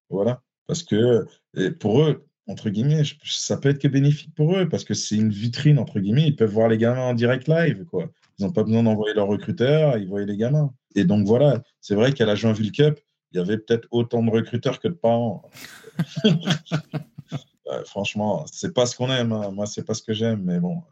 Voilà. 0.09 0.43
Parce 0.67 0.83
que 0.83 1.27
pour 1.79 2.03
eux, 2.03 2.27
entre 2.49 2.71
guillemets, 2.71 3.03
ça 3.25 3.59
peut 3.59 3.69
être 3.69 3.81
que 3.81 3.89
bénéfique 3.89 4.35
pour 4.35 4.57
eux 4.57 4.69
parce 4.69 4.85
que 4.85 4.95
c'est 4.95 5.17
une 5.17 5.31
vitrine, 5.31 5.79
entre 5.79 6.01
guillemets. 6.01 6.29
Ils 6.29 6.37
peuvent 6.37 6.51
voir 6.51 6.69
les 6.69 6.79
gamins 6.79 7.03
en 7.03 7.15
direct 7.15 7.47
live, 7.49 7.85
quoi. 7.85 8.11
Ils 8.39 8.45
n'ont 8.45 8.53
pas 8.53 8.63
besoin 8.63 8.83
d'envoyer 8.83 9.15
leur 9.15 9.27
recruteur, 9.29 9.97
ils 9.99 10.09
voient 10.09 10.25
les 10.25 10.37
gamins. 10.37 10.73
Et 10.97 11.05
donc 11.05 11.27
voilà, 11.27 11.63
c'est 11.81 11.95
vrai 11.95 12.13
qu'à 12.13 12.27
la 12.27 12.35
Joinville 12.35 12.73
Cup, 12.73 12.99
il 13.33 13.39
y 13.39 13.41
avait 13.41 13.59
peut-être 13.59 13.87
autant 13.91 14.23
de 14.23 14.31
recruteurs 14.31 14.81
que 14.81 14.89
de 14.89 14.95
parents. 14.95 15.43
franchement, 17.85 18.45
c'est 18.51 18.73
pas 18.73 18.87
ce 18.87 18.97
qu'on 18.97 19.11
aime. 19.11 19.33
Hein. 19.33 19.51
Moi, 19.51 19.67
c'est 19.67 19.85
pas 19.85 19.95
ce 19.95 20.03
que 20.03 20.15
j'aime, 20.15 20.43
mais 20.43 20.59
bon. 20.59 20.83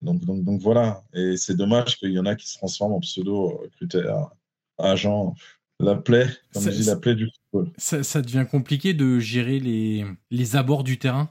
Donc, 0.00 0.24
donc, 0.24 0.44
donc 0.44 0.60
voilà. 0.60 1.02
Et 1.12 1.36
c'est 1.36 1.56
dommage 1.56 1.98
qu'il 1.98 2.12
y 2.12 2.18
en 2.18 2.26
a 2.26 2.36
qui 2.36 2.48
se 2.48 2.58
transforment 2.58 2.94
en 2.94 3.00
pseudo-recruteurs, 3.00 4.30
agents. 4.78 5.34
La 5.80 5.94
plaie, 5.94 6.26
comme 6.52 6.64
je 6.64 6.70
dis, 6.70 6.84
la 6.84 6.96
plaie 6.96 7.14
du 7.14 7.28
football. 7.52 7.72
Ça, 7.76 8.02
ça, 8.02 8.20
devient 8.20 8.44
compliqué 8.50 8.94
de 8.94 9.20
gérer 9.20 9.60
les, 9.60 10.04
les 10.32 10.56
abords 10.56 10.82
du 10.82 10.98
terrain 10.98 11.30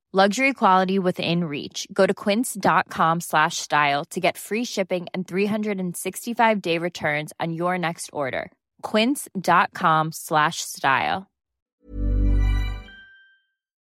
Luxury 0.13 0.51
quality 0.51 0.99
within 0.99 1.45
reach. 1.45 1.87
Go 1.93 2.05
to 2.05 2.13
quince.com 2.13 3.21
slash 3.21 3.55
style 3.59 4.03
to 4.09 4.19
get 4.19 4.37
free 4.37 4.65
shipping 4.65 5.07
and 5.13 5.25
365 5.25 6.61
day 6.61 6.77
returns 6.77 7.31
on 7.39 7.53
your 7.53 7.77
next 7.77 8.09
order. 8.11 8.51
Quince.com 8.81 10.11
slash 10.11 10.57
style. 10.59 11.27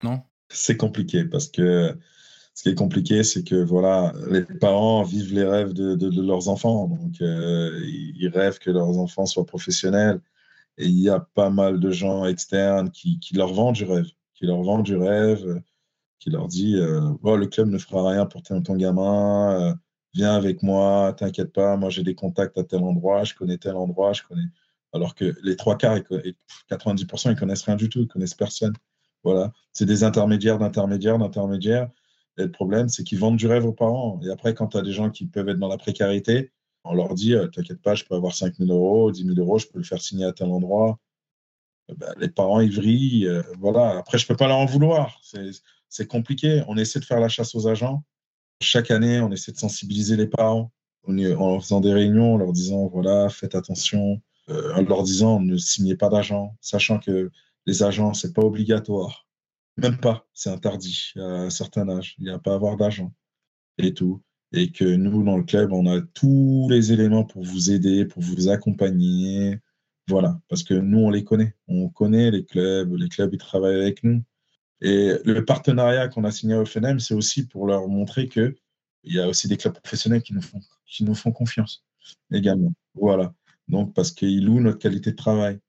Non? 0.04 0.24
C'est 0.50 0.76
compliqué 0.76 1.24
parce 1.24 1.48
que 1.48 1.98
ce 2.54 2.64
qui 2.64 2.70
est 2.70 2.76
compliqué, 2.76 3.24
c'est 3.24 3.46
que 3.46 3.64
voilà, 3.64 4.12
les 4.30 4.42
parents 4.42 5.04
vivent 5.04 5.34
les 5.34 5.46
rêves 5.46 5.72
de, 5.72 5.96
de, 5.96 6.10
de 6.10 6.22
leurs 6.22 6.50
enfants. 6.50 6.88
Donc, 6.88 7.22
euh, 7.22 7.80
ils 7.86 8.28
rêvent 8.28 8.60
que 8.60 8.72
leurs 8.72 8.98
enfants 8.98 9.26
soient 9.26 9.46
professionnels. 9.46 10.20
Et 10.78 10.86
il 10.88 11.00
y 11.00 11.08
a 11.08 11.22
pas 11.22 11.50
mal 11.50 11.80
de 11.80 11.92
gens 11.92 12.26
externes 12.26 12.92
qui, 12.92 13.22
qui 13.22 13.36
leur 13.36 13.54
vendent 13.54 13.76
du 13.76 13.86
rêve, 13.86 14.08
qui 14.34 14.48
leur 14.48 14.62
vendent 14.62 14.84
du 14.84 14.98
rêve 14.98 15.62
qui 16.20 16.30
leur 16.30 16.48
dit 16.48 16.76
euh, 16.76 17.12
le 17.24 17.46
club 17.48 17.70
ne 17.70 17.78
fera 17.78 18.10
rien 18.10 18.26
pour 18.26 18.44
ton, 18.44 18.62
ton 18.62 18.76
gamin, 18.76 19.60
euh, 19.60 19.74
viens 20.14 20.36
avec 20.36 20.64
moi, 20.64 21.14
t'inquiète 21.18 21.54
pas, 21.54 21.78
moi 21.78 21.90
j'ai 21.90 22.04
des 22.04 22.16
contacts 22.16 22.58
à 22.58 22.64
tel 22.64 22.84
endroit, 22.84 23.24
je 23.24 23.34
connais 23.34 23.58
tel 23.58 23.76
endroit, 23.76 24.14
je 24.14 24.24
connais. 24.24 24.48
Alors 24.94 25.16
que 25.16 25.36
les 25.44 25.56
trois 25.56 25.78
quarts, 25.78 25.98
90%, 26.70 27.32
ils 27.32 27.36
connaissent 27.36 27.64
rien 27.64 27.76
du 27.76 27.90
tout, 27.90 28.02
ils 28.02 28.08
connaissent 28.08 28.34
personne. 28.34 28.74
Voilà, 29.24 29.52
c'est 29.74 29.86
des 29.86 30.04
intermédiaires, 30.04 30.58
d'intermédiaires, 30.60 31.20
d'intermédiaires. 31.20 31.90
Et 32.38 32.44
le 32.44 32.52
problème, 32.52 32.90
c'est 32.90 33.04
qu'ils 33.04 33.20
vendent 33.20 33.38
du 33.38 33.48
rêve 33.48 33.66
aux 33.66 33.74
parents. 33.74 34.20
Et 34.24 34.30
après, 34.30 34.54
quand 34.54 34.68
tu 34.68 34.78
as 34.78 34.82
des 34.82 34.94
gens 34.94 35.10
qui 35.10 35.26
peuvent 35.26 35.50
être 35.50 35.60
dans 35.60 35.68
la 35.68 35.78
précarité, 35.78 36.52
on 36.86 36.94
leur 36.94 37.14
dit 37.14 37.36
euh, 37.36 37.48
T'inquiète 37.48 37.82
pas, 37.82 37.96
je 37.96 38.06
peux 38.06 38.16
avoir 38.16 38.34
5 38.34 38.56
000 38.56 38.72
euros, 38.72 39.12
10 39.12 39.26
000 39.26 39.36
euros, 39.38 39.60
je 39.60 39.68
peux 39.68 39.78
le 39.78 39.84
faire 39.84 40.02
signer 40.02 40.26
à 40.26 40.32
tel 40.32 40.50
endroit. 40.50 41.00
Ben, 41.98 42.14
les 42.18 42.30
parents, 42.30 42.62
ils 42.62 42.74
vrillent. 42.74 43.30
voilà. 43.60 43.98
Après, 43.98 44.18
je 44.18 44.28
peux 44.28 44.36
pas 44.36 44.48
leur 44.48 44.58
en 44.58 44.66
vouloir. 44.66 45.20
C'est 45.90 46.08
compliqué. 46.08 46.64
On 46.68 46.78
essaie 46.78 47.00
de 47.00 47.06
faire 47.06 47.20
la 47.20 47.30
chasse 47.30 47.56
aux 47.56 47.68
agents. 47.68 48.04
Chaque 48.62 48.92
année, 48.92 49.20
on 49.20 49.32
essaie 49.32 49.52
de 49.52 49.58
sensibiliser 49.58 50.16
les 50.16 50.28
parents 50.28 50.72
en 51.08 51.60
faisant 51.60 51.82
des 51.82 51.94
réunions, 51.94 52.36
en 52.36 52.38
leur 52.38 52.54
disant 52.54 52.88
voilà, 52.88 53.30
faites 53.30 53.56
attention, 53.56 54.22
euh, 54.50 54.74
en 54.76 54.82
leur 54.82 55.04
disant 55.04 55.40
ne 55.40 55.58
signez 55.58 55.96
pas 55.96 56.10
d'agents, 56.10 56.56
sachant 56.62 57.00
que 57.00 57.32
les 57.66 57.84
agents, 57.84 58.14
c'est 58.14 58.34
pas 58.34 58.44
obligatoire. 58.44 59.28
Même 59.78 59.98
pas, 59.98 60.28
c'est 60.34 60.50
interdit 60.50 61.12
à 61.16 61.22
un 61.22 61.50
certain 61.50 61.88
âge. 61.90 62.16
Il 62.20 62.26
n'y 62.26 62.32
a 62.32 62.40
pas 62.40 62.52
à 62.52 62.56
avoir 62.56 62.78
d'agent 62.78 63.14
et 63.78 63.94
tout. 63.94 64.22
Et 64.52 64.72
que 64.72 64.84
nous, 64.84 65.24
dans 65.24 65.38
le 65.38 65.44
club, 65.44 65.72
on 65.72 65.86
a 65.86 66.02
tous 66.02 66.68
les 66.70 66.92
éléments 66.92 67.24
pour 67.24 67.44
vous 67.44 67.72
aider, 67.72 68.06
pour 68.06 68.22
vous 68.22 68.50
accompagner. 68.50 69.60
Voilà, 70.08 70.40
parce 70.50 70.64
que 70.64 70.74
nous, 70.74 71.00
on 71.00 71.12
les 71.12 71.24
connaît. 71.24 71.56
On 71.68 71.88
connaît 71.90 72.32
les 72.32 72.44
clubs, 72.44 72.94
les 72.96 73.10
clubs, 73.10 73.34
ils 73.34 73.38
travaillent 73.38 73.80
avec 73.80 74.04
nous. 74.04 74.24
Et 74.82 75.14
le 75.26 75.44
partenariat 75.44 76.08
qu'on 76.08 76.24
a 76.24 76.32
signé 76.32 76.56
au 76.56 76.66
FNM, 76.66 77.00
c'est 77.00 77.14
aussi 77.14 77.46
pour 77.46 77.68
leur 77.68 77.88
montrer 77.88 78.28
qu'il 78.30 78.56
y 79.04 79.20
a 79.20 79.28
aussi 79.28 79.48
des 79.48 79.58
clubs 79.58 79.74
professionnels 79.74 80.22
qui 80.22 80.34
nous 80.34 80.42
font, 80.42 80.62
qui 80.86 81.04
nous 81.04 81.16
font 81.16 81.32
confiance 81.32 81.84
également. 82.32 82.74
Voilà. 82.96 83.34
Donc, 83.68 83.94
parce 83.94 84.12
qu'ils 84.12 84.46
louent 84.46 84.62
notre 84.62 84.80
qualité 84.80 85.12
de 85.12 85.16
travail. 85.16 85.60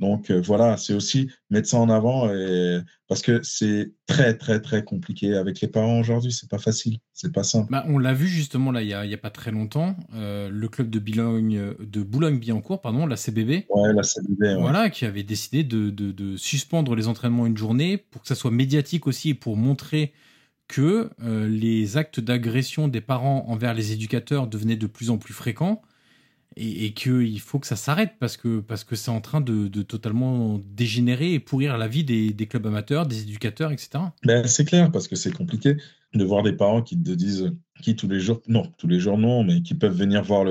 Donc 0.00 0.30
euh, 0.30 0.40
voilà, 0.40 0.76
c'est 0.76 0.94
aussi 0.94 1.30
mettre 1.50 1.68
ça 1.68 1.78
en 1.78 1.90
avant 1.90 2.32
et... 2.32 2.80
parce 3.06 3.20
que 3.20 3.40
c'est 3.42 3.92
très 4.06 4.36
très 4.36 4.60
très 4.60 4.82
compliqué 4.82 5.34
avec 5.36 5.60
les 5.60 5.68
parents 5.68 6.00
aujourd'hui. 6.00 6.32
C'est 6.32 6.48
pas 6.48 6.58
facile, 6.58 6.98
c'est 7.12 7.32
pas 7.32 7.44
simple. 7.44 7.70
Bah, 7.70 7.84
on 7.86 7.98
l'a 7.98 8.14
vu 8.14 8.26
justement 8.26 8.72
là, 8.72 8.82
il 8.82 8.88
y 8.88 8.94
a, 8.94 9.04
y 9.04 9.14
a, 9.14 9.18
pas 9.18 9.30
très 9.30 9.50
longtemps, 9.50 9.96
euh, 10.14 10.48
le 10.50 10.68
club 10.68 10.88
de 10.90 10.98
Boulogne 10.98 11.74
de 11.78 12.02
Boulogne-Billancourt, 12.02 12.80
pardon, 12.80 13.06
la 13.06 13.16
CBB. 13.16 13.66
Ouais, 13.68 13.92
la 13.92 14.02
CBB. 14.02 14.56
Voilà, 14.58 14.88
qui 14.88 15.04
avait 15.04 15.22
décidé 15.22 15.64
de, 15.64 15.90
de, 15.90 16.12
de, 16.12 16.36
suspendre 16.36 16.94
les 16.94 17.06
entraînements 17.06 17.46
une 17.46 17.56
journée 17.56 17.98
pour 17.98 18.22
que 18.22 18.28
ça 18.28 18.34
soit 18.34 18.50
médiatique 18.50 19.06
aussi 19.06 19.30
et 19.30 19.34
pour 19.34 19.56
montrer 19.56 20.12
que 20.70 21.10
euh, 21.22 21.48
les 21.48 21.96
actes 21.96 22.20
d'agression 22.20 22.86
des 22.86 23.00
parents 23.00 23.44
envers 23.48 23.74
les 23.74 23.92
éducateurs 23.92 24.46
devenaient 24.46 24.76
de 24.76 24.86
plus 24.86 25.10
en 25.10 25.18
plus 25.18 25.34
fréquents 25.34 25.82
et, 26.56 26.86
et 26.86 26.92
qu'il 26.92 27.40
faut 27.40 27.58
que 27.58 27.66
ça 27.66 27.76
s'arrête 27.76 28.14
parce 28.18 28.36
que 28.36 28.60
parce 28.60 28.84
que 28.84 28.96
c'est 28.96 29.10
en 29.10 29.20
train 29.20 29.40
de, 29.40 29.68
totalement 29.82 30.60
dégénérer 30.64 31.34
et 31.34 31.40
pourrir 31.40 31.78
la 31.78 31.88
vie 31.88 32.04
des, 32.04 32.46
clubs 32.46 32.66
amateurs, 32.66 33.06
des 33.06 33.22
éducateurs, 33.22 33.72
etc. 33.72 33.90
Ben, 34.24 34.46
c'est 34.46 34.64
clair 34.64 34.90
parce 34.90 35.08
que 35.08 35.16
c'est 35.16 35.32
compliqué 35.32 35.76
de 36.14 36.24
voir 36.24 36.42
des 36.42 36.52
parents 36.52 36.82
qui 36.82 37.00
te 37.00 37.10
disent 37.10 37.52
qui 37.82 37.94
tous 37.94 38.08
les 38.08 38.20
jours 38.20 38.40
non 38.48 38.64
tous 38.78 38.88
les 38.88 38.98
jours 38.98 39.16
non 39.16 39.44
mais 39.44 39.62
qui 39.62 39.74
peuvent 39.74 39.96
venir 39.96 40.22
voir 40.22 40.44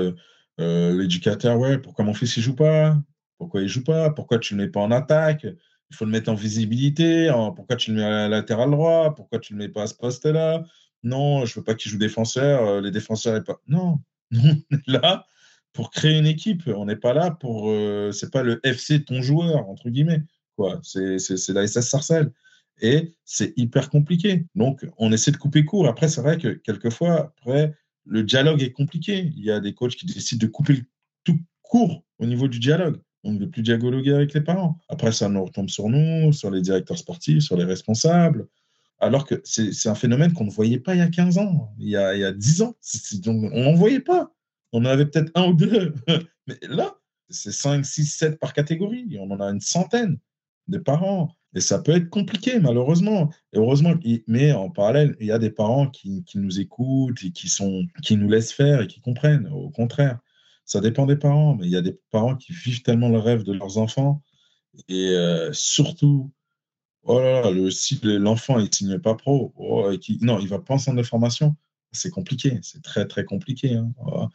euh, 0.58 0.98
l'éducateur 0.98 1.58
ouais 1.58 1.78
pourquoi 1.78 2.04
mon 2.04 2.14
fils 2.14 2.36
il 2.36 2.42
joue 2.42 2.56
pas? 2.56 2.96
Pourquoi 3.38 3.62
il 3.62 3.68
joue 3.68 3.84
pas? 3.84 4.10
Pourquoi 4.10 4.38
tu 4.38 4.54
le 4.54 4.62
mets 4.62 4.70
pas 4.70 4.80
en 4.80 4.90
attaque? 4.90 5.46
Il 5.90 5.96
faut 5.96 6.04
le 6.04 6.10
mettre 6.10 6.30
en 6.30 6.34
visibilité. 6.34 7.30
pourquoi 7.56 7.76
tu 7.76 7.90
le 7.90 7.96
mets 7.96 8.04
à 8.04 8.28
latéral 8.28 8.70
droit? 8.70 9.14
Pourquoi 9.14 9.38
tu 9.38 9.54
le 9.54 9.58
mets 9.58 9.68
pas 9.68 9.82
à 9.82 9.86
ce 9.86 9.94
poste-là? 9.94 10.62
Non, 11.02 11.46
je 11.46 11.58
veux 11.58 11.64
pas 11.64 11.74
qu'il 11.74 11.90
joue 11.90 11.98
défenseur. 11.98 12.62
Euh, 12.66 12.80
les 12.80 12.90
défenseurs 12.90 13.36
est 13.36 13.44
pas. 13.44 13.60
Non, 13.68 13.98
on 14.32 14.76
est 14.76 14.86
là 14.86 15.26
pour 15.72 15.90
créer 15.90 16.18
une 16.18 16.26
équipe. 16.26 16.62
On 16.66 16.86
n'est 16.86 16.96
pas 16.96 17.14
là 17.14 17.30
pour. 17.30 17.70
Euh, 17.70 18.12
c'est 18.12 18.30
pas 18.30 18.42
le 18.42 18.60
FC 18.64 19.04
ton 19.04 19.22
joueur 19.22 19.68
entre 19.68 19.90
guillemets. 19.90 20.22
Quoi 20.56 20.80
C'est 20.82 21.18
la 21.48 21.66
SS 21.66 21.88
Sarcelles. 21.88 22.32
Et 22.82 23.12
c'est 23.24 23.52
hyper 23.58 23.90
compliqué. 23.90 24.46
Donc, 24.54 24.86
on 24.96 25.12
essaie 25.12 25.30
de 25.30 25.36
couper 25.36 25.64
court. 25.64 25.86
Après, 25.86 26.08
c'est 26.08 26.22
vrai 26.22 26.38
que 26.38 26.48
quelquefois, 26.48 27.34
après, 27.38 27.74
le 28.06 28.22
dialogue 28.22 28.62
est 28.62 28.72
compliqué. 28.72 29.30
Il 29.36 29.44
y 29.44 29.50
a 29.50 29.60
des 29.60 29.74
coachs 29.74 29.96
qui 29.96 30.06
décident 30.06 30.46
de 30.46 30.50
couper 30.50 30.82
tout 31.24 31.38
court 31.62 32.02
au 32.18 32.26
niveau 32.26 32.48
du 32.48 32.58
dialogue 32.58 32.98
donc 33.24 33.38
de 33.38 33.46
plus 33.46 33.62
dialoguer 33.62 34.12
avec 34.12 34.34
les 34.34 34.40
parents. 34.40 34.78
Après, 34.88 35.12
ça 35.12 35.28
nous 35.28 35.44
retombe 35.44 35.68
sur 35.68 35.88
nous, 35.88 36.32
sur 36.32 36.50
les 36.50 36.60
directeurs 36.60 36.98
sportifs, 36.98 37.42
sur 37.42 37.56
les 37.56 37.64
responsables, 37.64 38.46
alors 38.98 39.26
que 39.26 39.40
c'est 39.44 39.88
un 39.88 39.94
phénomène 39.94 40.32
qu'on 40.32 40.44
ne 40.44 40.50
voyait 40.50 40.78
pas 40.78 40.94
il 40.94 40.98
y 40.98 41.02
a 41.02 41.08
15 41.08 41.38
ans, 41.38 41.72
il 41.78 41.88
y 41.88 41.96
a, 41.96 42.14
il 42.14 42.20
y 42.20 42.24
a 42.24 42.32
10 42.32 42.62
ans. 42.62 42.76
donc, 43.14 43.50
on 43.52 43.64
n'en 43.64 43.74
voyait 43.74 44.00
pas. 44.00 44.32
On 44.72 44.82
en 44.82 44.86
avait 44.86 45.06
peut-être 45.06 45.30
un 45.34 45.48
ou 45.48 45.54
deux. 45.54 45.94
Mais 46.46 46.58
là, 46.62 46.94
c'est 47.28 47.52
5, 47.52 47.84
6, 47.84 48.06
7 48.06 48.38
par 48.38 48.52
catégorie. 48.52 49.16
On 49.20 49.30
en 49.30 49.40
a 49.40 49.46
une 49.46 49.60
centaine 49.60 50.18
de 50.68 50.78
parents. 50.78 51.34
Et 51.54 51.60
ça 51.60 51.80
peut 51.80 51.92
être 51.92 52.10
compliqué, 52.10 52.60
malheureusement. 52.60 53.30
Et 53.52 53.58
heureusement, 53.58 53.94
mais 54.28 54.52
en 54.52 54.70
parallèle, 54.70 55.16
il 55.18 55.26
y 55.26 55.32
a 55.32 55.38
des 55.38 55.50
parents 55.50 55.88
qui, 55.88 56.22
qui 56.24 56.38
nous 56.38 56.60
écoutent 56.60 57.24
et 57.24 57.32
qui, 57.32 57.48
sont, 57.48 57.86
qui 58.02 58.16
nous 58.16 58.28
laissent 58.28 58.52
faire 58.52 58.82
et 58.82 58.86
qui 58.86 59.00
comprennent. 59.00 59.48
Au 59.48 59.70
contraire, 59.70 60.20
ça 60.64 60.80
dépend 60.80 61.06
des 61.06 61.16
parents, 61.16 61.56
mais 61.56 61.66
il 61.66 61.72
y 61.72 61.76
a 61.76 61.82
des 61.82 61.98
parents 62.10 62.36
qui 62.36 62.52
vivent 62.52 62.82
tellement 62.82 63.08
le 63.08 63.18
rêve 63.18 63.42
de 63.42 63.52
leurs 63.52 63.78
enfants. 63.78 64.22
Et 64.88 65.08
euh, 65.08 65.52
surtout, 65.52 66.30
oh 67.02 67.18
là 67.18 67.42
là, 67.42 67.50
le, 67.50 67.70
si 67.72 67.98
l'enfant 68.02 68.60
ne 68.60 68.66
signe 68.70 69.00
pas 69.00 69.16
pro, 69.16 69.52
oh, 69.56 69.90
qui, 70.00 70.18
non, 70.20 70.38
il 70.38 70.48
va 70.48 70.60
pas 70.60 70.74
en 70.74 70.78
centre 70.78 70.98
de 70.98 71.02
formation, 71.02 71.56
c'est 71.92 72.10
compliqué, 72.10 72.58
c'est 72.62 72.82
très 72.82 73.06
très 73.06 73.24
compliqué. 73.24 73.74
Hein. 73.74 73.92
Oh, 74.04 74.26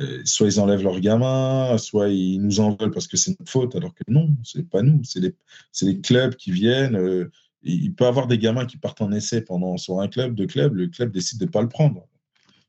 euh, 0.00 0.22
soit 0.24 0.48
ils 0.48 0.60
enlèvent 0.60 0.82
leur 0.82 0.98
gamin, 1.00 1.78
soit 1.78 2.08
ils 2.08 2.38
nous 2.40 2.60
en 2.60 2.74
veulent 2.74 2.90
parce 2.90 3.06
que 3.06 3.16
c'est 3.16 3.38
notre 3.38 3.50
faute, 3.50 3.76
alors 3.76 3.94
que 3.94 4.02
non, 4.08 4.34
c'est 4.42 4.68
pas 4.68 4.82
nous, 4.82 5.02
c'est 5.04 5.20
les, 5.20 6.00
clubs 6.00 6.34
qui 6.34 6.50
viennent. 6.50 6.96
Euh, 6.96 7.30
il 7.62 7.94
peut 7.94 8.04
y 8.04 8.08
avoir 8.08 8.26
des 8.26 8.38
gamins 8.38 8.66
qui 8.66 8.76
partent 8.76 9.00
en 9.02 9.12
essai 9.12 9.40
pendant 9.40 9.76
sur 9.76 10.00
un 10.00 10.08
club, 10.08 10.34
deux 10.34 10.46
clubs, 10.46 10.74
le 10.74 10.88
club 10.88 11.12
décide 11.12 11.38
de 11.38 11.44
ne 11.44 11.50
pas 11.50 11.62
le 11.62 11.68
prendre. 11.68 12.06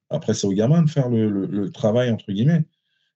Après, 0.09 0.33
c'est 0.33 0.45
aux 0.47 0.53
gamins 0.53 0.83
de 0.83 0.89
faire 0.89 1.09
le, 1.09 1.69
travail, 1.71 2.11
entre 2.11 2.31
guillemets. 2.31 2.63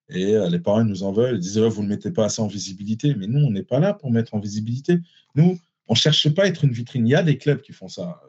Et 0.10 0.36
euh, 0.36 0.50
les 0.50 0.60
parents 0.60 0.84
nous 0.84 1.04
en 1.04 1.12
veulent, 1.12 1.36
ils 1.36 1.40
disent 1.40 1.60
vous 1.60 1.84
ne 1.84 1.88
mettez 1.88 2.12
pas 2.12 2.26
assez 2.26 2.42
en 2.42 2.48
visibilité. 2.48 3.14
Mais 3.16 3.28
nous, 3.28 3.46
on 3.46 3.52
n'est 3.52 3.64
pas 3.64 3.80
là 3.80 3.94
pour 3.94 4.12
mettre 4.12 4.34
en 4.34 4.40
visibilité. 4.40 4.98
Nous, 5.36 5.60
on 5.88 5.94
ne 5.94 5.98
cherche 5.98 6.34
pas 6.34 6.44
à 6.44 6.48
être 6.48 6.66
une 6.66 6.72
vitrine. 6.72 7.08
Il 7.08 7.12
y 7.12 7.16
a 7.16 7.24
des 7.24 7.38
clubs 7.38 7.62
qui 7.62 7.74
font 7.74 7.88
ça 7.88 8.22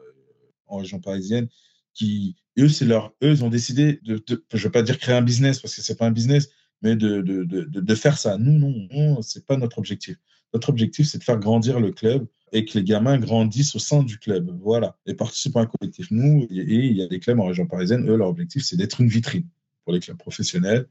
en 0.67 0.77
région 0.77 0.99
parisienne, 0.99 1.49
qui, 1.93 2.35
eux, 2.57 2.69
c'est 2.69 2.85
leur, 2.85 3.13
eux, 3.23 3.43
ont 3.43 3.49
décidé 3.49 3.99
de, 4.03 4.23
je 4.27 4.57
ne 4.57 4.61
veux 4.63 4.71
pas 4.71 4.83
dire 4.83 4.97
créer 4.97 5.15
un 5.15 5.21
business 5.21 5.59
parce 5.59 5.75
que 5.75 5.81
ce 5.81 5.91
n'est 5.91 5.97
pas 5.97 6.07
un 6.07 6.11
business, 6.11 6.49
mais 6.81 6.95
de, 6.95 7.21
de, 7.21 7.43
de, 7.43 7.95
faire 7.95 8.17
ça. 8.17 8.37
Nous, 8.37 8.57
non, 8.57 8.87
non 8.91 9.21
ce 9.21 9.39
n'est 9.39 9.45
pas 9.45 9.57
notre 9.57 9.77
objectif. 9.77 10.17
Notre 10.53 10.69
objectif, 10.69 11.07
c'est 11.07 11.17
de 11.17 11.23
faire 11.23 11.37
grandir 11.37 11.79
le 11.79 11.91
club 11.91 12.27
et 12.51 12.65
que 12.65 12.77
les 12.77 12.83
gamins 12.83 13.17
grandissent 13.17 13.75
au 13.75 13.79
sein 13.79 14.03
du 14.03 14.17
club. 14.17 14.51
Voilà. 14.61 14.97
Et 15.05 15.13
participent 15.13 15.55
à 15.57 15.61
un 15.61 15.65
collectif. 15.67 16.07
Nous, 16.11 16.47
et 16.49 16.87
il 16.87 16.97
y 16.97 17.03
a 17.03 17.07
des 17.07 17.19
clubs 17.19 17.39
en 17.39 17.45
région 17.45 17.67
parisienne, 17.67 18.09
eux, 18.09 18.17
leur 18.17 18.27
objectif, 18.27 18.63
c'est 18.63 18.75
d'être 18.75 18.99
une 18.99 19.07
vitrine 19.07 19.47
pour 19.83 19.93
les 19.93 19.99
clubs 19.99 20.17
professionnels 20.17 20.87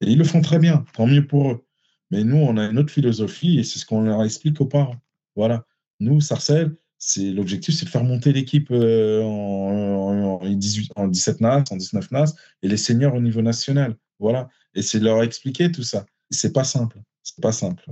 et 0.00 0.10
ils 0.10 0.18
le 0.18 0.24
font 0.24 0.40
très 0.40 0.58
bien, 0.58 0.84
tant 0.94 1.06
mieux 1.06 1.26
pour 1.26 1.50
eux. 1.50 1.64
Mais 2.10 2.24
nous, 2.24 2.36
on 2.36 2.56
a 2.56 2.64
une 2.64 2.78
autre 2.78 2.92
philosophie 2.92 3.58
et 3.58 3.64
c'est 3.64 3.78
ce 3.78 3.86
qu'on 3.86 4.02
leur 4.02 4.22
explique 4.24 4.60
aux 4.60 4.66
parents. 4.66 4.96
Voilà. 5.36 5.66
Nous, 6.00 6.20
Sarcelles, 6.20 6.74
c'est 6.98 7.30
l'objectif, 7.30 7.74
c'est 7.74 7.84
de 7.84 7.90
faire 7.90 8.04
monter 8.04 8.32
l'équipe 8.32 8.70
euh, 8.70 9.22
en, 9.22 10.40
en, 10.42 10.48
18, 10.48 10.92
en 10.96 11.08
17 11.08 11.40
NAS, 11.40 11.64
en 11.70 11.76
19 11.76 12.10
NAS 12.10 12.34
et 12.62 12.68
les 12.68 12.76
seniors 12.76 13.14
au 13.14 13.20
niveau 13.20 13.42
national. 13.42 13.96
Voilà. 14.18 14.48
Et 14.74 14.82
c'est 14.82 14.98
de 15.00 15.04
leur 15.04 15.22
expliquer 15.22 15.70
tout 15.70 15.82
ça. 15.82 16.06
C'est 16.30 16.52
pas 16.52 16.64
simple. 16.64 17.00
C'est 17.22 17.40
pas 17.40 17.52
simple. 17.52 17.84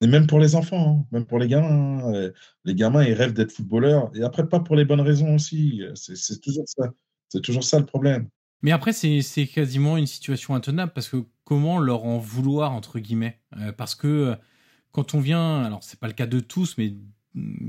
Et 0.00 0.06
même 0.06 0.26
pour 0.26 0.40
les 0.40 0.56
enfants, 0.56 1.00
hein, 1.00 1.06
même 1.12 1.24
pour 1.24 1.38
les 1.38 1.46
gamins. 1.46 2.00
Hein. 2.04 2.30
Les 2.64 2.74
gamins, 2.74 3.04
ils 3.04 3.14
rêvent 3.14 3.32
d'être 3.32 3.52
footballeurs. 3.52 4.10
Et 4.14 4.22
après, 4.22 4.48
pas 4.48 4.60
pour 4.60 4.76
les 4.76 4.84
bonnes 4.84 5.00
raisons 5.00 5.34
aussi. 5.36 5.82
C'est 5.94 6.40
toujours 6.40 6.64
ça. 6.66 6.92
C'est 7.28 7.40
toujours 7.40 7.64
ça 7.64 7.78
le 7.78 7.86
problème. 7.86 8.28
Mais 8.62 8.70
après, 8.70 8.92
c'est 8.92 9.46
quasiment 9.46 9.96
une 9.96 10.06
situation 10.06 10.54
intenable 10.54 10.92
parce 10.92 11.08
que 11.08 11.24
comment 11.44 11.78
leur 11.78 12.04
en 12.04 12.18
vouloir, 12.18 12.72
entre 12.72 12.98
guillemets? 13.00 13.40
Euh, 13.58 13.72
Parce 13.72 13.94
que 13.94 14.06
euh, 14.06 14.36
quand 14.92 15.14
on 15.14 15.20
vient, 15.20 15.62
alors 15.62 15.82
c'est 15.82 15.98
pas 15.98 16.06
le 16.06 16.12
cas 16.12 16.26
de 16.26 16.40
tous, 16.40 16.78
mais 16.78 16.94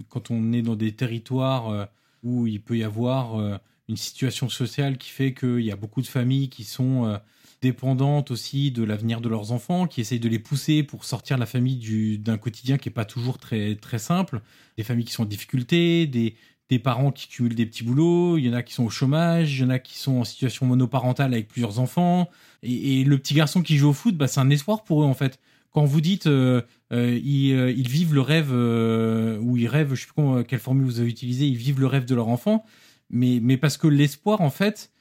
quand 0.10 0.32
on 0.32 0.52
est 0.54 0.62
dans 0.62 0.76
des 0.76 0.92
territoires 0.94 1.70
euh, 1.70 1.86
où 2.24 2.48
il 2.48 2.62
peut 2.62 2.78
y 2.78 2.84
avoir 2.84 3.60
une 3.90 3.98
situation 3.98 4.48
sociale 4.48 4.98
qui 4.98 5.10
fait 5.10 5.34
qu'il 5.34 5.60
y 5.60 5.72
a 5.72 5.76
beaucoup 5.76 6.02
de 6.02 6.08
familles 6.08 6.48
qui 6.48 6.64
sont 6.64 7.20
dépendantes 7.62 8.32
aussi 8.32 8.72
de 8.72 8.82
l'avenir 8.82 9.20
de 9.20 9.28
leurs 9.28 9.52
enfants, 9.52 9.88
qui 9.88 10.00
essayent 10.00 10.22
de 10.22 10.30
les 10.30 10.40
pousser 10.40 10.84
pour 10.84 11.04
sortir 11.04 11.38
la 11.38 11.46
famille 11.46 12.18
d'un 12.18 12.38
quotidien 12.38 12.78
qui 12.78 12.88
est 12.88 12.94
pas 12.94 13.04
toujours 13.04 13.40
très, 13.40 13.76
très 13.76 14.00
simple, 14.00 14.42
des 14.78 14.84
familles 14.84 15.04
qui 15.04 15.12
sont 15.12 15.24
en 15.24 15.26
difficulté, 15.26 16.08
des, 16.08 16.36
des 16.70 16.80
parents 16.80 17.12
qui 17.12 17.28
cumulent 17.28 17.56
des 17.56 17.66
petits 17.66 17.84
boulots, 17.84 18.38
il 18.38 18.46
y 18.46 18.50
en 18.50 18.54
a 18.54 18.64
qui 18.64 18.74
sont 18.74 18.84
au 18.84 18.90
chômage, 18.90 19.58
il 19.58 19.62
y 19.62 19.66
en 19.66 19.70
a 19.70 19.80
qui 19.80 19.98
sont 19.98 20.18
en 20.18 20.24
situation 20.24 20.66
monoparentale 20.66 21.34
avec 21.34 21.48
plusieurs 21.48 21.80
enfants. 21.80 22.30
Et, 22.64 23.04
le 23.04 23.18
petit 23.18 23.34
garçon 23.34 23.62
qui 23.62 23.78
joue 23.78 23.90
au 23.90 23.94
foot, 23.94 24.16
bah, 24.16 24.28
c'est 24.28 24.40
un 24.40 24.50
espoir 24.50 24.84
pour 24.84 25.04
eux 25.04 25.06
en 25.06 25.14
fait. 25.14 25.40
Quand 25.74 25.86
vous 25.86 26.02
dites 26.02 26.28
euh, 26.28 26.62
euh, 26.92 27.20
euh, 27.20 27.72
ils, 27.76 27.88
vivent 27.88 28.14
le 28.14 28.22
rêve, 28.22 28.52
ou 28.52 29.58
ils 29.58 29.68
rêvent, 29.68 29.96
je 29.96 30.02
sais 30.02 30.08
plus 30.16 30.44
quelle 30.46 30.60
formule 30.60 30.86
vous 30.86 31.00
avez 31.00 31.10
utilisée, 31.10 31.48
ils 31.48 31.58
vivent 31.58 31.80
le 31.80 31.88
rêve 31.88 32.06
de 32.06 32.14
leur 32.14 32.28
enfant, 32.28 32.64
mais, 33.10 33.40
mais 33.42 33.58
parce 33.58 33.78
que 33.78 33.88
l'espoir 33.88 34.42
en 34.42 34.52
fait, 34.52 34.92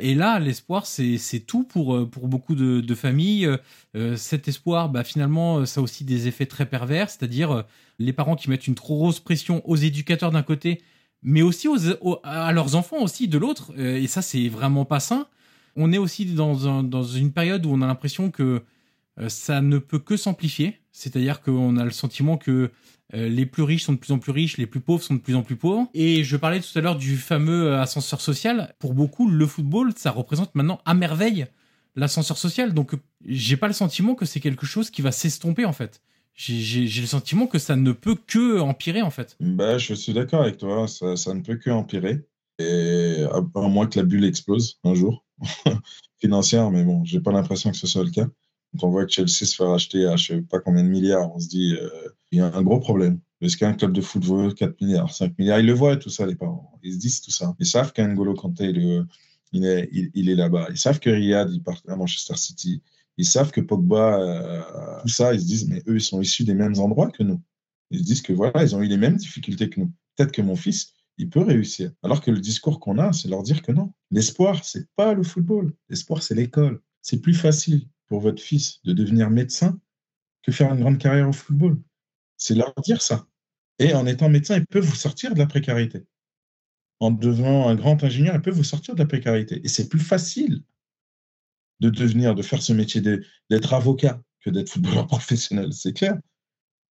et 0.00 0.14
là, 0.14 0.38
l'espoir, 0.38 0.84
c'est 0.84 1.18
tout 1.46 1.64
pour, 1.64 2.08
pour 2.10 2.28
beaucoup 2.28 2.54
de, 2.54 2.94
familles. 2.94 3.48
cet 4.14 4.46
espoir, 4.46 4.90
bah, 4.90 5.04
finalement, 5.04 5.64
ça 5.64 5.80
a 5.80 5.82
aussi 5.82 6.04
des 6.04 6.28
effets 6.28 6.44
très 6.44 6.66
pervers, 6.66 7.08
c'est-à-dire 7.08 7.64
les 7.98 8.12
parents 8.12 8.36
qui 8.36 8.50
mettent 8.50 8.66
une 8.66 8.74
trop 8.74 8.98
grosse 8.98 9.20
pression 9.20 9.66
aux 9.68 9.76
éducateurs 9.76 10.30
d'un 10.30 10.42
côté 10.42 10.82
mais 11.22 11.42
aussi 11.42 11.68
aux, 11.68 12.18
à 12.22 12.50
leurs 12.52 12.76
enfants 12.76 13.02
aussi 13.02 13.28
de 13.28 13.36
l'autre. 13.36 13.78
Et 13.78 14.06
ça, 14.06 14.22
c'est 14.22 14.48
vraiment 14.48 14.86
pas 14.86 15.00
sain. 15.00 15.26
On 15.76 15.92
est 15.92 15.98
aussi 15.98 16.24
dans, 16.24 16.82
dans 16.82 17.02
une 17.02 17.30
période 17.32 17.66
où 17.66 17.70
on 17.70 17.82
a 17.82 17.86
l'impression 17.86 18.30
que 18.30 18.62
ça 19.28 19.60
ne 19.60 19.78
peut 19.78 19.98
que 19.98 20.16
s'amplifier. 20.16 20.80
C'est-à-dire 20.92 21.42
qu'on 21.42 21.76
a 21.76 21.84
le 21.84 21.90
sentiment 21.90 22.36
que 22.36 22.70
euh, 23.14 23.28
les 23.28 23.46
plus 23.46 23.62
riches 23.62 23.84
sont 23.84 23.92
de 23.92 23.98
plus 23.98 24.12
en 24.12 24.18
plus 24.18 24.32
riches, 24.32 24.56
les 24.56 24.66
plus 24.66 24.80
pauvres 24.80 25.02
sont 25.02 25.14
de 25.14 25.20
plus 25.20 25.34
en 25.34 25.42
plus 25.42 25.56
pauvres. 25.56 25.88
Et 25.94 26.24
je 26.24 26.36
parlais 26.36 26.60
tout 26.60 26.78
à 26.78 26.80
l'heure 26.80 26.96
du 26.96 27.16
fameux 27.16 27.74
ascenseur 27.74 28.20
social. 28.20 28.74
Pour 28.78 28.94
beaucoup, 28.94 29.28
le 29.28 29.46
football, 29.46 29.92
ça 29.96 30.10
représente 30.10 30.54
maintenant 30.54 30.80
à 30.84 30.94
merveille 30.94 31.46
l'ascenseur 31.96 32.38
social. 32.38 32.72
Donc, 32.72 32.92
j'ai 33.26 33.56
pas 33.56 33.66
le 33.66 33.72
sentiment 33.74 34.14
que 34.14 34.24
c'est 34.24 34.40
quelque 34.40 34.66
chose 34.66 34.90
qui 34.90 35.02
va 35.02 35.12
s'estomper 35.12 35.64
en 35.64 35.72
fait 35.72 36.00
j'ai 36.40 37.00
le 37.00 37.06
sentiment 37.06 37.46
que 37.46 37.58
ça 37.58 37.76
ne 37.76 37.92
peut 37.92 38.16
que 38.26 38.60
empirer 38.60 39.02
en 39.02 39.10
fait. 39.10 39.36
Bah, 39.40 39.78
je 39.78 39.94
suis 39.94 40.12
d'accord 40.12 40.42
avec 40.42 40.56
toi, 40.56 40.88
ça, 40.88 41.16
ça, 41.16 41.34
ne 41.34 41.40
peut 41.40 41.56
que 41.56 41.70
empirer. 41.70 42.24
Et 42.58 43.24
à, 43.30 43.40
moins 43.68 43.86
que 43.86 43.98
la 43.98 44.04
bulle 44.04 44.24
explose 44.24 44.78
un 44.84 44.94
jour, 44.94 45.24
financière, 46.20 46.70
mais 46.70 46.84
bon, 46.84 47.04
j'ai 47.04 47.20
pas 47.20 47.32
l'impression 47.32 47.70
que 47.70 47.76
ce 47.76 47.86
soit 47.86 48.04
le 48.04 48.10
cas. 48.10 48.26
Quand 48.78 48.86
on 48.86 48.90
voit 48.90 49.04
que 49.04 49.12
Chelsea 49.12 49.46
se 49.46 49.56
fait 49.56 49.64
racheter 49.64 50.06
à 50.06 50.16
je 50.16 50.34
sais 50.34 50.42
pas 50.42 50.60
combien 50.60 50.84
de 50.84 50.88
milliards, 50.88 51.34
on 51.34 51.40
se 51.40 51.48
dit 51.48 51.76
euh, 51.80 51.88
il 52.30 52.38
y 52.38 52.40
a 52.40 52.54
un 52.54 52.62
gros 52.62 52.78
problème. 52.78 53.20
Est-ce 53.40 53.56
qu'un 53.56 53.72
club 53.72 53.92
de 53.92 54.00
foot 54.00 54.22
vaut 54.24 54.50
4 54.50 54.80
milliards, 54.80 55.12
5 55.12 55.38
milliards? 55.38 55.60
Ils 55.60 55.66
le 55.66 55.72
voient 55.72 55.96
tout 55.96 56.10
ça, 56.10 56.26
les 56.26 56.34
parents. 56.34 56.78
Ils 56.82 56.94
se 56.94 56.98
disent 56.98 57.20
tout 57.22 57.30
ça. 57.30 57.54
Ils 57.58 57.66
savent 57.66 57.92
qu'Angolo 57.92 58.34
Kanté, 58.34 58.66
il 58.66 58.78
est, 58.78 59.02
il 59.52 59.64
est, 59.64 59.90
il 60.14 60.28
est 60.28 60.34
là-bas. 60.34 60.68
Ils 60.70 60.78
savent 60.78 61.00
que 61.00 61.10
Riyad, 61.10 61.50
il 61.52 61.62
part 61.62 61.80
à 61.88 61.96
Manchester 61.96 62.36
City 62.36 62.82
Ils 63.16 63.24
savent 63.24 63.50
que 63.50 63.60
Pogba, 63.60 64.20
euh, 64.20 65.00
tout 65.02 65.08
ça, 65.08 65.32
ils 65.32 65.40
se 65.40 65.46
disent, 65.46 65.68
mais 65.68 65.82
eux, 65.88 65.96
ils 65.96 66.02
sont 66.02 66.20
issus 66.20 66.44
des 66.44 66.54
mêmes 66.54 66.78
endroits 66.78 67.10
que 67.10 67.22
nous. 67.22 67.40
Ils 67.90 68.00
se 68.00 68.04
disent 68.04 68.22
que 68.22 68.32
voilà, 68.32 68.62
ils 68.62 68.76
ont 68.76 68.82
eu 68.82 68.88
les 68.88 68.98
mêmes 68.98 69.16
difficultés 69.16 69.70
que 69.70 69.80
nous. 69.80 69.90
Peut-être 70.16 70.32
que 70.32 70.42
mon 70.42 70.54
fils, 70.56 70.92
il 71.16 71.30
peut 71.30 71.40
réussir. 71.40 71.90
Alors 72.02 72.20
que 72.20 72.30
le 72.30 72.40
discours 72.40 72.78
qu'on 72.78 72.98
a, 72.98 73.12
c'est 73.12 73.28
leur 73.28 73.42
dire 73.42 73.62
que 73.62 73.72
non. 73.72 73.92
L'espoir, 74.10 74.64
c'est 74.64 74.86
pas 74.96 75.14
le 75.14 75.22
football. 75.22 75.72
L'espoir, 75.88 76.22
c'est 76.22 76.34
l'école. 76.34 76.80
C'est 77.02 77.20
plus 77.20 77.34
facile 77.34 77.88
pour 78.10 78.20
votre 78.20 78.42
fils 78.42 78.80
de 78.84 78.92
devenir 78.92 79.30
médecin 79.30 79.80
que 80.42 80.52
faire 80.52 80.74
une 80.74 80.80
grande 80.80 80.98
carrière 80.98 81.28
au 81.28 81.32
football. 81.32 81.80
C'est 82.36 82.56
leur 82.56 82.74
dire 82.82 83.00
ça. 83.00 83.26
Et 83.78 83.94
en 83.94 84.04
étant 84.04 84.28
médecin, 84.28 84.56
ils 84.56 84.66
peuvent 84.66 84.84
vous 84.84 84.96
sortir 84.96 85.32
de 85.32 85.38
la 85.38 85.46
précarité. 85.46 86.04
En 86.98 87.12
devenant 87.12 87.68
un 87.68 87.76
grand 87.76 88.02
ingénieur, 88.02 88.34
ils 88.34 88.42
peuvent 88.42 88.54
vous 88.54 88.64
sortir 88.64 88.94
de 88.94 88.98
la 88.98 89.06
précarité. 89.06 89.60
Et 89.64 89.68
c'est 89.68 89.88
plus 89.88 90.00
facile 90.00 90.64
de 91.78 91.88
devenir, 91.88 92.34
de 92.34 92.42
faire 92.42 92.60
ce 92.60 92.72
métier 92.72 93.00
d'être 93.00 93.72
avocat 93.72 94.20
que 94.40 94.50
d'être 94.50 94.70
footballeur 94.70 95.06
professionnel, 95.06 95.72
c'est 95.72 95.92
clair. 95.92 96.18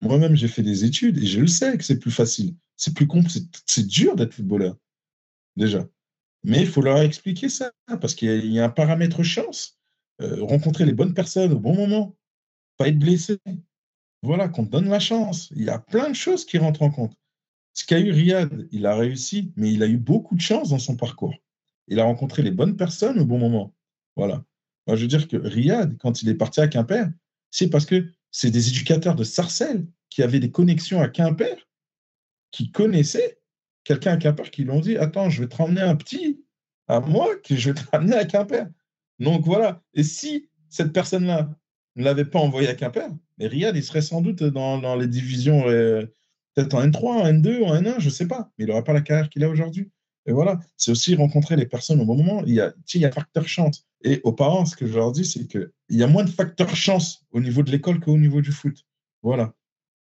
Moi-même, 0.00 0.36
j'ai 0.36 0.48
fait 0.48 0.62
des 0.62 0.84
études 0.84 1.18
et 1.18 1.26
je 1.26 1.40
le 1.40 1.48
sais 1.48 1.76
que 1.76 1.84
c'est 1.84 1.98
plus 1.98 2.12
facile. 2.12 2.54
C'est 2.76 2.94
plus 2.94 3.08
c'est 3.66 3.86
dur 3.86 4.14
d'être 4.14 4.34
footballeur, 4.34 4.76
déjà. 5.56 5.84
Mais 6.44 6.60
il 6.60 6.68
faut 6.68 6.80
leur 6.80 6.98
expliquer 6.98 7.48
ça, 7.48 7.72
parce 8.00 8.14
qu'il 8.14 8.46
y, 8.46 8.60
a 8.60 8.64
un 8.64 8.68
paramètre 8.68 9.24
chance. 9.24 9.77
Euh, 10.20 10.42
rencontrer 10.44 10.84
les 10.84 10.92
bonnes 10.92 11.14
personnes 11.14 11.52
au 11.52 11.58
bon 11.58 11.74
moment, 11.74 12.16
pas 12.76 12.88
être 12.88 12.98
blessé. 12.98 13.38
Voilà, 14.22 14.48
qu'on 14.48 14.64
te 14.64 14.70
donne 14.70 14.88
la 14.88 15.00
chance. 15.00 15.50
Il 15.54 15.62
y 15.62 15.70
a 15.70 15.78
plein 15.78 16.10
de 16.10 16.14
choses 16.14 16.44
qui 16.44 16.58
rentrent 16.58 16.82
en 16.82 16.90
compte. 16.90 17.14
Ce 17.74 17.84
qu'a 17.84 18.00
eu 18.00 18.10
Riyad, 18.10 18.68
il 18.72 18.86
a 18.86 18.96
réussi, 18.96 19.52
mais 19.56 19.72
il 19.72 19.82
a 19.82 19.86
eu 19.86 19.96
beaucoup 19.96 20.34
de 20.34 20.40
chance 20.40 20.70
dans 20.70 20.80
son 20.80 20.96
parcours. 20.96 21.34
Il 21.86 22.00
a 22.00 22.04
rencontré 22.04 22.42
les 22.42 22.50
bonnes 22.50 22.76
personnes 22.76 23.20
au 23.20 23.24
bon 23.24 23.38
moment. 23.38 23.74
Voilà 24.16 24.42
je 24.96 25.02
veux 25.02 25.08
dire 25.08 25.28
que 25.28 25.36
Riyad, 25.36 25.96
quand 25.98 26.22
il 26.22 26.28
est 26.28 26.34
parti 26.34 26.60
à 26.60 26.68
Quimper, 26.68 27.08
c'est 27.50 27.68
parce 27.68 27.86
que 27.86 28.10
c'est 28.30 28.50
des 28.50 28.68
éducateurs 28.68 29.14
de 29.14 29.24
Sarcelles 29.24 29.86
qui 30.10 30.22
avaient 30.22 30.40
des 30.40 30.50
connexions 30.50 31.00
à 31.00 31.08
Quimper, 31.08 31.68
qui 32.50 32.70
connaissaient 32.70 33.38
quelqu'un 33.84 34.12
à 34.12 34.16
Quimper 34.16 34.50
qui 34.50 34.64
l'ont 34.64 34.80
dit 34.80 34.96
Attends, 34.96 35.30
je 35.30 35.42
vais 35.42 35.48
te 35.48 35.56
ramener 35.56 35.80
un 35.80 35.96
petit 35.96 36.44
à 36.86 37.00
moi 37.00 37.28
que 37.44 37.56
je 37.56 37.70
vais 37.70 37.80
te 37.80 37.90
ramener 37.90 38.16
à 38.16 38.24
Quimper. 38.24 38.66
Donc 39.18 39.44
voilà. 39.44 39.82
Et 39.94 40.02
si 40.02 40.48
cette 40.68 40.92
personne-là 40.92 41.50
ne 41.96 42.04
l'avait 42.04 42.24
pas 42.24 42.38
envoyé 42.38 42.68
à 42.68 42.74
Quimper, 42.74 43.08
Riyad, 43.40 43.76
il 43.76 43.82
serait 43.82 44.02
sans 44.02 44.20
doute 44.20 44.42
dans, 44.42 44.96
les 44.96 45.06
divisions, 45.06 45.68
euh, 45.68 46.04
peut-être 46.54 46.74
en 46.74 46.84
N3, 46.84 47.06
en 47.06 47.26
N2, 47.26 47.64
en 47.64 47.74
N1, 47.74 48.00
je 48.00 48.06
ne 48.06 48.10
sais 48.10 48.26
pas. 48.26 48.50
Mais 48.58 48.64
il 48.64 48.68
n'aurait 48.68 48.84
pas 48.84 48.92
la 48.92 49.00
carrière 49.00 49.28
qu'il 49.28 49.44
a 49.44 49.48
aujourd'hui. 49.48 49.90
Et 50.26 50.32
voilà, 50.32 50.60
c'est 50.76 50.90
aussi 50.90 51.14
rencontrer 51.14 51.56
les 51.56 51.64
personnes 51.64 52.00
au 52.00 52.04
bon 52.04 52.16
moment. 52.16 52.42
Il 52.46 52.52
y 52.52 52.60
a, 52.60 52.74
il 52.94 53.00
y 53.00 53.06
a 53.06 53.10
facteur 53.10 53.48
chance. 53.48 53.86
Et 54.04 54.20
aux 54.24 54.32
parents, 54.32 54.66
ce 54.66 54.76
que 54.76 54.86
je 54.86 54.94
leur 54.94 55.10
dis, 55.10 55.24
c'est 55.24 55.46
qu'il 55.46 55.70
y 55.88 56.02
a 56.02 56.06
moins 56.06 56.24
de 56.24 56.30
facteurs 56.30 56.76
chance 56.76 57.24
au 57.30 57.40
niveau 57.40 57.62
de 57.62 57.70
l'école 57.70 57.98
qu'au 57.98 58.18
niveau 58.18 58.42
du 58.42 58.52
foot. 58.52 58.84
Voilà. 59.22 59.54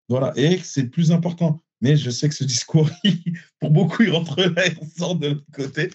Voilà. 0.08 0.32
Et 0.38 0.60
c'est 0.60 0.86
plus 0.86 1.12
important. 1.12 1.62
Mais 1.82 1.98
je 1.98 2.10
sais 2.10 2.30
que 2.30 2.36
ce 2.36 2.46
discours, 2.46 2.90
pour 3.60 3.72
beaucoup, 3.72 4.04
il 4.04 4.12
rentre 4.12 4.40
là 4.40 4.66
et 4.66 4.76
sort 4.98 5.16
de 5.16 5.28
l'autre 5.28 5.46
côté. 5.52 5.90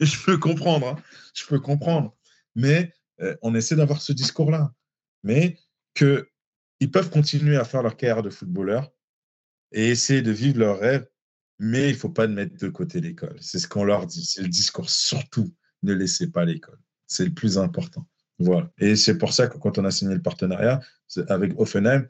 Je 0.00 0.24
peux 0.24 0.38
comprendre. 0.38 0.88
Hein. 0.88 0.96
Je 1.34 1.44
peux 1.44 1.60
comprendre. 1.60 2.15
Mais 2.56 2.92
euh, 3.20 3.36
on 3.42 3.54
essaie 3.54 3.76
d'avoir 3.76 4.02
ce 4.02 4.12
discours-là. 4.12 4.72
Mais 5.22 5.56
qu'ils 5.94 6.90
peuvent 6.92 7.10
continuer 7.10 7.56
à 7.56 7.64
faire 7.64 7.84
leur 7.84 7.96
carrière 7.96 8.22
de 8.24 8.30
footballeur 8.30 8.90
et 9.70 9.90
essayer 9.90 10.22
de 10.22 10.32
vivre 10.32 10.58
leur 10.58 10.80
rêve 10.80 11.06
mais 11.58 11.88
il 11.88 11.92
ne 11.92 11.98
faut 11.98 12.10
pas 12.10 12.26
mettre 12.26 12.56
de 12.56 12.68
côté 12.68 13.00
l'école. 13.00 13.36
C'est 13.40 13.58
ce 13.58 13.68
qu'on 13.68 13.84
leur 13.84 14.06
dit. 14.06 14.24
C'est 14.24 14.42
le 14.42 14.48
discours. 14.48 14.90
Surtout, 14.90 15.52
ne 15.82 15.92
laissez 15.92 16.30
pas 16.30 16.44
l'école. 16.44 16.78
C'est 17.06 17.24
le 17.24 17.32
plus 17.32 17.58
important. 17.58 18.06
Voilà. 18.38 18.70
Et 18.78 18.96
c'est 18.96 19.16
pour 19.16 19.32
ça 19.32 19.46
que 19.46 19.56
quand 19.56 19.78
on 19.78 19.84
a 19.84 19.90
signé 19.90 20.14
le 20.14 20.22
partenariat 20.22 20.80
avec 21.28 21.58
Offenheim, 21.58 22.06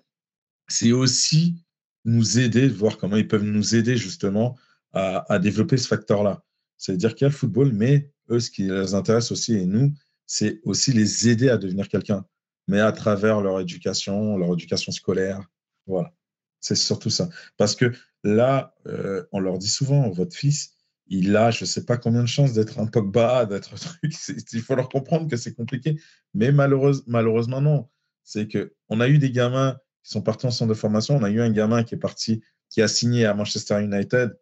c'est 0.69 0.93
aussi 0.93 1.63
nous 2.05 2.39
aider, 2.39 2.69
voir 2.69 2.99
comment 2.99 3.17
ils 3.17 3.29
peuvent 3.29 3.45
nous 3.45 3.75
aider 3.77 3.97
justement 3.97 4.59
à, 4.93 5.39
développer 5.39 5.77
ce 5.77 5.87
facteur-là. 5.89 6.43
C'est-à-dire 6.79 7.15
qu'il 7.15 7.27
y 7.27 7.27
a 7.27 7.29
le 7.29 7.35
football, 7.35 7.73
mais 7.73 8.11
eux, 8.31 8.41
ce 8.41 8.51
qui 8.51 8.63
les 8.63 8.95
intéresse 8.95 9.31
aussi, 9.31 9.55
et 9.55 9.67
nous, 9.67 9.93
c'est 10.27 10.61
aussi 10.65 10.93
les 10.93 11.29
aider 11.29 11.49
à 11.49 11.57
devenir 11.57 11.89
quelqu'un, 11.89 12.25
mais 12.69 12.81
à 12.81 12.93
travers 12.93 13.41
leur 13.41 13.61
éducation, 13.61 14.37
leur 14.37 14.53
éducation 14.53 14.93
scolaire. 14.93 15.41
Voilà. 15.87 16.13
C'est 16.61 16.75
surtout 16.75 17.11
ça. 17.11 17.29
Parce 17.57 17.77
que 17.77 17.93
là, 18.25 18.75
euh, 18.87 19.25
on 19.33 19.41
leur 19.41 19.59
dit 19.59 19.69
souvent, 19.69 20.11
votre 20.11 20.35
fils, 20.35 20.73
il 21.07 21.37
a, 21.37 21.51
je 21.51 21.63
ne 21.63 21.67
sais 21.67 21.85
pas 21.85 21.97
combien 21.97 22.23
de 22.23 22.29
chances 22.29 22.53
d'être 22.53 22.79
un 22.81 22.87
Pogba, 22.87 23.47
d'être 23.47 23.75
un 23.75 23.77
truc. 23.77 24.13
Il 24.53 24.63
faut 24.63 24.75
leur 24.75 24.89
comprendre 24.89 25.29
que 25.29 25.37
c'est 25.37 25.55
compliqué. 25.55 26.01
Mais 26.35 26.51
malheureusement, 26.53 27.61
non. 27.61 27.89
C'est 28.25 28.49
qu'on 28.49 29.01
a 29.01 29.09
eu 29.09 29.19
des 29.19 29.31
gamins 29.31 29.79
qui 30.03 30.11
sont 30.11 30.23
partis 30.23 30.47
en 30.47 30.51
centre 30.51 30.69
de 30.69 30.75
formation. 30.75 31.17
On 31.17 31.23
a 31.23 31.31
eu 31.31 31.41
un 31.41 31.51
gamin 31.51 31.85
qui 31.85 31.95
est 31.95 31.99
parti, 31.99 32.43
qui 32.69 32.83
a 32.83 32.89
signé 32.89 33.25
à 33.25 33.35
Manchester 33.35 33.81
United, 33.81 34.37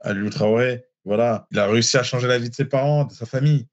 à 0.00 0.14
Traoré. 0.30 0.84
Voilà, 1.04 1.46
il 1.50 1.58
a 1.58 1.66
réussi 1.66 1.96
à 1.96 2.02
changer 2.02 2.28
la 2.28 2.38
vie 2.38 2.50
de 2.50 2.54
ses 2.54 2.66
parents, 2.66 3.06
de 3.06 3.12
sa 3.14 3.24
famille. 3.24 3.66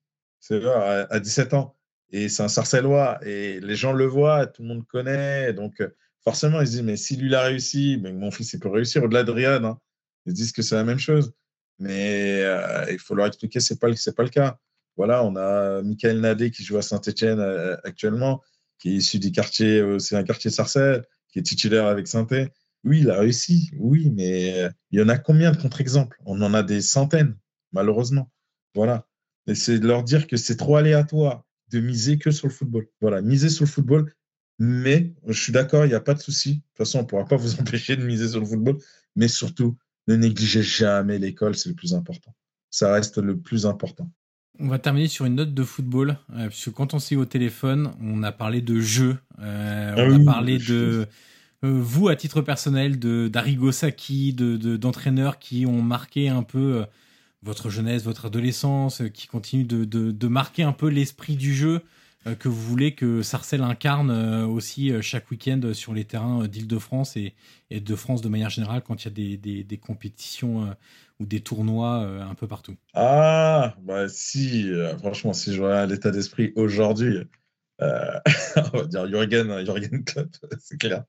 À, 0.52 1.14
à 1.14 1.20
17 1.20 1.54
ans. 1.54 1.76
Et 2.12 2.30
c'est 2.30 2.44
un 2.44 2.48
Sarcellois. 2.48 3.20
Et 3.26 3.60
les 3.60 3.76
gens 3.76 3.94
le 3.94 4.06
voient, 4.06 4.48
tout 4.48 4.62
le 4.62 4.68
monde 4.68 4.86
connaît. 4.88 5.54
Donc, 5.54 5.82
forcément, 6.24 6.62
ils 6.62 6.68
se 6.68 6.72
disent, 6.74 6.84
mais 6.84 6.98
si 6.98 7.16
lui 7.16 7.30
l'a 7.30 7.42
réussi, 7.44 8.00
mais 8.02 8.12
mon 8.12 8.32
fils, 8.32 8.54
il 8.54 8.60
peut 8.60 8.70
réussir 8.70 9.04
au-delà 9.04 9.24
de 9.24 9.32
Riyad. 9.32 9.64
Hein. 9.66 9.80
Ils 10.26 10.34
disent 10.34 10.52
que 10.52 10.62
c'est 10.62 10.76
la 10.76 10.84
même 10.84 11.00
chose. 11.00 11.34
Mais 11.80 12.42
euh, 12.44 12.86
il 12.92 13.00
faut 13.00 13.16
leur 13.16 13.28
expliquer 13.28 13.60
que 13.60 13.66
ce 13.66 13.74
n'est 13.74 13.80
pas, 13.80 13.88
le 14.24 14.30
cas. 14.30 14.60
Voilà, 14.98 15.24
on 15.24 15.36
a 15.36 15.82
Michael 15.82 16.22
Nadé 16.22 16.52
qui 16.52 16.64
joue 16.64 16.78
à 16.78 16.82
Saint-Etienne 16.82 17.40
euh, 17.40 17.76
actuellement, 17.84 18.42
qui 18.80 18.90
est 18.90 18.94
issu 18.94 19.20
du 19.20 19.32
quartier, 19.32 19.80
euh, 19.80 20.00
c'est 20.00 20.16
un 20.16 20.24
quartier 20.24 20.50
Sarcelles, 20.50 21.04
qui 21.30 21.40
est 21.40 21.44
titulaire 21.44 21.86
avec 21.88 22.08
saint 22.08 22.26
Oui, 22.84 23.02
il 23.02 23.10
a 23.10 23.20
réussi, 23.20 23.72
oui, 23.78 24.10
mais 24.12 24.70
il 24.92 25.00
y 25.00 25.04
en 25.04 25.10
a 25.10 25.18
combien 25.18 25.52
de 25.52 25.58
contre-exemples? 25.58 26.18
On 26.26 26.42
en 26.42 26.54
a 26.54 26.64
des 26.64 26.82
centaines, 26.82 27.38
malheureusement. 27.74 28.32
Voilà. 28.74 29.06
Et 29.48 29.56
c'est 29.56 29.80
de 29.80 29.88
leur 29.88 30.04
dire 30.04 30.28
que 30.28 30.38
c'est 30.38 30.56
trop 30.56 30.76
aléatoire 30.76 31.44
de 31.72 31.80
miser 31.80 32.18
que 32.18 32.32
sur 32.32 32.48
le 32.48 32.54
football. 32.54 32.88
Voilà, 33.02 33.22
miser 33.22 33.50
sur 33.50 33.66
le 33.66 33.70
football, 33.70 34.14
mais 34.60 35.14
je 35.28 35.40
suis 35.40 35.52
d'accord, 35.52 35.86
il 35.86 35.90
n'y 35.90 35.96
a 35.96 36.02
pas 36.02 36.14
de 36.14 36.22
souci. 36.22 36.56
De 36.56 36.62
toute 36.62 36.78
façon, 36.78 37.00
on 37.00 37.02
ne 37.02 37.08
pourra 37.08 37.26
pas 37.26 37.38
vous 37.38 37.60
empêcher 37.60 37.96
de 37.96 38.06
miser 38.06 38.30
sur 38.30 38.40
le 38.40 38.46
football. 38.46 38.78
Mais 39.16 39.28
surtout, 39.28 39.78
ne 40.08 40.16
négligez 40.16 40.64
jamais 40.64 41.20
l'école, 41.20 41.56
c'est 41.56 41.70
le 41.70 41.76
plus 41.76 41.94
important. 41.94 42.34
Ça 42.70 42.92
reste 42.94 43.18
le 43.18 43.38
plus 43.38 43.66
important. 43.66 44.10
On 44.60 44.68
va 44.68 44.80
terminer 44.80 45.08
sur 45.08 45.26
une 45.26 45.36
note 45.36 45.54
de 45.54 45.64
football, 45.64 46.18
euh, 46.34 46.48
puisque 46.48 46.72
quand 46.72 46.94
on 46.94 47.00
s'est 47.00 47.16
au 47.16 47.26
téléphone, 47.26 47.92
on 48.02 48.24
a 48.24 48.32
parlé 48.32 48.62
de 48.62 48.80
jeu, 48.80 49.18
euh, 49.40 49.94
ah 49.98 50.02
on 50.08 50.22
a 50.22 50.34
parlé 50.34 50.60
de 50.60 51.08
euh, 51.64 51.80
vous 51.80 52.08
à 52.08 52.16
titre 52.16 52.42
personnel, 52.42 52.98
de 52.98 53.28
d'Arigo 53.28 53.72
Saki, 53.74 54.34
de 54.34 54.78
d'entraîneurs 54.78 55.40
qui 55.40 55.66
ont 55.66 55.82
marqué 55.82 56.30
un 56.30 56.44
peu 56.44 56.86
votre 57.46 57.70
jeunesse, 57.70 58.04
votre 58.04 58.26
adolescence, 58.26 59.04
qui 59.14 59.28
continuent 59.28 59.68
de, 59.68 59.86
de 59.86 60.28
marquer 60.28 60.64
un 60.64 60.74
peu 60.74 60.90
l'esprit 60.90 61.36
du 61.36 61.54
jeu. 61.56 61.82
Euh, 62.28 62.36
que 62.36 62.48
vous 62.48 62.62
voulez 62.62 62.94
que 62.94 63.22
Sarcelles 63.22 63.62
incarne 63.62 64.10
euh, 64.10 64.46
aussi 64.46 64.92
euh, 64.92 65.02
chaque 65.02 65.30
week-end 65.30 65.62
sur 65.74 65.94
les 65.94 66.06
terrains 66.06 66.48
d'Île-de-France 66.48 67.18
et, 67.18 67.34
de 67.72 67.96
France 67.96 68.22
de 68.22 68.30
manière 68.30 68.50
générale 68.50 68.82
quand 68.82 69.04
il 69.04 69.20
y 69.20 69.34
a 69.34 69.64
des, 69.64 69.78
compétitions 69.78 70.76
ou 71.20 71.26
des 71.26 71.42
tournois 71.42 71.98
un 71.98 72.34
peu 72.36 72.48
partout? 72.48 72.76
Ah, 72.94 73.76
bah 73.84 74.08
si, 74.08 74.72
franchement, 75.00 75.34
si 75.34 75.54
je 75.54 75.60
vois 75.60 75.86
l'état 75.86 76.12
d'esprit 76.12 76.54
aujourd'hui, 76.56 77.18
on 77.82 78.78
va 78.78 78.86
dire 78.86 79.08
Jürgen, 79.08 79.66
Jürgen 79.66 80.04
Klopp, 80.06 80.30
c'est 80.60 80.78
clair. 80.78 81.04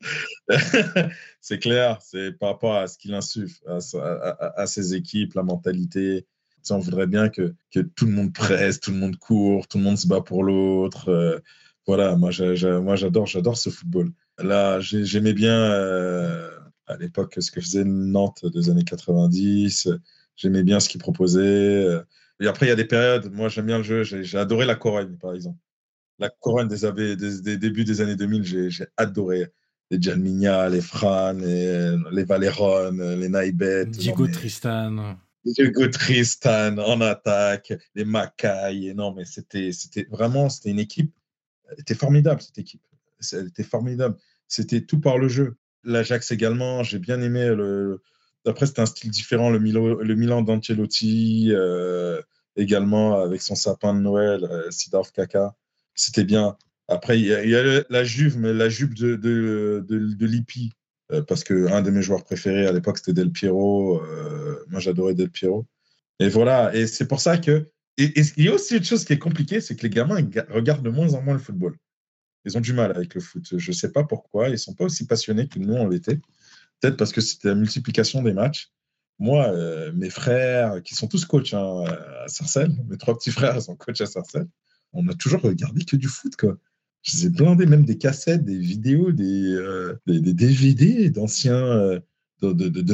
c'est 1.40 1.58
clair, 1.58 1.98
c'est 2.02 2.32
par 2.32 2.50
rapport 2.50 2.74
à 2.74 2.86
ce 2.88 2.98
qu'il 2.98 3.14
insuffle, 3.14 3.62
à, 3.66 4.66
ses 4.66 4.94
équipes, 4.94 5.34
la 5.34 5.42
mentalité, 5.42 6.26
on 6.70 6.78
voudrait 6.78 7.06
bien 7.06 7.28
que, 7.28 7.54
tout 7.70 8.06
le 8.06 8.12
monde 8.12 8.32
presse, 8.32 8.80
tout 8.80 8.90
le 8.90 8.96
monde 8.96 9.16
court, 9.16 9.68
tout 9.68 9.78
le 9.78 9.84
monde 9.84 9.98
se 9.98 10.06
bat 10.06 10.20
pour 10.20 10.42
l'autre. 10.42 11.08
Euh, 11.08 11.38
voilà, 11.86 12.16
moi, 12.16 12.30
j'adore, 12.30 13.26
j'adore 13.26 13.56
ce 13.56 13.70
football. 13.70 14.10
Là, 14.38 14.80
j'aimais 14.80 15.32
bien 15.32 15.56
euh, 15.56 16.50
à 16.86 16.96
l'époque 16.96 17.36
ce 17.38 17.50
que 17.50 17.60
faisait 17.60 17.84
Nantes 17.84 18.44
des 18.46 18.70
années 18.70 18.84
90. 18.84 19.88
J'aimais 20.36 20.62
bien 20.62 20.80
ce 20.80 20.88
qu'il 20.88 21.00
proposait. 21.00 21.40
Euh. 21.40 22.02
Et 22.40 22.46
après, 22.46 22.66
il 22.66 22.68
y 22.68 22.72
a 22.72 22.76
des 22.76 22.84
périodes. 22.84 23.32
Moi, 23.32 23.48
j'aime 23.48 23.66
bien 23.66 23.78
le 23.78 23.84
jeu. 23.84 24.02
J'ai 24.02 24.38
adoré 24.38 24.66
la 24.66 24.74
Corogne, 24.74 25.16
par 25.16 25.32
exemple. 25.32 25.58
La 26.18 26.30
Corogne 26.30 26.68
des, 26.68 27.16
des, 27.16 27.56
débuts 27.58 27.84
des 27.84 28.00
années 28.00 28.16
2000, 28.16 28.70
j'ai 28.70 28.86
adoré 28.96 29.52
les 29.90 30.00
Jalminia, 30.00 30.68
les 30.68 30.80
Fran, 30.80 31.34
les, 31.34 31.96
les 32.10 32.24
Valéron, 32.24 32.90
les 32.92 33.28
Naibet. 33.28 33.86
Diego 33.86 34.26
Tristan. 34.26 35.18
Hugo 35.58 35.88
Tristan 35.88 36.78
en 36.78 37.00
attaque, 37.00 37.72
les 37.94 38.04
Macailles. 38.04 38.94
Non, 38.94 39.12
mais 39.12 39.24
c'était, 39.24 39.70
vraiment, 40.10 40.48
c'était 40.48 40.70
une 40.70 40.78
équipe. 40.78 41.14
Elle 41.70 41.80
était 41.80 41.94
formidable, 41.94 42.40
cette 42.42 42.58
équipe. 42.58 42.82
Elle 43.32 43.48
était 43.48 43.62
formidable. 43.62 44.16
C'était 44.48 44.82
tout 44.82 45.00
par 45.00 45.18
le 45.18 45.28
jeu. 45.28 45.56
L'Ajax 45.84 46.30
également, 46.32 46.82
j'ai 46.82 46.98
bien 46.98 47.20
aimé 47.20 47.46
le. 47.54 48.02
Après, 48.44 48.66
c'était 48.66 48.82
un 48.82 48.86
style 48.86 49.10
différent, 49.10 49.50
le, 49.50 49.58
le 49.58 50.14
Milan 50.14 50.42
d'Ancelotti, 50.42 51.48
euh, 51.50 52.22
également 52.54 53.20
avec 53.20 53.42
son 53.42 53.56
sapin 53.56 53.92
de 53.92 54.00
Noël, 54.00 54.44
euh, 54.44 54.70
Sidorf 54.70 55.10
Kaka. 55.12 55.56
C'était 55.96 56.24
bien. 56.24 56.56
Après, 56.88 57.18
il 57.18 57.26
y 57.26 57.56
a, 57.56 57.82
la 57.90 58.04
Juve, 58.04 58.38
mais 58.38 58.52
la 58.52 58.68
Juve 58.68 58.94
de, 58.94 59.16
de, 59.16 59.84
de, 59.88 60.26
Lippi, 60.26 60.72
euh, 61.10 61.22
parce 61.22 61.42
qu'un 61.42 61.82
de 61.82 61.90
mes 61.90 62.02
joueurs 62.02 62.22
préférés 62.22 62.66
à 62.66 62.72
l'époque, 62.72 62.98
c'était 62.98 63.12
Del 63.12 63.32
Piero. 63.32 64.00
Euh, 64.02 64.64
moi, 64.68 64.78
j'adorais 64.78 65.14
Del 65.14 65.30
Piero. 65.30 65.66
Et 66.20 66.28
voilà, 66.28 66.74
et 66.74 66.86
c'est 66.86 67.08
pour 67.08 67.20
ça 67.20 67.38
que. 67.38 67.68
Et, 67.98 68.12
il 68.36 68.44
y 68.44 68.48
a 68.48 68.54
aussi 68.54 68.76
une 68.76 68.84
chose 68.84 69.04
qui 69.04 69.14
est 69.14 69.18
compliquée, 69.18 69.60
c'est 69.60 69.74
que 69.74 69.82
les 69.82 69.90
gamins 69.90 70.20
regardent 70.50 70.84
de 70.84 70.90
moins 70.90 71.14
en 71.14 71.22
moins 71.22 71.34
le 71.34 71.40
football. 71.40 71.76
Ils 72.44 72.56
ont 72.56 72.60
du 72.60 72.72
mal 72.72 72.92
avec 72.92 73.14
le 73.14 73.20
foot. 73.20 73.44
Je 73.56 73.70
ne 73.70 73.74
sais 73.74 73.90
pas 73.90 74.04
pourquoi. 74.04 74.48
Ils 74.48 74.52
ne 74.52 74.56
sont 74.56 74.74
pas 74.74 74.84
aussi 74.84 75.06
passionnés 75.06 75.48
que 75.48 75.58
nous, 75.58 75.74
on 75.74 75.88
l'était. 75.88 76.20
Peut-être 76.80 76.96
parce 76.96 77.12
que 77.12 77.20
c'était 77.20 77.48
la 77.48 77.54
multiplication 77.54 78.22
des 78.22 78.32
matchs. 78.32 78.70
Moi, 79.18 79.48
euh, 79.48 79.92
mes 79.92 80.10
frères, 80.10 80.82
qui 80.82 80.94
sont 80.94 81.08
tous 81.08 81.24
coachs 81.24 81.54
hein, 81.54 81.84
à 82.24 82.28
Sarcelles, 82.28 82.72
mes 82.88 82.98
trois 82.98 83.16
petits 83.16 83.30
frères 83.30 83.60
sont 83.62 83.74
coachs 83.74 84.00
à 84.00 84.06
Sarcelles, 84.06 84.48
on 84.96 85.08
a 85.08 85.14
toujours 85.14 85.42
regardé 85.42 85.84
que 85.84 85.96
du 85.96 86.08
foot. 86.08 86.36
Quoi. 86.36 86.58
Je 87.02 87.16
les 87.16 87.26
ai 87.26 87.30
blindés, 87.30 87.66
même 87.66 87.84
des 87.84 87.98
cassettes, 87.98 88.44
des 88.44 88.58
vidéos, 88.58 89.12
des, 89.12 89.52
euh, 89.52 89.94
des, 90.06 90.20
DVD 90.34 91.10
d'anciens 91.10 91.54
euh, 91.54 92.00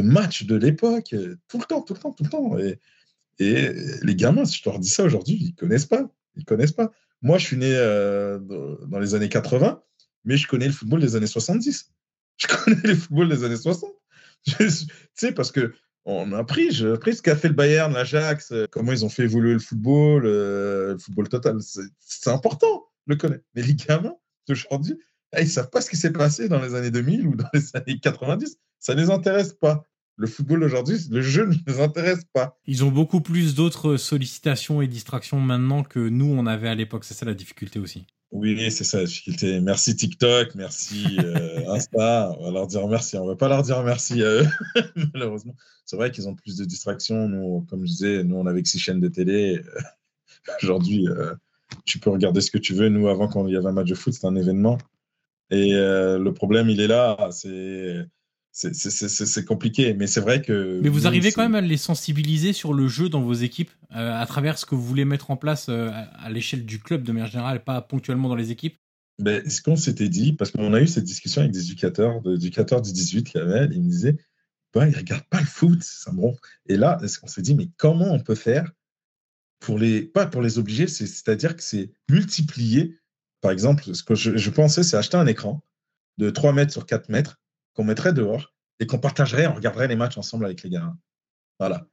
matchs 0.03 0.45
de 0.45 0.57
l'époque, 0.57 1.15
tout 1.49 1.59
le 1.59 1.65
temps, 1.65 1.83
tout 1.83 1.95
le 1.95 2.01
temps, 2.01 2.13
tout 2.13 2.25
le 2.25 2.31
temps. 2.31 2.59
Et, 2.59 2.79
et 3.39 3.73
les 4.03 4.15
gamins, 4.15 4.45
si 4.45 4.59
je 4.59 4.69
leur 4.69 4.79
dis 4.79 4.89
ça 4.89 5.05
aujourd'hui, 5.05 5.39
ils 5.41 5.55
connaissent 5.55 5.87
pas. 5.87 6.11
Ils 6.37 6.45
connaissent 6.45 6.73
pas. 6.73 6.93
Moi, 7.23 7.39
je 7.39 7.47
suis 7.47 7.57
né 7.57 7.73
dans 7.73 8.99
les 8.99 9.15
années 9.15 9.29
80, 9.29 9.83
mais 10.25 10.37
je 10.37 10.47
connais 10.47 10.67
le 10.67 10.73
football 10.73 11.01
des 11.01 11.17
années 11.17 11.27
70. 11.27 11.91
Je 12.39 12.47
connais 12.47 12.81
le 12.83 12.95
football 12.97 13.29
des 13.29 13.45
années 13.45 13.57
60. 13.57 13.91
Tu 14.45 14.69
sais, 15.15 15.33
parce 15.33 15.53
que 15.53 15.73
on 16.05 16.33
a 16.33 16.39
appris, 16.39 16.71
j'ai 16.73 16.91
appris 16.91 17.15
ce 17.15 17.23
qu'a 17.23 17.37
fait 17.37 17.49
le 17.49 17.55
Bayern, 17.55 17.93
l'Ajax, 17.93 18.53
euh, 18.53 18.67
comment 18.71 18.93
ils 18.93 19.05
ont 19.05 19.09
fait 19.09 19.23
évoluer 19.25 19.53
le 19.53 19.59
football, 19.59 20.25
euh, 20.27 20.93
le 20.93 20.99
football 20.99 21.29
total. 21.29 21.59
C'est 22.01 22.31
important 22.31 22.85
le 23.07 23.17
connaître. 23.17 23.45
Mais 23.55 23.63
les 23.63 23.75
gamins 23.75 24.15
d'aujourd'hui, 24.49 24.99
eh, 25.37 25.41
ils 25.41 25.45
ne 25.45 25.51
savent 25.51 25.71
pas 25.71 25.81
ce 25.81 25.91
qui 25.91 25.97
s'est 25.97 26.13
passé 26.13 26.49
dans 26.49 26.61
les 26.61 26.75
années 26.75 26.91
2000 26.91 27.27
ou 27.27 27.37
dans 27.37 27.49
les 27.55 27.61
années 27.75 27.99
90. 28.01 28.57
Ça 28.79 28.95
ne 28.95 29.01
les 29.01 29.11
intéresse 29.11 29.53
pas. 29.53 29.85
Le 30.17 30.27
football 30.27 30.63
aujourd'hui, 30.63 30.99
le 31.11 31.23
jeu 31.23 31.47
ne 31.47 31.55
les 31.67 31.81
intéresse 31.81 32.25
pas. 32.33 32.59
Ils 32.67 32.85
ont 32.85 32.91
beaucoup 32.91 33.21
plus 33.21 33.55
d'autres 33.55 33.97
sollicitations 33.97 34.83
et 34.83 34.87
distractions 34.87 35.41
maintenant 35.41 35.85
que 35.85 36.01
nous, 36.01 36.27
on 36.27 36.47
avait 36.47 36.69
à 36.69 36.75
l'époque. 36.75 37.05
C'est 37.05 37.15
ça 37.15 37.25
la 37.25 37.35
difficulté 37.35 37.79
aussi. 37.79 38.07
Oui, 38.33 38.71
c'est 38.71 38.85
ça 38.85 38.97
la 38.97 39.05
difficulté. 39.05 39.61
Merci 39.61 39.95
TikTok, 39.95 40.55
merci 40.55 41.19
euh, 41.23 41.65
Insta. 41.69 42.35
On 42.39 42.45
va 42.47 42.51
leur 42.51 42.67
dire 42.67 42.89
merci. 42.89 43.19
On 43.19 43.25
ne 43.25 43.29
va 43.29 43.37
pas 43.37 43.49
leur 43.49 43.63
dire 43.63 43.83
merci 43.83 44.23
à 44.23 44.27
eux, 44.27 44.47
malheureusement. 45.15 45.55
C'est 45.85 45.97
vrai 45.97 46.11
qu'ils 46.11 46.27
ont 46.31 46.35
plus 46.35 46.57
de 46.57 46.65
distractions. 46.65 47.29
Nous, 47.29 47.67
comme 47.69 47.81
je 47.81 47.91
disais, 47.91 48.25
nous, 48.25 48.37
on 48.37 48.47
avait 48.47 48.65
six 48.65 48.79
chaînes 48.79 49.01
de 49.01 49.09
télé. 49.09 49.61
Aujourd'hui, 50.63 51.07
euh, 51.09 51.35
tu 51.85 51.99
peux 51.99 52.09
regarder 52.09 52.41
ce 52.41 52.51
que 52.51 52.57
tu 52.57 52.73
veux. 52.73 52.89
Nous, 52.89 53.07
avant, 53.07 53.29
quand 53.29 53.47
il 53.47 53.53
y 53.53 53.57
avait 53.57 53.69
un 53.69 53.73
match 53.73 53.91
de 53.91 53.95
foot, 53.95 54.15
c'était 54.15 54.27
un 54.27 54.37
événement. 54.37 54.79
Et 55.51 55.75
euh, 55.75 56.19
le 56.19 56.33
problème, 56.33 56.71
il 56.71 56.81
est 56.81 56.87
là. 56.87 57.29
C'est 57.33 58.07
c'est 58.53 59.45
compliqué, 59.47 59.95
mais 59.95 60.07
c'est 60.07 60.21
vrai 60.21 60.43
que. 60.43 60.79
Mais 60.83 60.91
vous 60.91 61.07
arrivez 61.07 61.33
quand 61.33 61.43
même 61.43 61.55
à 61.55 61.61
les 61.63 61.79
sensibiliser 61.79 62.53
sur 62.53 62.75
le 62.75 62.87
jeu 62.87 63.09
dans 63.09 63.23
vos 63.23 63.33
équipes, 63.33 63.71
euh, 63.93 64.15
à 64.15 64.27
travers 64.27 64.59
ce 64.59 64.67
que 64.67 64.75
vous 64.75 64.85
voulez 64.85 65.07
mettre 65.07 65.31
en 65.31 65.37
place 65.37 65.69
euh, 65.71 65.91
à 65.91 66.31
l'échelle 66.31 66.67
du 66.67 66.79
club 66.79 67.03
de 67.03 67.13
manière 67.13 67.31
générale, 67.31 67.65
pas 67.65 67.81
ponctuellement 67.81 68.29
dans 68.29 68.35
les 68.35 68.51
équipes? 68.51 68.77
Ben, 69.19 69.49
Ce 69.49 69.63
qu'on 69.63 69.77
s'était 69.77 70.09
dit, 70.09 70.35
parce 70.35 70.51
qu'on 70.51 70.75
a 70.75 70.81
eu 70.81 70.87
cette 70.87 71.05
discussion 71.05 71.41
avec 71.41 71.53
des 71.53 71.65
éducateurs, 71.65 72.21
des 72.21 72.35
éducateurs 72.35 72.83
du 72.83 72.93
18 72.93 73.25
qui 73.25 73.39
avaient, 73.39 73.67
ils 73.73 73.83
me 73.83 73.89
disaient 73.89 74.19
ben, 74.75 74.87
ils 74.87 74.93
ne 74.93 74.97
regardent 74.97 75.29
pas 75.29 75.41
le 75.41 75.47
foot, 75.47 75.83
ça 75.83 76.13
me 76.13 76.21
rend. 76.21 76.37
Et 76.67 76.77
là, 76.77 76.99
on 77.23 77.27
s'est 77.27 77.43
dit 77.43 77.55
mais 77.55 77.69
comment 77.79 78.13
on 78.13 78.21
peut 78.21 78.35
faire 78.35 78.71
pour 79.61 79.79
les. 79.79 80.03
Pas 80.03 80.27
pour 80.27 80.43
les 80.43 80.59
obliger, 80.59 80.89
c'est-à-dire 80.89 81.57
que 81.57 81.63
c'est 81.63 81.91
multiplier. 82.11 82.99
Par 83.41 83.51
exemple, 83.51 83.95
ce 83.95 84.03
que 84.03 84.15
je, 84.15 84.37
je 84.37 84.51
pensais, 84.51 84.83
c'est 84.83 84.97
acheter 84.97 85.17
un 85.17 85.27
écran 85.27 85.65
de 86.19 86.29
3 86.29 86.53
mètres 86.53 86.73
sur 86.73 86.85
4 86.85 87.09
mètres 87.09 87.42
qu'on 87.75 87.85
mettrait 87.85 88.13
dehors 88.13 88.55
et 88.81 88.87
qu'on 88.87 88.99
partagerait, 88.99 89.47
on 89.47 89.55
regarderait 89.55 89.89
les 89.89 89.97
matchs 89.97 90.19
ensemble 90.19 90.45
avec 90.45 90.63
les 90.63 90.71
gars. 90.71 90.95
Voilà. 91.59 91.87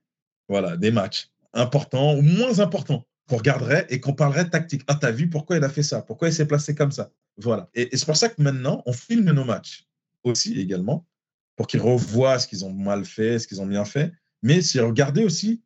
Voilà, 0.47 0.77
des 0.77 0.91
matchs 0.91 1.29
importants 1.53 2.15
ou 2.15 2.21
moins 2.21 2.59
importants 2.59 3.05
qu'on 3.27 3.37
regarderait 3.37 3.85
et 3.89 3.99
qu'on 3.99 4.13
parlerait 4.13 4.49
tactique. 4.49 4.83
Ah, 4.87 4.95
t'as 4.95 5.11
vu 5.11 5.29
pourquoi 5.29 5.57
il 5.57 5.63
a 5.63 5.69
fait 5.69 5.83
ça? 5.83 6.01
Pourquoi 6.01 6.29
il 6.29 6.33
s'est 6.33 6.47
placé 6.47 6.73
comme 6.73 6.91
ça? 6.91 7.11
Voilà. 7.37 7.69
Et, 7.75 7.95
c'est 7.95 8.05
pour 8.05 8.17
ça 8.17 8.29
que 8.29 8.41
maintenant, 8.41 8.81
on 8.85 8.93
filme 8.93 9.31
nos 9.31 9.45
matchs 9.45 9.87
aussi 10.23 10.59
également 10.59 11.07
pour 11.55 11.67
qu'ils 11.67 11.81
revoient 11.81 12.39
ce 12.39 12.47
qu'ils 12.47 12.65
ont 12.65 12.73
mal 12.73 13.05
fait, 13.05 13.37
ce 13.39 13.47
qu'ils 13.47 13.61
ont 13.61 13.67
bien 13.67 13.85
fait. 13.85 14.11
Mais 14.41 14.61
c'est 14.61 14.79
regarder 14.79 15.23
aussi 15.23 15.63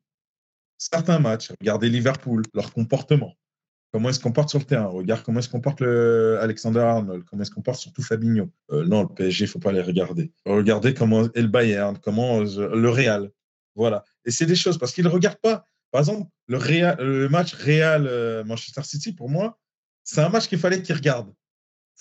certains 0.77 1.19
matchs, 1.19 1.51
regarder 1.61 1.89
Liverpool, 1.89 2.43
leur 2.53 2.73
comportement, 2.73 3.35
comment 3.93 4.09
il 4.09 4.15
se 4.15 4.19
comporte 4.19 4.49
sur 4.49 4.59
le 4.59 4.65
terrain? 4.65 4.87
Regarde 4.87 5.21
comment 5.23 5.39
il 5.39 5.43
se 5.43 5.49
comporte 5.49 5.79
le 5.79 6.39
Alexander 6.41 6.79
Arnold, 6.79 7.23
comment 7.25 7.43
il 7.43 7.45
se 7.45 7.51
comporte 7.51 7.79
surtout 7.79 8.01
Fabinho. 8.01 8.49
Euh, 8.71 8.85
non, 8.85 9.03
le 9.03 9.07
PSG, 9.07 9.45
il 9.45 9.47
faut 9.47 9.59
pas 9.59 9.71
les 9.71 9.81
regarder. 9.81 10.31
Regardez 10.45 10.93
comment 10.93 11.31
est 11.31 11.41
le 11.41 11.47
Bayern, 11.47 11.97
comment 11.99 12.41
euh, 12.41 12.75
le 12.75 12.89
Real. 12.89 13.31
Voilà. 13.75 14.03
Et 14.25 14.31
c'est 14.31 14.47
des 14.47 14.55
choses, 14.55 14.79
parce 14.79 14.93
qu'ils 14.93 15.03
ne 15.03 15.09
regardent 15.09 15.39
pas. 15.39 15.67
Par 15.91 16.01
exemple, 16.01 16.27
le, 16.47 16.57
le 17.03 17.29
match 17.29 17.53
Real-Manchester 17.53 18.81
euh, 18.81 18.83
City, 18.83 19.13
pour 19.13 19.29
moi, 19.29 19.59
c'est 20.03 20.21
un 20.21 20.29
match 20.29 20.47
qu'il 20.47 20.57
fallait 20.57 20.81
qu'ils 20.81 20.95
regardent. 20.95 21.33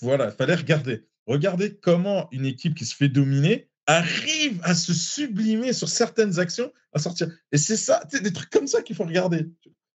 Voilà, 0.01 0.25
il 0.25 0.31
fallait 0.31 0.55
regarder. 0.55 1.05
Regardez 1.27 1.75
comment 1.75 2.27
une 2.31 2.45
équipe 2.45 2.73
qui 2.75 2.85
se 2.85 2.95
fait 2.95 3.07
dominer 3.07 3.69
arrive 3.85 4.59
à 4.63 4.73
se 4.73 4.93
sublimer 4.93 5.73
sur 5.73 5.89
certaines 5.89 6.39
actions, 6.39 6.73
à 6.91 6.99
sortir. 6.99 7.29
Et 7.51 7.57
c'est 7.57 7.77
ça, 7.77 8.03
des 8.11 8.33
trucs 8.33 8.49
comme 8.49 8.67
ça 8.67 8.81
qu'il 8.81 8.95
faut 8.95 9.03
regarder. 9.03 9.47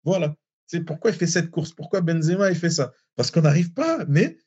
Voilà. 0.04 0.36
C'est 0.68 0.82
pourquoi 0.82 1.12
il 1.12 1.18
fait 1.18 1.28
cette 1.28 1.50
course, 1.50 1.72
pourquoi 1.72 2.02
Benzema 2.02 2.50
il 2.50 2.56
fait 2.56 2.70
ça? 2.70 2.92
Parce 3.16 3.32
qu'on 3.32 3.42
n'arrive 3.42 3.74
pas, 3.74 4.06
mais 4.08 4.38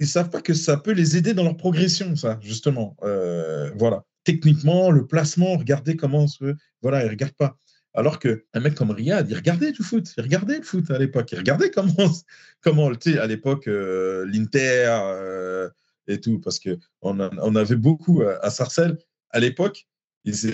ils 0.00 0.06
savent 0.06 0.30
pas 0.30 0.42
que 0.42 0.54
ça 0.54 0.76
peut 0.76 0.92
les 0.92 1.16
aider 1.16 1.34
dans 1.34 1.44
leur 1.44 1.56
progression, 1.56 2.14
ça, 2.16 2.38
justement. 2.42 2.96
Euh, 3.02 3.70
voilà. 3.76 4.04
Techniquement, 4.24 4.90
le 4.90 5.06
placement, 5.06 5.56
regardez 5.56 5.96
comment 5.96 6.26
se. 6.26 6.54
Voilà, 6.82 7.04
ils 7.04 7.08
regardent 7.08 7.32
pas. 7.32 7.56
Alors 7.94 8.18
qu'un 8.18 8.60
mec 8.60 8.74
comme 8.74 8.90
Riyad, 8.90 9.28
il 9.30 9.34
regardait 9.34 9.72
du 9.72 9.82
foot, 9.82 10.12
il 10.16 10.22
regardait 10.22 10.58
le 10.58 10.62
foot 10.62 10.90
à 10.90 10.98
l'époque, 10.98 11.32
il 11.32 11.38
regardait 11.38 11.70
comment, 11.70 12.12
comment 12.60 12.90
à 12.90 13.26
l'époque, 13.26 13.66
euh, 13.66 14.26
l'Inter 14.26 15.00
euh, 15.02 15.68
et 16.06 16.20
tout, 16.20 16.38
parce 16.38 16.60
qu'on 16.60 16.78
on 17.02 17.56
avait 17.56 17.76
beaucoup 17.76 18.22
à 18.22 18.50
Sarcelles, 18.50 18.98
à 19.30 19.40
l'époque, 19.40 19.88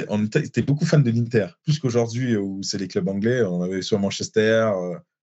on 0.09 0.25
était, 0.25 0.63
beaucoup 0.63 0.87
fans 0.87 1.01
de 1.01 1.11
l'Inter, 1.11 1.49
plus 1.65 1.79
qu'aujourd'hui 1.79 2.37
où 2.37 2.63
c'est 2.63 2.79
les 2.79 2.89
clubs 2.89 3.09
anglais, 3.09 3.43
on 3.43 3.63
avait 3.63 3.83
soit 3.83 3.99
Manchester, 3.99 4.71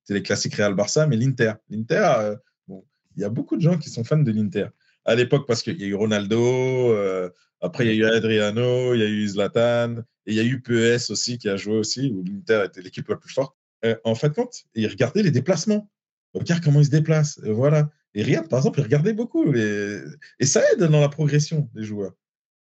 c'est 0.03 0.13
les 0.13 0.23
classiques 0.23 0.55
Real 0.55 0.73
Barça, 0.73 1.07
mais 1.07 1.17
l'Inter. 1.17 1.53
L'Inter, 1.69 2.13
euh, 2.19 2.35
bon, 2.67 2.85
il 3.15 3.21
y 3.21 3.25
a 3.25 3.29
beaucoup 3.29 3.55
de 3.55 3.61
gens 3.61 3.77
qui 3.77 3.89
sont 3.89 4.03
fans 4.03 4.17
de 4.17 4.31
l'Inter. 4.31 4.67
À 5.05 5.15
l'époque, 5.15 5.47
parce 5.47 5.63
qu'il 5.63 5.79
y 5.79 5.83
a 5.83 5.87
eu 5.87 5.95
Ronaldo, 5.95 6.39
euh, 6.39 7.29
après 7.59 7.85
il 7.85 7.95
y 7.95 8.03
a 8.03 8.07
eu 8.07 8.11
Adriano, 8.11 8.93
il 8.93 8.99
y 8.99 9.03
a 9.03 9.07
eu 9.07 9.27
Zlatan, 9.27 9.97
et 10.25 10.31
il 10.31 10.35
y 10.35 10.39
a 10.39 10.43
eu 10.43 10.61
PES 10.61 11.09
aussi 11.09 11.37
qui 11.37 11.49
a 11.49 11.57
joué 11.57 11.75
aussi, 11.75 12.11
où 12.11 12.23
l'Inter 12.23 12.63
était 12.65 12.81
l'équipe 12.81 13.07
la 13.07 13.15
plus 13.15 13.33
forte. 13.33 13.55
Euh, 13.85 13.95
en 14.03 14.15
fait, 14.15 14.31
quand 14.33 14.49
ils 14.75 14.87
regardaient 14.87 15.23
les 15.23 15.31
déplacements, 15.31 15.89
regarde 16.33 16.63
comment 16.63 16.79
ils 16.79 16.85
se 16.85 16.91
déplacent, 16.91 17.39
voilà. 17.43 17.89
Et 18.13 18.23
Riyad, 18.23 18.47
par 18.47 18.59
exemple, 18.59 18.79
il 18.79 18.83
regardait 18.83 19.13
beaucoup, 19.13 19.53
et 19.55 20.45
ça 20.45 20.61
aide 20.71 20.83
dans 20.83 20.99
la 20.99 21.09
progression 21.09 21.69
des 21.73 21.83
joueurs. 21.83 22.13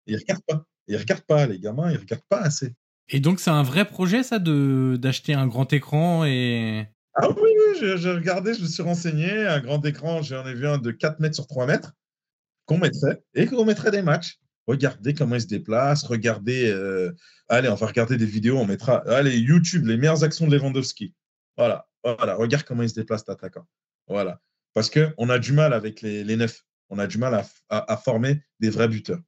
Ils 0.07 0.17
regardent 0.17 0.45
pas, 0.47 0.65
ils 0.87 0.97
regardent 0.97 1.27
pas, 1.27 1.47
les 1.47 1.59
gamins, 1.59 1.91
ils 1.91 1.99
regardent 1.99 2.23
pas 2.29 2.41
assez. 2.41 2.75
Et 3.09 3.21
donc, 3.21 3.41
c'est 3.41 3.51
un 3.51 3.65
vrai 3.65 3.85
projet, 3.85 4.23
ça, 4.23 4.39
de 4.39 4.97
d'acheter 4.99 5.35
un 5.35 5.47
grand 5.47 5.73
écran 5.73 6.25
et. 6.25 6.87
Ah 7.15 7.29
oui, 7.29 7.37
oui, 7.43 7.97
j'ai 7.97 8.13
regardé, 8.13 8.55
je 8.55 8.63
me 8.63 8.67
suis 8.67 8.83
renseigné. 8.83 9.47
Un 9.47 9.61
grand 9.61 9.85
écran, 9.85 10.23
j'en 10.23 10.47
ai 10.47 10.55
vu 10.55 10.67
un 10.67 10.79
de 10.79 10.91
4 10.91 11.21
mètres 11.21 11.35
sur 11.35 11.47
3 11.47 11.67
mètres 11.67 11.93
qu'on 12.67 12.79
mettrait 12.79 13.23
et 13.35 13.47
qu'on 13.47 13.65
mettrait 13.65 13.91
des 13.91 14.03
matchs. 14.03 14.39
Regardez 14.67 15.15
comment 15.15 15.35
ils 15.35 15.43
se 15.43 15.47
déplacent, 15.47 16.05
regardez. 16.05 16.71
Euh, 16.71 17.13
allez, 17.49 17.69
on 17.69 17.75
va 17.75 17.87
regarder 17.87 18.17
des 18.17 18.27
vidéos, 18.27 18.59
on 18.59 18.67
mettra. 18.67 18.99
Allez, 19.09 19.37
YouTube, 19.39 19.87
les 19.87 19.97
meilleures 19.97 20.23
actions 20.23 20.47
de 20.47 20.57
Lewandowski. 20.57 21.15
Voilà, 21.57 21.89
voilà, 22.05 22.37
regarde 22.37 22.65
comment 22.65 22.83
il 22.83 22.89
se 22.89 22.95
déplace, 22.95 23.29
attaquant. 23.29 23.67
Voilà. 24.07 24.41
Parce 24.73 24.89
qu'on 24.89 25.29
a 25.29 25.39
du 25.39 25.53
mal 25.53 25.73
avec 25.73 26.01
les 26.01 26.37
neufs. 26.37 26.65
On 26.91 26.99
a 26.99 27.07
du 27.07 27.19
mal 27.19 27.45
à, 27.69 27.97
former 27.97 28.43
des 28.59 28.69
vrais 28.69 28.89
buteurs 28.89 29.21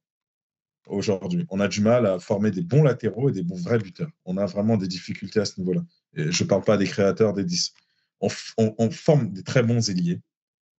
aujourd'hui. 0.89 1.47
On 1.49 1.61
a 1.61 1.69
du 1.69 1.81
mal 1.81 2.07
à 2.07 2.19
former 2.19 2.51
des 2.51 2.63
bons 2.63 2.83
latéraux 2.83 3.29
et 3.29 3.33
des 3.33 3.45
bons 3.45 3.57
vrais 3.57 3.79
buteurs. 3.79 4.11
On 4.25 4.37
a 4.37 4.47
vraiment 4.47 4.77
des 4.77 4.89
difficultés 4.89 5.39
à 5.39 5.45
ce 5.45 5.61
niveau-là. 5.61 5.83
Je 6.15 6.45
ne 6.45 6.49
parle 6.49 6.65
pas 6.65 6.77
des 6.77 6.87
créateurs 6.87 7.33
des 7.33 7.45
10 7.45 7.75
on, 8.23 8.91
forme 8.91 9.33
des 9.33 9.43
très 9.43 9.63
bons 9.63 9.91
ailiers, 9.91 10.21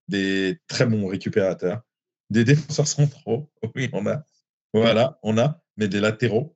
des 0.07 0.59
très 0.67 0.85
bons 0.85 1.07
récupérateurs, 1.07 1.81
des 2.29 2.43
défenseurs 2.43 2.87
centraux. 2.87 3.49
Oui, 3.75 3.89
on 3.93 4.05
a. 4.07 4.25
Voilà, 4.73 5.19
on 5.23 5.37
a, 5.37 5.61
mais 5.77 5.87
des 5.87 5.99
latéraux 5.99 6.55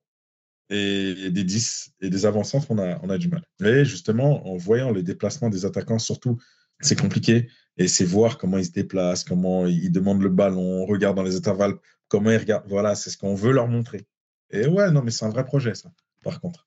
et 0.70 1.30
des 1.30 1.44
10 1.44 1.94
et 2.02 2.10
des 2.10 2.26
avançants, 2.26 2.62
on 2.70 2.78
a, 2.80 3.00
on 3.04 3.10
a 3.10 3.18
du 3.18 3.30
mal. 3.30 3.44
Et 3.64 3.86
justement, 3.86 4.48
en 4.48 4.58
voyant 4.58 4.92
les 4.92 5.04
déplacements 5.04 5.50
des 5.50 5.66
attaquants, 5.66 6.00
surtout, 6.00 6.38
c'est 6.82 7.00
compliqué. 7.00 7.50
Et 7.78 7.88
c'est 7.88 8.06
voir 8.06 8.38
comment 8.38 8.58
ils 8.58 8.66
se 8.66 8.72
déplacent, 8.72 9.24
comment 9.24 9.68
ils 9.68 9.92
demandent 9.92 10.24
le 10.24 10.30
ballon, 10.30 10.84
on 10.84 10.86
regarde 10.86 11.16
dans 11.16 11.24
les 11.24 11.36
intervalles, 11.36 11.76
comment 12.08 12.32
ils 12.32 12.38
regardent. 12.38 12.68
Voilà, 12.68 12.96
c'est 12.96 13.12
ce 13.12 13.18
qu'on 13.18 13.36
veut 13.36 13.52
leur 13.52 13.68
montrer. 13.68 14.08
Et 14.50 14.66
ouais, 14.66 14.92
non, 14.92 15.04
mais 15.04 15.12
c'est 15.12 15.26
un 15.26 15.30
vrai 15.30 15.46
projet, 15.46 15.76
ça, 15.76 15.92
par 16.24 16.42
contre. 16.42 16.67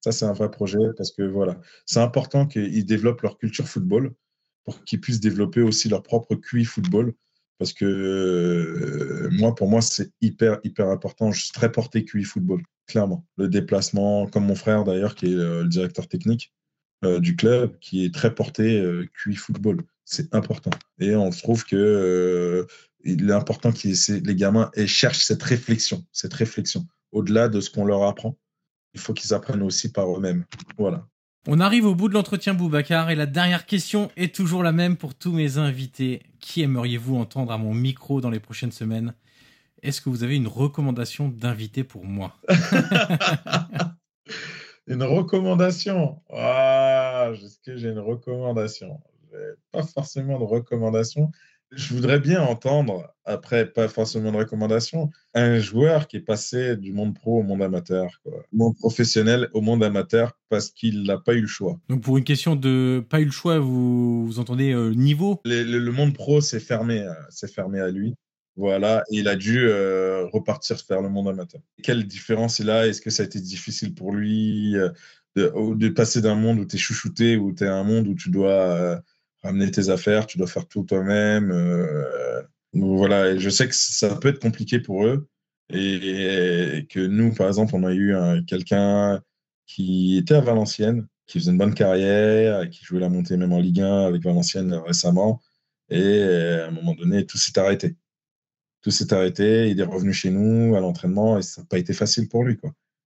Ça, 0.00 0.12
c'est 0.12 0.24
un 0.24 0.32
vrai 0.32 0.50
projet 0.50 0.78
parce 0.96 1.12
que 1.12 1.22
voilà, 1.22 1.60
c'est 1.86 2.00
important 2.00 2.46
qu'ils 2.46 2.86
développent 2.86 3.22
leur 3.22 3.38
culture 3.38 3.68
football 3.68 4.14
pour 4.64 4.84
qu'ils 4.84 5.00
puissent 5.00 5.20
développer 5.20 5.60
aussi 5.60 5.88
leur 5.88 6.02
propre 6.02 6.34
QI 6.34 6.64
football. 6.64 7.14
Parce 7.58 7.72
que 7.72 7.84
euh, 7.84 9.28
moi, 9.32 9.54
pour 9.54 9.68
moi, 9.68 9.80
c'est 9.80 10.12
hyper, 10.20 10.60
hyper 10.62 10.88
important. 10.88 11.32
Je 11.32 11.42
suis 11.42 11.52
très 11.52 11.72
porté 11.72 12.04
QI 12.04 12.22
football, 12.22 12.62
clairement. 12.86 13.26
Le 13.36 13.48
déplacement, 13.48 14.28
comme 14.28 14.46
mon 14.46 14.54
frère 14.54 14.84
d'ailleurs, 14.84 15.16
qui 15.16 15.26
est 15.26 15.34
le 15.34 15.66
directeur 15.66 16.06
technique 16.06 16.52
euh, 17.04 17.18
du 17.18 17.34
club, 17.34 17.76
qui 17.80 18.04
est 18.04 18.14
très 18.14 18.32
porté 18.32 18.84
QI 19.14 19.34
football. 19.34 19.82
C'est 20.04 20.32
important. 20.34 20.70
Et 21.00 21.16
on 21.16 21.30
trouve 21.30 21.64
que 21.64 22.66
il 23.04 23.28
est 23.28 23.32
important 23.32 23.72
que 23.72 23.88
les 24.26 24.34
gamins 24.34 24.70
cherchent 24.86 25.24
cette 25.24 25.42
réflexion, 25.42 26.04
cette 26.12 26.34
réflexion. 26.34 26.86
Au-delà 27.10 27.48
de 27.48 27.60
ce 27.60 27.70
qu'on 27.70 27.84
leur 27.84 28.04
apprend, 28.04 28.38
il 28.94 29.00
faut 29.00 29.14
qu'ils 29.14 29.34
apprennent 29.34 29.62
aussi 29.62 29.92
par 29.92 30.10
eux-mêmes. 30.16 30.44
Voilà. 30.76 31.06
On 31.46 31.60
arrive 31.60 31.86
au 31.86 31.94
bout 31.94 32.08
de 32.08 32.14
l'entretien 32.14 32.52
Boubacar 32.52 33.10
et 33.10 33.14
la 33.14 33.26
dernière 33.26 33.64
question 33.64 34.10
est 34.16 34.34
toujours 34.34 34.62
la 34.62 34.72
même 34.72 34.96
pour 34.96 35.14
tous 35.14 35.32
mes 35.32 35.56
invités. 35.56 36.22
Qui 36.40 36.62
aimeriez-vous 36.62 37.16
entendre 37.16 37.52
à 37.52 37.58
mon 37.58 37.72
micro 37.72 38.20
dans 38.20 38.30
les 38.30 38.40
prochaines 38.40 38.72
semaines? 38.72 39.14
Est-ce 39.82 40.00
que 40.00 40.10
vous 40.10 40.24
avez 40.24 40.36
une 40.36 40.48
recommandation 40.48 41.28
d'invité 41.28 41.84
pour 41.84 42.04
moi? 42.04 42.36
Une 44.88 45.02
recommandation? 45.02 46.22
Ah, 46.30 47.30
Est-ce 47.34 47.58
que 47.60 47.76
j'ai 47.76 47.90
une 47.90 47.98
recommandation? 47.98 49.00
Pas 49.70 49.82
forcément 49.82 50.38
de 50.38 50.44
recommandation 50.44 51.30
je 51.70 51.94
voudrais 51.94 52.18
bien 52.18 52.42
entendre, 52.42 53.14
après 53.24 53.66
pas 53.66 53.88
forcément 53.88 54.32
de 54.32 54.36
recommandation, 54.36 55.10
un 55.34 55.58
joueur 55.58 56.08
qui 56.08 56.16
est 56.16 56.22
passé 56.22 56.76
du 56.76 56.92
monde 56.92 57.14
pro 57.14 57.40
au 57.40 57.42
monde 57.42 57.62
amateur, 57.62 58.20
quoi. 58.22 58.32
Du 58.50 58.58
monde 58.58 58.74
professionnel 58.76 59.48
au 59.52 59.60
monde 59.60 59.84
amateur 59.84 60.32
parce 60.48 60.70
qu'il 60.70 61.02
n'a 61.02 61.18
pas 61.18 61.34
eu 61.34 61.42
le 61.42 61.46
choix. 61.46 61.78
Donc 61.88 62.02
pour 62.02 62.16
une 62.16 62.24
question 62.24 62.56
de 62.56 63.04
pas 63.08 63.20
eu 63.20 63.26
le 63.26 63.30
choix, 63.30 63.58
vous, 63.58 64.34
entendez 64.38 64.72
euh, 64.72 64.94
niveau? 64.94 65.40
Le, 65.44 65.90
monde 65.90 66.14
pro 66.14 66.40
s'est 66.40 66.60
fermé, 66.60 67.02
euh, 67.02 67.46
fermé 67.52 67.80
à 67.80 67.90
lui. 67.90 68.14
Voilà, 68.56 69.04
et 69.12 69.18
il 69.18 69.28
a 69.28 69.36
dû 69.36 69.68
euh, 69.68 70.26
repartir 70.32 70.76
vers 70.88 71.00
le 71.00 71.08
monde 71.08 71.28
amateur. 71.28 71.60
Quelle 71.80 72.04
différence 72.08 72.58
il 72.58 72.70
a? 72.70 72.88
Est-ce 72.88 73.00
que 73.00 73.10
ça 73.10 73.22
a 73.22 73.26
été 73.26 73.40
difficile 73.40 73.94
pour 73.94 74.12
lui 74.12 74.74
de, 75.36 75.74
de 75.74 75.88
passer 75.90 76.20
d'un 76.20 76.34
monde 76.34 76.58
où 76.58 76.64
tu 76.64 76.74
es 76.74 76.78
chouchouté, 76.78 77.36
où 77.36 77.52
tu 77.52 77.62
es 77.62 77.68
un 77.68 77.84
monde 77.84 78.08
où 78.08 78.16
tu 78.16 78.30
dois 78.30 79.00
ramener 79.42 79.70
tes 79.70 79.88
affaires, 79.90 80.26
tu 80.26 80.38
dois 80.38 80.46
faire 80.46 80.66
tout 80.66 80.84
toi-même. 80.84 81.50
Euh, 81.52 82.42
voilà, 82.72 83.36
je 83.36 83.50
sais 83.50 83.68
que 83.68 83.74
ça 83.74 84.16
peut 84.16 84.28
être 84.28 84.40
compliqué 84.40 84.80
pour 84.80 85.06
eux. 85.06 85.28
Et, 85.70 86.86
que 86.90 87.00
nous, 87.00 87.34
par 87.34 87.48
exemple, 87.48 87.74
on 87.74 87.84
a 87.84 87.92
eu 87.92 88.14
quelqu'un 88.46 89.22
qui 89.66 90.16
était 90.16 90.34
à 90.34 90.40
Valenciennes, 90.40 91.06
qui 91.26 91.38
faisait 91.38 91.50
une 91.50 91.58
bonne 91.58 91.74
carrière, 91.74 92.68
qui 92.70 92.84
jouait 92.84 93.00
la 93.00 93.10
montée 93.10 93.36
même 93.36 93.52
en 93.52 93.60
Ligue 93.60 93.82
1 93.82 94.06
avec 94.06 94.22
Valenciennes 94.22 94.74
récemment. 94.74 95.42
Et 95.90 96.22
à 96.22 96.68
un 96.68 96.70
moment 96.70 96.94
donné, 96.94 97.26
tout 97.26 97.38
s'est 97.38 97.58
arrêté. 97.58 97.96
Tout 98.82 98.90
s'est 98.90 99.12
arrêté. 99.12 99.70
Il 99.70 99.80
est 99.80 99.84
revenu 99.84 100.12
chez 100.12 100.30
nous 100.30 100.74
à 100.76 100.80
l'entraînement 100.80 101.38
et 101.38 101.42
ça 101.42 101.62
n'a 101.62 101.66
pas 101.66 101.78
été 101.78 101.92
facile 101.92 102.28
pour 102.28 102.44
lui. 102.44 102.58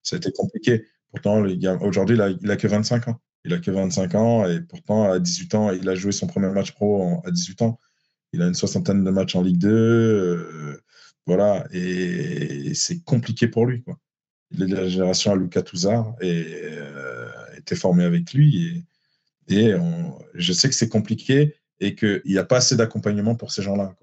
Ça 0.02 0.16
a 0.16 0.18
été 0.18 0.30
compliqué. 0.32 0.86
Pourtant, 1.10 1.42
aujourd'hui, 1.80 2.16
il 2.16 2.46
n'a 2.46 2.56
que 2.56 2.68
25 2.68 3.08
ans. 3.08 3.20
Il 3.45 3.53
a 3.53 3.59
que 3.59 3.70
25 3.70 4.14
ans 4.14 4.47
et 4.49 4.61
pourtant, 4.61 5.11
à 5.11 5.18
18 5.18 5.55
ans, 5.55 5.70
il 5.70 5.88
a 5.88 5.95
joué 5.95 6.12
son 6.12 6.26
premier 6.26 6.49
match 6.51 6.72
pro 6.72 7.20
à 7.24 7.30
18 7.30 7.62
ans. 7.62 7.80
Il 8.32 8.40
a 8.43 8.47
une 8.47 8.55
soixantaine 8.55 9.05
de 9.05 9.11
matchs 9.11 9.34
en 9.34 9.43
Ligue 9.43 9.59
2. 9.59 9.68
Euh, 9.68 10.82
voilà, 11.26 11.66
et, 11.72 12.74
c'est 12.74 13.03
compliqué 13.05 13.49
pour 13.49 13.66
lui. 13.66 13.84
Il 14.51 14.62
est 14.62 14.66
de 14.66 14.76
la 14.76 14.88
génération 14.88 15.32
à 15.32 15.36
Lucas 15.36 15.62
Touzard 15.62 16.14
et 16.20 16.45
euh, 16.47 17.28
était 17.57 17.76
formé 17.76 18.05
avec 18.05 18.32
lui. 18.32 18.84
Et, 19.49 19.68
et 19.68 19.74
je 20.34 20.53
sais 20.53 20.68
que 20.68 20.74
c'est 20.74 20.88
compliqué 20.88 21.57
et 21.80 21.95
qu'il 21.95 22.22
n'y 22.24 22.38
a 22.38 22.45
pas 22.45 22.59
assez 22.59 22.76
d'accompagnement 22.76 23.34
pour 23.34 23.51
ces 23.53 23.62
gens-là. 23.62 23.95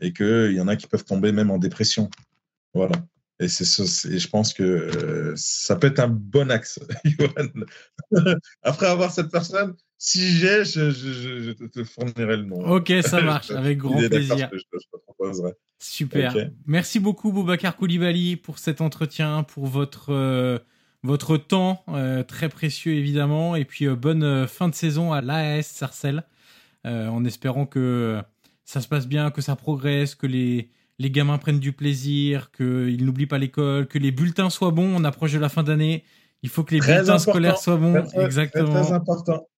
Et 0.00 0.12
qu'il 0.12 0.52
y 0.52 0.60
en 0.60 0.68
a 0.68 0.76
qui 0.76 0.86
peuvent 0.86 1.04
tomber 1.04 1.32
même 1.32 1.50
en 1.50 1.58
dépression. 1.58 2.10
Voilà. 2.74 2.96
Et, 3.40 3.48
c'est, 3.48 3.64
je 4.18 4.28
pense 4.28 4.54
que 4.54 4.62
euh, 4.62 5.32
ça 5.36 5.74
peut 5.74 5.88
être 5.88 5.98
un 5.98 6.08
bon 6.08 6.50
axe, 6.50 6.78
Après 8.62 8.86
avoir 8.86 9.10
cette 9.10 9.30
personne, 9.30 9.74
si 9.98 10.38
j'ai, 10.38 10.64
je, 10.64 11.52
te 11.52 11.82
fournirai 11.82 12.36
le 12.36 12.44
nom. 12.44 12.64
Ok, 12.64 12.92
ça 13.02 13.20
marche, 13.22 13.50
avec 13.50 13.78
grand 13.78 13.98
plaisir. 13.98 14.50
Super. 15.80 16.50
Merci 16.66 17.00
beaucoup, 17.00 17.32
Boubacar 17.32 17.76
Koulibaly, 17.76 18.36
pour 18.36 18.58
cet 18.58 18.80
entretien, 18.80 19.42
pour 19.42 19.66
votre, 19.66 20.12
euh, 20.12 20.58
votre 21.02 21.36
temps, 21.36 21.84
euh, 21.88 22.22
très 22.22 22.48
précieux 22.48 22.94
évidemment, 22.94 23.56
et 23.56 23.64
puis 23.64 23.88
bonne 23.88 24.46
fin 24.46 24.68
de 24.68 24.74
saison 24.74 25.12
à 25.12 25.20
l'AS 25.20 25.66
Sarcelles, 25.66 26.24
en 26.84 27.24
espérant 27.24 27.66
que 27.66 28.22
ça 28.64 28.80
se 28.80 28.86
passe 28.86 29.08
bien, 29.08 29.30
que 29.30 29.40
ça 29.40 29.56
progresse, 29.56 30.14
que 30.14 30.26
les 30.26 30.70
les 30.98 31.10
gamins 31.10 31.38
prennent 31.38 31.60
du 31.60 31.72
plaisir, 31.72 32.50
qu'ils 32.52 33.04
n'oublient 33.04 33.26
pas 33.26 33.38
l'école, 33.38 33.86
que 33.86 33.98
les 33.98 34.10
bulletins 34.10 34.50
soient 34.50 34.70
bons. 34.70 34.94
On 34.94 35.04
approche 35.04 35.32
de 35.32 35.38
la 35.38 35.48
fin 35.48 35.62
d'année. 35.62 36.04
Il 36.42 36.48
faut 36.48 36.62
que 36.62 36.74
les 36.74 36.80
bulletins 36.80 37.18
scolaires 37.18 37.58
soient 37.58 37.76
bons. 37.76 38.04
Exactement. 38.14 38.82
Très, 38.82 38.92
important. 38.92 39.48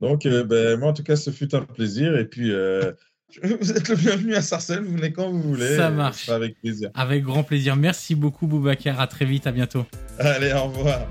Donc, 0.00 0.26
euh, 0.26 0.44
ben, 0.44 0.78
moi, 0.78 0.90
en 0.90 0.92
tout 0.92 1.04
cas, 1.04 1.16
ce 1.16 1.30
fut 1.30 1.54
un 1.54 1.62
plaisir. 1.62 2.16
Et 2.16 2.26
puis, 2.26 2.52
euh, 2.52 2.92
vous 3.42 3.72
êtes 3.72 3.88
le 3.88 3.96
bienvenu 3.96 4.34
à 4.34 4.42
Sarcelles. 4.42 4.82
Vous 4.82 4.96
venez 4.96 5.12
quand 5.12 5.30
vous 5.30 5.42
voulez. 5.42 5.76
Ça 5.76 5.90
marche. 5.90 6.28
Avec 6.28 6.60
plaisir. 6.60 6.90
Avec 6.94 7.24
grand 7.24 7.44
plaisir. 7.44 7.76
Merci 7.76 8.14
beaucoup, 8.14 8.46
Boubacar. 8.46 9.00
À 9.00 9.06
très 9.06 9.24
vite. 9.24 9.46
À 9.46 9.52
bientôt. 9.52 9.86
Allez, 10.18 10.52
au 10.52 10.64
revoir. 10.64 11.06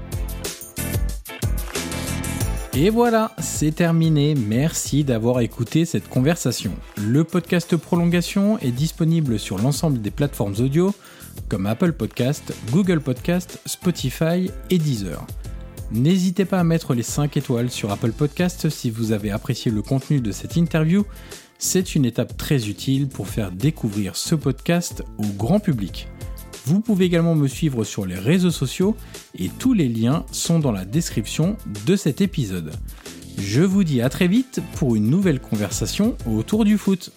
Et 2.75 2.89
voilà, 2.89 3.31
c'est 3.37 3.75
terminé. 3.75 4.33
Merci 4.33 5.03
d'avoir 5.03 5.41
écouté 5.41 5.85
cette 5.85 6.09
conversation. 6.09 6.71
Le 6.97 7.23
podcast 7.23 7.77
Prolongation 7.77 8.57
est 8.59 8.71
disponible 8.71 9.37
sur 9.37 9.59
l'ensemble 9.59 10.01
des 10.01 10.09
plateformes 10.09 10.55
audio 10.57 10.91
comme 11.49 11.67
Apple 11.67 11.93
Podcast, 11.93 12.51
Google 12.71 12.99
Podcast, 12.99 13.59
Spotify 13.67 14.49
et 14.71 14.79
Deezer. 14.79 15.23
N'hésitez 15.91 16.45
pas 16.45 16.59
à 16.59 16.63
mettre 16.63 16.95
les 16.95 17.03
5 17.03 17.37
étoiles 17.37 17.69
sur 17.69 17.91
Apple 17.91 18.11
Podcast 18.11 18.67
si 18.69 18.89
vous 18.89 19.11
avez 19.11 19.29
apprécié 19.29 19.71
le 19.71 19.83
contenu 19.83 20.19
de 20.19 20.31
cette 20.31 20.55
interview. 20.55 21.05
C'est 21.59 21.93
une 21.93 22.05
étape 22.05 22.35
très 22.37 22.69
utile 22.69 23.07
pour 23.07 23.27
faire 23.27 23.51
découvrir 23.51 24.15
ce 24.15 24.33
podcast 24.33 25.03
au 25.19 25.27
grand 25.37 25.59
public. 25.59 26.07
Vous 26.65 26.79
pouvez 26.79 27.05
également 27.05 27.35
me 27.35 27.47
suivre 27.47 27.83
sur 27.83 28.05
les 28.05 28.17
réseaux 28.17 28.51
sociaux 28.51 28.95
et 29.37 29.49
tous 29.49 29.73
les 29.73 29.89
liens 29.89 30.25
sont 30.31 30.59
dans 30.59 30.71
la 30.71 30.85
description 30.85 31.57
de 31.85 31.95
cet 31.97 32.21
épisode. 32.21 32.71
Je 33.37 33.61
vous 33.61 33.83
dis 33.83 34.01
à 34.01 34.09
très 34.09 34.27
vite 34.27 34.61
pour 34.75 34.95
une 34.95 35.09
nouvelle 35.09 35.41
conversation 35.41 36.15
autour 36.25 36.63
du 36.63 36.77
foot. 36.77 37.11